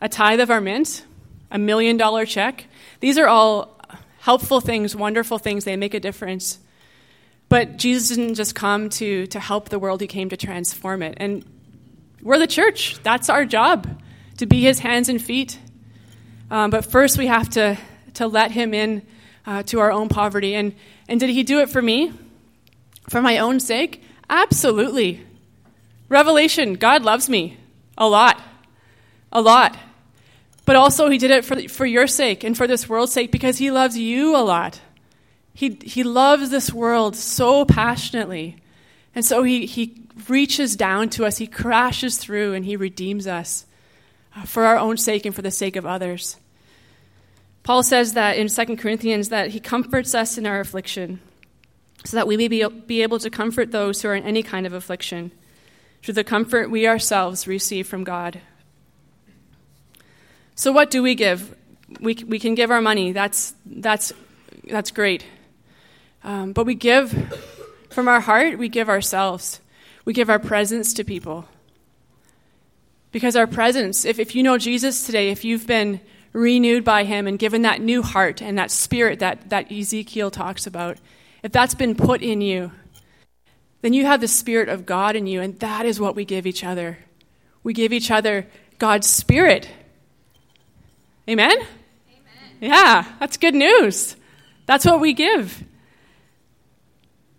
A 0.00 0.08
tithe 0.08 0.40
of 0.40 0.50
our 0.50 0.60
mint? 0.60 1.04
A 1.50 1.58
million 1.58 1.96
dollar 1.96 2.26
check? 2.26 2.66
These 3.00 3.18
are 3.18 3.26
all 3.26 3.78
helpful 4.18 4.60
things, 4.60 4.96
wonderful 4.96 5.38
things. 5.38 5.64
They 5.64 5.76
make 5.76 5.94
a 5.94 6.00
difference. 6.00 6.58
But 7.48 7.76
Jesus 7.76 8.16
didn't 8.16 8.34
just 8.34 8.54
come 8.54 8.88
to, 8.90 9.26
to 9.28 9.38
help 9.38 9.68
the 9.68 9.78
world, 9.78 10.00
He 10.00 10.06
came 10.06 10.28
to 10.30 10.36
transform 10.36 11.02
it. 11.02 11.14
And 11.18 11.44
we're 12.22 12.38
the 12.38 12.46
church. 12.46 12.98
That's 13.02 13.30
our 13.30 13.44
job, 13.44 14.02
to 14.38 14.46
be 14.46 14.62
His 14.62 14.80
hands 14.80 15.08
and 15.08 15.22
feet. 15.22 15.58
Um, 16.50 16.70
but 16.70 16.84
first, 16.84 17.18
we 17.18 17.28
have 17.28 17.48
to, 17.50 17.78
to 18.14 18.26
let 18.26 18.50
Him 18.50 18.74
in 18.74 19.06
uh, 19.46 19.62
to 19.64 19.78
our 19.78 19.92
own 19.92 20.08
poverty. 20.08 20.54
And, 20.54 20.74
and 21.08 21.20
did 21.20 21.30
He 21.30 21.44
do 21.44 21.60
it 21.60 21.70
for 21.70 21.80
me? 21.80 22.12
For 23.08 23.22
my 23.22 23.38
own 23.38 23.60
sake? 23.60 24.02
Absolutely. 24.28 25.24
Revelation 26.08 26.74
God 26.74 27.02
loves 27.02 27.28
me 27.28 27.58
a 27.96 28.08
lot. 28.08 28.40
A 29.32 29.40
lot. 29.40 29.76
But 30.64 30.76
also, 30.76 31.08
He 31.08 31.18
did 31.18 31.30
it 31.30 31.44
for, 31.44 31.68
for 31.68 31.86
your 31.86 32.06
sake 32.06 32.42
and 32.42 32.56
for 32.56 32.66
this 32.66 32.88
world's 32.88 33.12
sake 33.12 33.30
because 33.30 33.58
He 33.58 33.70
loves 33.70 33.96
you 33.96 34.36
a 34.36 34.42
lot. 34.42 34.80
He, 35.54 35.78
he 35.82 36.02
loves 36.02 36.50
this 36.50 36.72
world 36.72 37.16
so 37.16 37.64
passionately. 37.64 38.56
And 39.14 39.24
so 39.24 39.42
he, 39.42 39.64
he 39.64 40.02
reaches 40.28 40.76
down 40.76 41.08
to 41.10 41.24
us, 41.24 41.38
He 41.38 41.46
crashes 41.46 42.18
through, 42.18 42.52
and 42.52 42.64
He 42.64 42.76
redeems 42.76 43.26
us 43.26 43.64
uh, 44.36 44.42
for 44.42 44.64
our 44.64 44.76
own 44.76 44.98
sake 44.98 45.24
and 45.24 45.34
for 45.34 45.40
the 45.40 45.50
sake 45.50 45.76
of 45.76 45.86
others. 45.86 46.36
Paul 47.62 47.82
says 47.82 48.12
that 48.12 48.36
in 48.36 48.48
2 48.48 48.76
Corinthians 48.76 49.30
that 49.30 49.50
He 49.50 49.60
comforts 49.60 50.14
us 50.14 50.36
in 50.36 50.46
our 50.46 50.60
affliction 50.60 51.20
so 52.06 52.16
that 52.16 52.26
we 52.28 52.36
may 52.36 52.46
be, 52.46 52.64
be 52.86 53.02
able 53.02 53.18
to 53.18 53.28
comfort 53.28 53.72
those 53.72 54.00
who 54.00 54.08
are 54.08 54.14
in 54.14 54.22
any 54.22 54.42
kind 54.42 54.64
of 54.64 54.72
affliction 54.72 55.32
through 56.02 56.14
the 56.14 56.24
comfort 56.24 56.70
we 56.70 56.86
ourselves 56.86 57.48
receive 57.48 57.88
from 57.88 58.04
God. 58.04 58.40
So, 60.54 60.70
what 60.70 60.90
do 60.90 61.02
we 61.02 61.16
give? 61.16 61.54
We, 62.00 62.14
we 62.26 62.38
can 62.38 62.54
give 62.54 62.70
our 62.70 62.80
money. 62.80 63.10
That's, 63.10 63.54
that's, 63.66 64.12
that's 64.64 64.92
great. 64.92 65.26
Um, 66.22 66.52
but 66.52 66.64
we 66.64 66.74
give 66.76 67.12
from 67.90 68.06
our 68.06 68.20
heart, 68.20 68.56
we 68.56 68.68
give 68.68 68.88
ourselves. 68.88 69.60
We 70.04 70.12
give 70.12 70.30
our 70.30 70.38
presence 70.38 70.94
to 70.94 71.04
people. 71.04 71.48
Because 73.10 73.34
our 73.34 73.46
presence, 73.46 74.04
if, 74.04 74.20
if 74.20 74.34
you 74.34 74.44
know 74.44 74.58
Jesus 74.58 75.06
today, 75.06 75.30
if 75.30 75.44
you've 75.44 75.66
been 75.66 76.00
renewed 76.32 76.84
by 76.84 77.02
him 77.02 77.26
and 77.26 77.38
given 77.38 77.62
that 77.62 77.80
new 77.80 78.02
heart 78.02 78.40
and 78.42 78.58
that 78.58 78.70
spirit 78.70 79.18
that, 79.18 79.48
that 79.50 79.72
Ezekiel 79.72 80.30
talks 80.30 80.66
about, 80.66 80.98
if 81.42 81.52
that's 81.52 81.74
been 81.74 81.94
put 81.94 82.22
in 82.22 82.40
you, 82.40 82.72
then 83.82 83.92
you 83.92 84.06
have 84.06 84.20
the 84.20 84.28
Spirit 84.28 84.68
of 84.68 84.86
God 84.86 85.16
in 85.16 85.26
you, 85.26 85.40
and 85.40 85.58
that 85.60 85.86
is 85.86 86.00
what 86.00 86.16
we 86.16 86.24
give 86.24 86.46
each 86.46 86.64
other. 86.64 86.98
We 87.62 87.72
give 87.72 87.92
each 87.92 88.10
other 88.10 88.46
God's 88.78 89.08
Spirit. 89.08 89.68
Amen? 91.28 91.52
Amen? 91.52 91.68
Yeah, 92.60 93.04
that's 93.20 93.36
good 93.36 93.54
news. 93.54 94.16
That's 94.66 94.84
what 94.84 95.00
we 95.00 95.12
give. 95.12 95.64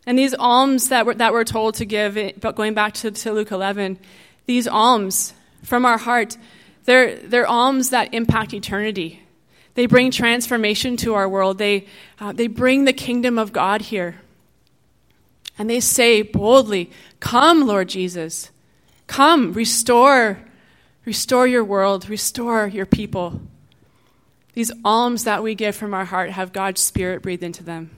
And 0.06 0.18
these 0.18 0.34
alms 0.34 0.90
that 0.90 1.06
we're, 1.06 1.16
that 1.16 1.34
we're 1.34 1.44
told 1.44 1.76
to 1.76 1.86
give, 1.86 2.18
but 2.40 2.56
going 2.56 2.74
back 2.74 2.94
to, 2.96 3.12
to 3.12 3.34
Luke 3.34 3.52
11, 3.52 4.00
these 4.46 4.68
alms 4.68 5.34
from 5.64 5.86
our 5.86 5.98
heart, 5.98 6.38
they're, 6.86 7.18
they're 7.18 7.46
alms 7.46 7.90
that 7.90 8.14
impact 8.14 8.54
eternity. 8.54 9.22
They 9.78 9.86
bring 9.86 10.10
transformation 10.10 10.98
to 10.98 11.14
our 11.14 11.30
world. 11.30 11.60
They, 11.60 11.86
uh, 12.20 12.32
they 12.32 12.48
bring 12.48 12.86
the 12.86 12.94
kingdom 12.94 13.38
of 13.38 13.54
God 13.54 13.84
here. 13.84 14.16
And 15.56 15.70
they 15.70 15.80
say 15.82 16.24
boldly, 16.24 16.90
Come, 17.20 17.68
Lord 17.68 17.88
Jesus. 17.88 18.50
Come, 19.06 19.54
restore, 19.54 20.40
restore 21.06 21.46
your 21.46 21.64
world, 21.64 22.10
restore 22.10 22.66
your 22.66 22.88
people. 22.88 23.40
These 24.54 24.72
alms 24.84 25.26
that 25.26 25.44
we 25.44 25.54
give 25.54 25.76
from 25.76 25.94
our 25.94 26.06
heart 26.06 26.32
have 26.32 26.52
God's 26.52 26.82
Spirit 26.82 27.22
breathed 27.22 27.44
into 27.44 27.64
them. 27.64 27.92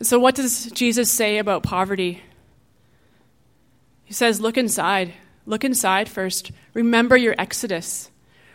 So, 0.00 0.18
what 0.18 0.34
does 0.36 0.70
Jesus 0.70 1.10
say 1.10 1.36
about 1.36 1.62
poverty? 1.62 2.22
He 4.06 4.14
says, 4.14 4.40
Look 4.40 4.56
inside. 4.56 5.12
Look 5.44 5.64
inside 5.64 6.08
first. 6.08 6.50
Remember 6.72 7.14
your 7.14 7.34
exodus. 7.36 8.10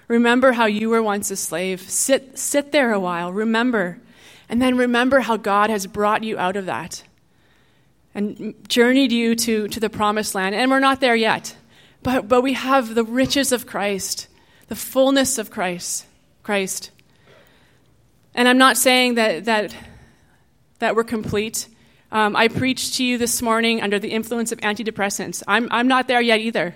Remember 0.10 0.52
how 0.52 0.66
you 0.66 0.90
were 0.90 1.02
once 1.02 1.32
a 1.32 1.38
slave. 1.38 1.80
Sit, 1.82 2.38
sit 2.38 2.74
there 2.74 2.92
a 2.92 3.00
while. 3.00 3.32
Remember. 3.32 4.02
And 4.50 4.62
then 4.62 4.76
remember 4.76 5.22
how 5.22 5.38
God 5.38 5.70
has 5.70 5.88
brought 5.88 6.26
you 6.26 6.38
out 6.38 6.58
of 6.58 6.66
that 6.66 7.04
and 8.14 8.54
journeyed 8.68 9.14
you 9.14 9.36
to, 9.36 9.70
to 9.70 9.80
the 9.80 9.90
promised 9.90 10.36
land. 10.36 10.56
And 10.56 10.70
we're 10.70 10.80
not 10.80 11.00
there 11.00 11.16
yet, 11.16 11.56
but, 12.04 12.28
but 12.28 12.42
we 12.42 12.54
have 12.54 12.96
the 12.96 13.06
riches 13.06 13.54
of 13.54 13.66
Christ 13.66 14.28
the 14.70 14.76
fullness 14.76 15.38
of 15.38 15.52
Christ. 15.52 16.06
Christ. 16.44 16.92
And 18.34 18.48
I'm 18.48 18.58
not 18.58 18.78
saying 18.78 19.16
that, 19.16 19.46
that, 19.46 19.76
that 20.78 20.96
we're 20.96 21.04
complete. 21.04 21.68
Um, 22.12 22.36
I 22.36 22.48
preached 22.48 22.96
to 22.96 23.04
you 23.04 23.18
this 23.18 23.42
morning 23.42 23.82
under 23.82 24.00
the 24.00 24.10
influence 24.10 24.52
of 24.52 24.60
antidepressants. 24.60 25.44
I'm, 25.48 25.68
I'm 25.72 25.88
not 25.88 26.08
there 26.08 26.22
yet 26.22 26.40
either. 26.40 26.76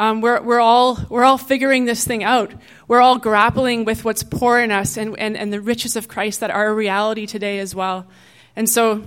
Um, 0.00 0.22
we're, 0.22 0.40
we're, 0.40 0.60
all, 0.60 0.98
we're 1.10 1.24
all 1.24 1.36
figuring 1.36 1.84
this 1.84 2.06
thing 2.06 2.24
out. 2.24 2.54
We're 2.88 3.02
all 3.02 3.18
grappling 3.18 3.84
with 3.84 4.02
what's 4.02 4.22
poor 4.22 4.58
in 4.58 4.72
us 4.72 4.96
and, 4.96 5.14
and, 5.18 5.36
and 5.36 5.52
the 5.52 5.60
riches 5.60 5.94
of 5.94 6.08
Christ 6.08 6.40
that 6.40 6.50
are 6.50 6.68
a 6.68 6.74
reality 6.74 7.26
today 7.26 7.58
as 7.58 7.74
well. 7.74 8.06
And 8.56 8.66
so 8.66 9.04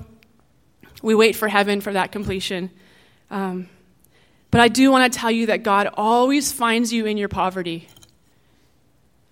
we 1.02 1.16
wait 1.16 1.36
for 1.36 1.48
heaven 1.48 1.82
for 1.82 1.92
that 1.94 2.12
completion. 2.12 2.70
Um, 3.32 3.70
but 4.52 4.62
I 4.62 4.68
do 4.68 4.92
want 4.92 5.12
to 5.12 5.20
tell 5.20 5.32
you 5.32 5.48
that 5.48 5.64
God 5.64 5.90
always 5.96 6.52
finds 6.52 6.94
you 6.94 7.08
in 7.08 7.18
your 7.18 7.28
poverty. 7.28 7.88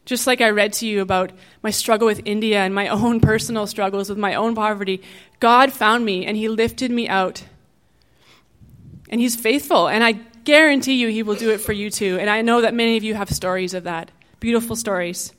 Just 0.05 0.26
like 0.26 0.41
I 0.41 0.49
read 0.49 0.74
to 0.74 0.88
you 0.88 1.01
about 1.01 1.32
my 1.62 1.70
struggle 1.70 2.07
with 2.07 2.24
India 2.26 2.57
and 2.57 2.74
my 2.74 2.88
own 2.88 3.20
personal 3.20 3.68
struggles 3.68 4.09
with 4.09 4.18
my 4.18 4.34
own 4.34 4.55
poverty, 4.55 5.03
God 5.39 5.72
found 5.72 6.05
me 6.05 6.26
and 6.26 6.36
He 6.36 6.49
lifted 6.49 6.89
me 6.89 7.07
out. 7.07 7.43
And 9.09 9.22
He's 9.22 9.36
faithful, 9.36 9.88
and 9.88 10.03
I 10.03 10.22
guarantee 10.44 10.96
you 10.96 11.08
He 11.10 11.24
will 11.24 11.36
do 11.36 11.52
it 11.52 11.60
for 11.60 11.74
you 11.74 11.89
too. 11.89 12.18
And 12.20 12.30
I 12.30 12.42
know 12.42 12.62
that 12.62 12.74
many 12.74 12.98
of 12.98 13.04
you 13.04 13.16
have 13.16 13.30
stories 13.30 13.74
of 13.74 13.84
that 13.84 14.12
beautiful 14.39 14.76
stories. 14.76 15.34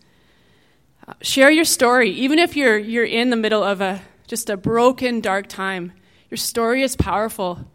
Uh, 1.07 1.15
share 1.21 1.51
your 1.51 1.65
story, 1.65 2.11
even 2.11 2.39
if 2.39 2.57
you're, 2.57 2.79
you're 2.79 3.05
in 3.05 3.31
the 3.31 3.37
middle 3.37 3.63
of 3.63 3.81
a, 3.81 4.01
just 4.27 4.49
a 4.49 4.57
broken, 4.57 5.21
dark 5.21 5.49
time. 5.49 5.93
Your 6.31 6.39
story 6.39 6.83
is 6.83 6.97
powerful. 6.97 7.67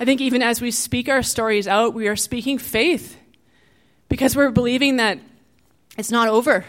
I 0.00 0.04
think 0.04 0.20
even 0.20 0.42
as 0.42 0.60
we 0.60 0.70
speak 0.70 1.08
our 1.08 1.22
stories 1.22 1.68
out, 1.68 1.94
we 1.94 2.08
are 2.08 2.16
speaking 2.16 2.58
faith 2.58 3.16
because 4.08 4.34
we're 4.34 4.50
believing 4.50 4.96
that 4.96 5.18
it's 5.96 6.10
not 6.10 6.28
over. 6.28 6.64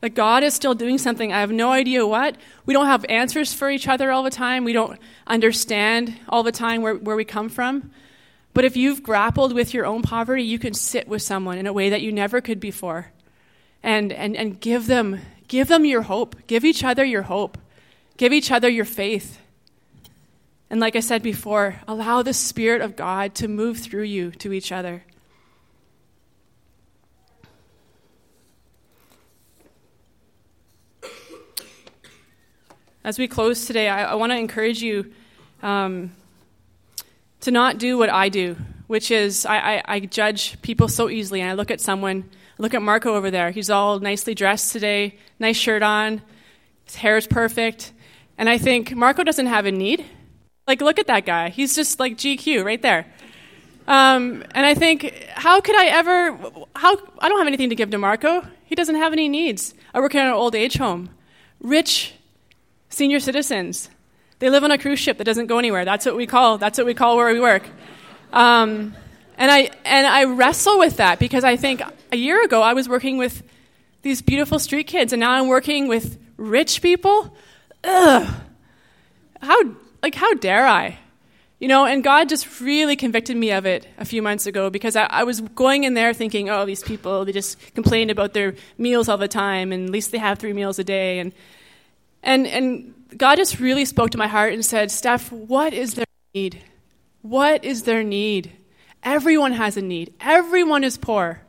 That 0.00 0.10
God 0.10 0.42
is 0.42 0.52
still 0.52 0.74
doing 0.74 0.98
something. 0.98 1.32
I 1.32 1.40
have 1.40 1.50
no 1.50 1.70
idea 1.70 2.06
what. 2.06 2.36
We 2.66 2.74
don't 2.74 2.86
have 2.86 3.04
answers 3.08 3.54
for 3.54 3.70
each 3.70 3.88
other 3.88 4.10
all 4.10 4.22
the 4.22 4.30
time. 4.30 4.64
We 4.64 4.72
don't 4.72 4.98
understand 5.26 6.18
all 6.28 6.42
the 6.42 6.52
time 6.52 6.82
where, 6.82 6.94
where 6.94 7.16
we 7.16 7.24
come 7.24 7.48
from. 7.48 7.90
But 8.56 8.64
if 8.64 8.74
you've 8.74 9.02
grappled 9.02 9.52
with 9.52 9.74
your 9.74 9.84
own 9.84 10.00
poverty, 10.00 10.42
you 10.42 10.58
can 10.58 10.72
sit 10.72 11.06
with 11.06 11.20
someone 11.20 11.58
in 11.58 11.66
a 11.66 11.74
way 11.74 11.90
that 11.90 12.00
you 12.00 12.10
never 12.10 12.40
could 12.40 12.58
before 12.58 13.12
and, 13.82 14.10
and, 14.10 14.34
and 14.34 14.58
give, 14.58 14.86
them, 14.86 15.20
give 15.46 15.68
them 15.68 15.84
your 15.84 16.00
hope. 16.00 16.46
Give 16.46 16.64
each 16.64 16.82
other 16.82 17.04
your 17.04 17.20
hope. 17.20 17.58
Give 18.16 18.32
each 18.32 18.50
other 18.50 18.70
your 18.70 18.86
faith. 18.86 19.38
And 20.70 20.80
like 20.80 20.96
I 20.96 21.00
said 21.00 21.22
before, 21.22 21.82
allow 21.86 22.22
the 22.22 22.32
Spirit 22.32 22.80
of 22.80 22.96
God 22.96 23.34
to 23.34 23.46
move 23.46 23.76
through 23.76 24.04
you 24.04 24.30
to 24.30 24.54
each 24.54 24.72
other. 24.72 25.04
as 33.04 33.18
we 33.18 33.28
close 33.28 33.66
today, 33.66 33.90
I, 33.90 34.12
I 34.12 34.14
want 34.14 34.32
to 34.32 34.38
encourage 34.38 34.80
you 34.80 35.12
um, 35.62 36.10
to 37.40 37.50
not 37.50 37.78
do 37.78 37.98
what 37.98 38.10
I 38.10 38.28
do, 38.28 38.56
which 38.86 39.10
is 39.10 39.46
I, 39.46 39.56
I, 39.56 39.82
I, 39.86 40.00
judge 40.00 40.60
people 40.62 40.88
so 40.88 41.08
easily. 41.08 41.40
And 41.40 41.50
I 41.50 41.54
look 41.54 41.70
at 41.70 41.80
someone, 41.80 42.28
look 42.58 42.74
at 42.74 42.82
Marco 42.82 43.14
over 43.14 43.30
there. 43.30 43.50
He's 43.50 43.70
all 43.70 43.98
nicely 44.00 44.34
dressed 44.34 44.72
today, 44.72 45.18
nice 45.38 45.56
shirt 45.56 45.82
on, 45.82 46.22
his 46.84 46.96
hair 46.96 47.16
is 47.16 47.26
perfect. 47.26 47.92
And 48.38 48.48
I 48.48 48.58
think, 48.58 48.94
Marco 48.94 49.24
doesn't 49.24 49.46
have 49.46 49.66
a 49.66 49.72
need. 49.72 50.04
Like, 50.66 50.80
look 50.80 50.98
at 50.98 51.06
that 51.06 51.24
guy. 51.24 51.48
He's 51.48 51.74
just 51.74 52.00
like 52.00 52.16
GQ 52.16 52.64
right 52.64 52.82
there. 52.82 53.06
Um, 53.86 54.44
and 54.50 54.66
I 54.66 54.74
think, 54.74 55.12
how 55.30 55.60
could 55.60 55.76
I 55.76 55.86
ever, 55.86 56.38
how, 56.74 56.98
I 57.18 57.28
don't 57.28 57.38
have 57.38 57.46
anything 57.46 57.70
to 57.70 57.76
give 57.76 57.90
to 57.90 57.98
Marco. 57.98 58.46
He 58.64 58.74
doesn't 58.74 58.96
have 58.96 59.12
any 59.12 59.28
needs. 59.28 59.74
I 59.94 60.00
work 60.00 60.14
in 60.14 60.20
an 60.20 60.32
old 60.32 60.54
age 60.54 60.76
home. 60.76 61.10
Rich 61.60 62.14
Senior 62.88 63.20
citizens. 63.20 63.90
They 64.38 64.50
live 64.50 64.64
on 64.64 64.70
a 64.70 64.78
cruise 64.78 64.98
ship 64.98 65.18
that 65.18 65.24
doesn't 65.24 65.46
go 65.46 65.58
anywhere. 65.58 65.84
That's 65.84 66.04
what 66.04 66.16
we 66.16 66.26
call, 66.26 66.58
that's 66.58 66.78
what 66.78 66.86
we 66.86 66.94
call 66.94 67.16
where 67.16 67.32
we 67.32 67.40
work. 67.40 67.62
Um, 68.32 68.94
and, 69.38 69.50
I, 69.50 69.70
and 69.84 70.06
I 70.06 70.24
wrestle 70.24 70.78
with 70.78 70.98
that 70.98 71.18
because 71.18 71.44
I 71.44 71.56
think 71.56 71.82
a 72.12 72.16
year 72.16 72.44
ago 72.44 72.62
I 72.62 72.74
was 72.74 72.88
working 72.88 73.18
with 73.18 73.42
these 74.02 74.22
beautiful 74.22 74.58
street 74.58 74.86
kids, 74.86 75.12
and 75.12 75.20
now 75.20 75.32
I'm 75.32 75.48
working 75.48 75.88
with 75.88 76.18
rich 76.36 76.82
people. 76.82 77.34
Ugh. 77.82 78.34
How, 79.40 79.62
like, 80.02 80.14
how 80.14 80.34
dare 80.34 80.66
I? 80.66 80.98
You 81.58 81.68
know, 81.68 81.86
and 81.86 82.04
God 82.04 82.28
just 82.28 82.60
really 82.60 82.96
convicted 82.96 83.36
me 83.36 83.50
of 83.52 83.64
it 83.64 83.88
a 83.96 84.04
few 84.04 84.20
months 84.20 84.46
ago 84.46 84.68
because 84.68 84.94
I, 84.94 85.04
I, 85.04 85.24
was 85.24 85.40
going 85.40 85.84
in 85.84 85.94
there 85.94 86.12
thinking, 86.12 86.50
oh, 86.50 86.66
these 86.66 86.82
people, 86.82 87.24
they 87.24 87.32
just 87.32 87.58
complain 87.74 88.10
about 88.10 88.34
their 88.34 88.54
meals 88.76 89.08
all 89.08 89.16
the 89.16 89.28
time, 89.28 89.72
and 89.72 89.86
at 89.86 89.90
least 89.90 90.12
they 90.12 90.18
have 90.18 90.38
three 90.38 90.52
meals 90.52 90.78
a 90.78 90.84
day. 90.84 91.18
And 91.18 91.32
and, 92.22 92.46
and 92.46 92.94
God 93.14 93.36
just 93.36 93.60
really 93.60 93.84
spoke 93.84 94.10
to 94.10 94.18
my 94.18 94.26
heart 94.26 94.52
and 94.52 94.64
said, 94.64 94.90
Steph, 94.90 95.30
what 95.30 95.72
is 95.72 95.94
their 95.94 96.06
need? 96.34 96.62
What 97.22 97.64
is 97.64 97.82
their 97.82 98.02
need? 98.02 98.52
Everyone 99.02 99.52
has 99.52 99.76
a 99.76 99.82
need, 99.82 100.14
everyone 100.20 100.82
is 100.82 100.96
poor. 100.96 101.42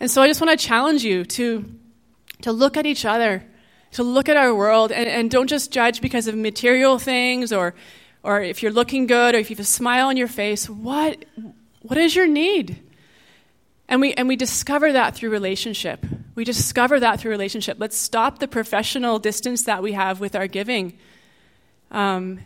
And 0.00 0.10
so 0.10 0.22
I 0.22 0.26
just 0.26 0.40
want 0.40 0.58
to 0.58 0.66
challenge 0.66 1.04
you 1.04 1.24
to, 1.24 1.64
to 2.42 2.52
look 2.52 2.76
at 2.76 2.86
each 2.86 3.04
other, 3.04 3.44
to 3.92 4.02
look 4.02 4.28
at 4.28 4.36
our 4.36 4.54
world, 4.54 4.92
and, 4.92 5.08
and 5.08 5.30
don't 5.30 5.46
just 5.46 5.72
judge 5.72 6.00
because 6.00 6.26
of 6.26 6.36
material 6.36 6.98
things 6.98 7.52
or, 7.52 7.74
or 8.22 8.42
if 8.42 8.62
you're 8.62 8.72
looking 8.72 9.06
good 9.06 9.34
or 9.34 9.38
if 9.38 9.50
you 9.50 9.56
have 9.56 9.62
a 9.62 9.64
smile 9.64 10.08
on 10.08 10.16
your 10.16 10.28
face. 10.28 10.68
What, 10.68 11.24
what 11.82 11.96
is 11.96 12.14
your 12.14 12.26
need? 12.26 12.82
And 13.88 14.00
we, 14.00 14.12
and 14.14 14.28
we 14.28 14.36
discover 14.36 14.92
that 14.92 15.14
through 15.14 15.30
relationship. 15.30 16.04
We 16.34 16.44
discover 16.44 16.98
that 17.00 17.20
through 17.20 17.30
relationship. 17.30 17.76
Let's 17.78 17.96
stop 17.96 18.38
the 18.38 18.48
professional 18.48 19.18
distance 19.18 19.64
that 19.64 19.82
we 19.82 19.92
have 19.92 20.20
with 20.20 20.34
our 20.34 20.48
giving. 20.48 20.98
Um, 21.90 22.40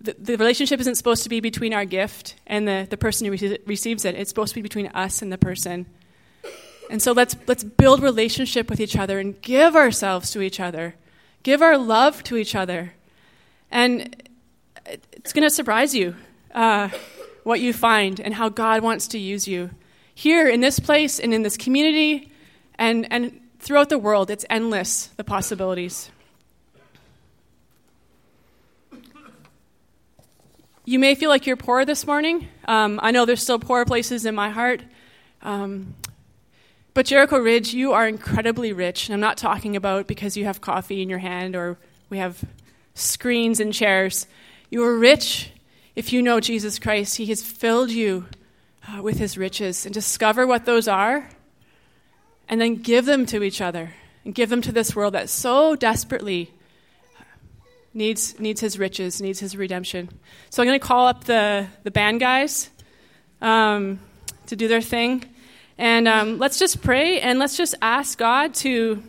the, 0.00 0.14
the, 0.18 0.36
relationship 0.36 0.80
isn't 0.80 0.94
supposed 0.94 1.22
to 1.24 1.28
be 1.28 1.40
between 1.40 1.74
our 1.74 1.84
gift 1.84 2.36
and 2.46 2.66
the, 2.66 2.86
the 2.88 2.96
person 2.96 3.26
who 3.26 3.32
re- 3.32 3.58
receives 3.66 4.04
it. 4.04 4.14
It's 4.14 4.30
supposed 4.30 4.50
to 4.50 4.54
be 4.56 4.62
between 4.62 4.88
us 4.88 5.22
and 5.22 5.32
the 5.32 5.38
person. 5.38 5.86
And 6.90 7.00
so 7.00 7.12
let's, 7.12 7.36
let's 7.46 7.64
build 7.64 8.02
relationship 8.02 8.68
with 8.68 8.80
each 8.80 8.96
other 8.96 9.18
and 9.18 9.40
give 9.42 9.74
ourselves 9.76 10.30
to 10.32 10.42
each 10.42 10.60
other. 10.60 10.94
Give 11.42 11.62
our 11.62 11.78
love 11.78 12.22
to 12.24 12.36
each 12.36 12.54
other. 12.54 12.94
And 13.70 14.30
it's 15.12 15.32
going 15.32 15.44
to 15.44 15.50
surprise 15.50 15.94
you 15.94 16.14
uh, 16.54 16.90
what 17.44 17.60
you 17.60 17.72
find 17.72 18.20
and 18.20 18.34
how 18.34 18.48
God 18.48 18.82
wants 18.82 19.08
to 19.08 19.18
use 19.18 19.48
you 19.48 19.70
here 20.14 20.48
in 20.48 20.60
this 20.60 20.78
place 20.78 21.18
and 21.18 21.32
in 21.32 21.42
this 21.42 21.56
community 21.56 22.31
and, 22.82 23.12
and 23.12 23.40
throughout 23.60 23.90
the 23.90 23.98
world, 23.98 24.28
it's 24.28 24.44
endless, 24.50 25.06
the 25.16 25.22
possibilities. 25.22 26.10
You 30.84 30.98
may 30.98 31.14
feel 31.14 31.30
like 31.30 31.46
you're 31.46 31.56
poor 31.56 31.84
this 31.84 32.04
morning. 32.08 32.48
Um, 32.64 32.98
I 33.00 33.12
know 33.12 33.24
there's 33.24 33.40
still 33.40 33.60
poor 33.60 33.84
places 33.84 34.26
in 34.26 34.34
my 34.34 34.50
heart. 34.50 34.82
Um, 35.42 35.94
but 36.92 37.06
Jericho 37.06 37.38
Ridge, 37.38 37.72
you 37.72 37.92
are 37.92 38.08
incredibly 38.08 38.72
rich. 38.72 39.06
And 39.06 39.14
I'm 39.14 39.20
not 39.20 39.36
talking 39.36 39.76
about 39.76 40.08
because 40.08 40.36
you 40.36 40.46
have 40.46 40.60
coffee 40.60 41.02
in 41.02 41.08
your 41.08 41.20
hand 41.20 41.54
or 41.54 41.78
we 42.10 42.18
have 42.18 42.42
screens 42.94 43.60
and 43.60 43.72
chairs. 43.72 44.26
You 44.70 44.82
are 44.82 44.98
rich 44.98 45.52
if 45.94 46.12
you 46.12 46.20
know 46.20 46.40
Jesus 46.40 46.80
Christ. 46.80 47.16
He 47.16 47.26
has 47.26 47.44
filled 47.44 47.90
you 47.92 48.26
uh, 48.88 49.00
with 49.02 49.18
his 49.18 49.38
riches 49.38 49.86
and 49.86 49.94
discover 49.94 50.48
what 50.48 50.64
those 50.64 50.88
are 50.88 51.28
and 52.48 52.60
then 52.60 52.76
give 52.76 53.04
them 53.06 53.26
to 53.26 53.42
each 53.42 53.60
other 53.60 53.94
and 54.24 54.34
give 54.34 54.50
them 54.50 54.62
to 54.62 54.72
this 54.72 54.94
world 54.94 55.14
that 55.14 55.28
so 55.28 55.74
desperately 55.76 56.52
needs, 57.94 58.38
needs 58.38 58.60
his 58.60 58.78
riches, 58.78 59.20
needs 59.20 59.40
his 59.40 59.56
redemption. 59.56 60.08
So 60.50 60.62
I'm 60.62 60.68
going 60.68 60.78
to 60.78 60.86
call 60.86 61.06
up 61.06 61.24
the, 61.24 61.66
the 61.82 61.90
band 61.90 62.20
guys. 62.20 62.70
Um, 63.40 63.98
to 64.46 64.56
do 64.56 64.68
their 64.68 64.82
thing. 64.82 65.24
And 65.78 66.06
um, 66.06 66.38
let's 66.38 66.58
just 66.58 66.82
pray 66.82 67.20
and 67.20 67.38
let's 67.38 67.56
just 67.56 67.74
ask 67.80 68.18
God 68.18 68.54
to, 68.56 69.02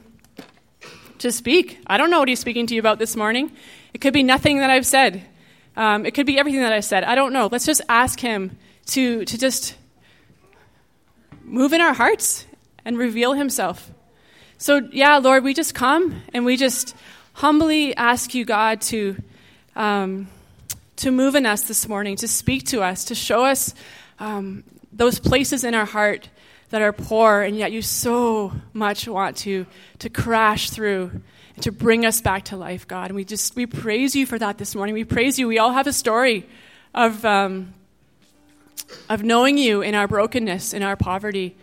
to 1.20 1.32
speak. 1.32 1.80
I 1.86 1.98
don't 1.98 2.10
know 2.10 2.20
what 2.20 2.30
He's 2.30 2.40
speaking 2.40 2.66
to 2.68 2.74
you 2.74 2.80
about 2.80 3.00
this 3.00 3.16
morning. 3.16 3.52
It 3.94 4.00
could 4.00 4.14
be 4.14 4.24
nothing 4.24 4.60
that 4.60 4.70
I've 4.70 4.86
said, 4.86 5.22
um, 5.76 6.06
it 6.06 6.14
could 6.14 6.26
be 6.26 6.40
everything 6.40 6.62
that 6.62 6.74
I 6.74 6.80
said. 6.80 7.04
I 7.04 7.16
don't 7.16 7.34
know. 7.34 7.50
Let's 7.52 7.66
just 7.66 7.82
ask 7.90 8.20
Him 8.20 8.58
to, 8.88 9.26
to 9.26 9.38
just 9.38 9.76
move 11.44 11.74
in 11.74 11.82
our 11.82 11.94
hearts 11.94 12.46
and 12.86 12.98
reveal 12.98 13.34
Himself. 13.34 13.92
So, 14.58 14.88
yeah, 14.92 15.18
Lord, 15.18 15.44
we 15.44 15.54
just 15.54 15.76
come 15.76 16.22
and 16.34 16.46
we 16.46 16.58
just 16.58 16.96
humbly 17.34 17.96
ask 17.96 18.34
you, 18.34 18.46
God, 18.46 18.82
to, 18.82 19.18
um, 19.76 20.28
to 20.98 21.12
move 21.12 21.36
in 21.36 21.46
us 21.46 21.64
this 21.64 21.88
morning, 21.88 22.16
to 22.18 22.28
speak 22.28 22.68
to 22.68 22.82
us, 22.82 23.06
to 23.06 23.16
show 23.16 23.46
us 23.46 23.74
um, 24.20 24.64
those 24.92 25.20
places 25.20 25.64
in 25.64 25.74
our 25.74 25.86
heart 25.86 26.30
that 26.70 26.82
are 26.82 26.94
poor, 26.94 27.42
and 27.42 27.58
yet 27.58 27.72
you 27.72 27.82
so 27.82 28.54
much 28.74 29.08
want 29.08 29.38
to, 29.38 29.66
to 30.00 30.10
crash 30.10 30.70
through 30.70 31.12
and 31.56 31.64
to 31.64 31.72
bring 31.72 32.06
us 32.06 32.22
back 32.22 32.46
to 32.46 32.58
life, 32.58 32.88
God. 32.88 33.08
And 33.08 33.16
we 33.16 33.26
just 33.26 33.56
we 33.56 33.66
praise 33.66 34.16
you 34.16 34.26
for 34.26 34.40
that 34.40 34.58
this 34.58 34.76
morning. 34.76 34.94
We 34.94 35.04
praise 35.04 35.38
you. 35.38 35.48
We 35.48 35.60
all 35.60 35.72
have 35.72 35.88
a 35.88 35.94
story 35.94 36.48
of 36.94 37.24
um, 37.26 37.74
of 39.10 39.24
knowing 39.24 39.58
you 39.58 39.82
in 39.82 39.96
our 39.96 40.08
brokenness, 40.08 40.74
in 40.74 40.84
our 40.84 40.96
poverty, 40.96 41.56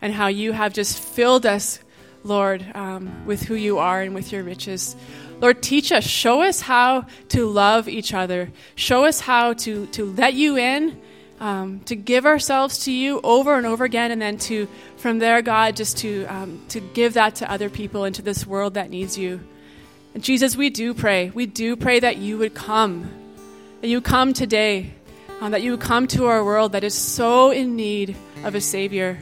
and 0.00 0.12
how 0.12 0.28
you 0.28 0.52
have 0.52 0.72
just 0.72 0.98
filled 0.98 1.46
us, 1.46 1.80
Lord, 2.24 2.64
um, 2.74 3.26
with 3.26 3.42
who 3.42 3.54
you 3.54 3.78
are 3.78 4.02
and 4.02 4.14
with 4.14 4.32
your 4.32 4.42
riches. 4.42 4.96
Lord, 5.40 5.62
teach 5.62 5.92
us, 5.92 6.04
show 6.04 6.42
us 6.42 6.60
how 6.60 7.06
to 7.28 7.46
love 7.46 7.88
each 7.88 8.12
other, 8.12 8.50
show 8.74 9.04
us 9.04 9.20
how 9.20 9.52
to, 9.54 9.86
to 9.86 10.04
let 10.04 10.34
you 10.34 10.56
in, 10.56 11.00
um, 11.40 11.80
to 11.80 11.94
give 11.94 12.26
ourselves 12.26 12.84
to 12.84 12.92
you 12.92 13.20
over 13.22 13.54
and 13.54 13.64
over 13.66 13.84
again, 13.84 14.10
and 14.10 14.20
then 14.20 14.38
to, 14.38 14.66
from 14.96 15.20
there, 15.20 15.40
God, 15.42 15.76
just 15.76 15.98
to, 15.98 16.24
um, 16.26 16.60
to 16.70 16.80
give 16.80 17.14
that 17.14 17.36
to 17.36 17.50
other 17.50 17.70
people 17.70 18.04
into 18.04 18.22
this 18.22 18.46
world 18.46 18.74
that 18.74 18.90
needs 18.90 19.16
you. 19.16 19.40
And 20.14 20.24
Jesus, 20.24 20.56
we 20.56 20.70
do 20.70 20.94
pray, 20.94 21.30
we 21.30 21.46
do 21.46 21.76
pray 21.76 22.00
that 22.00 22.16
you 22.16 22.38
would 22.38 22.54
come, 22.54 23.08
that 23.80 23.88
you 23.88 24.00
come 24.00 24.32
today, 24.32 24.92
um, 25.40 25.52
that 25.52 25.62
you 25.62 25.72
would 25.72 25.80
come 25.80 26.08
to 26.08 26.26
our 26.26 26.44
world 26.44 26.72
that 26.72 26.82
is 26.82 26.94
so 26.94 27.52
in 27.52 27.76
need 27.76 28.16
of 28.42 28.56
a 28.56 28.60
Savior. 28.60 29.18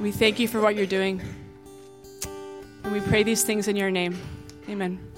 We 0.00 0.10
thank 0.10 0.38
you 0.38 0.48
for 0.48 0.60
what 0.60 0.76
you're 0.76 0.86
doing. 0.86 1.20
And 2.84 2.92
we 2.92 3.00
pray 3.00 3.22
these 3.22 3.44
things 3.44 3.68
in 3.68 3.76
your 3.76 3.90
name. 3.90 4.18
Amen. 4.68 5.09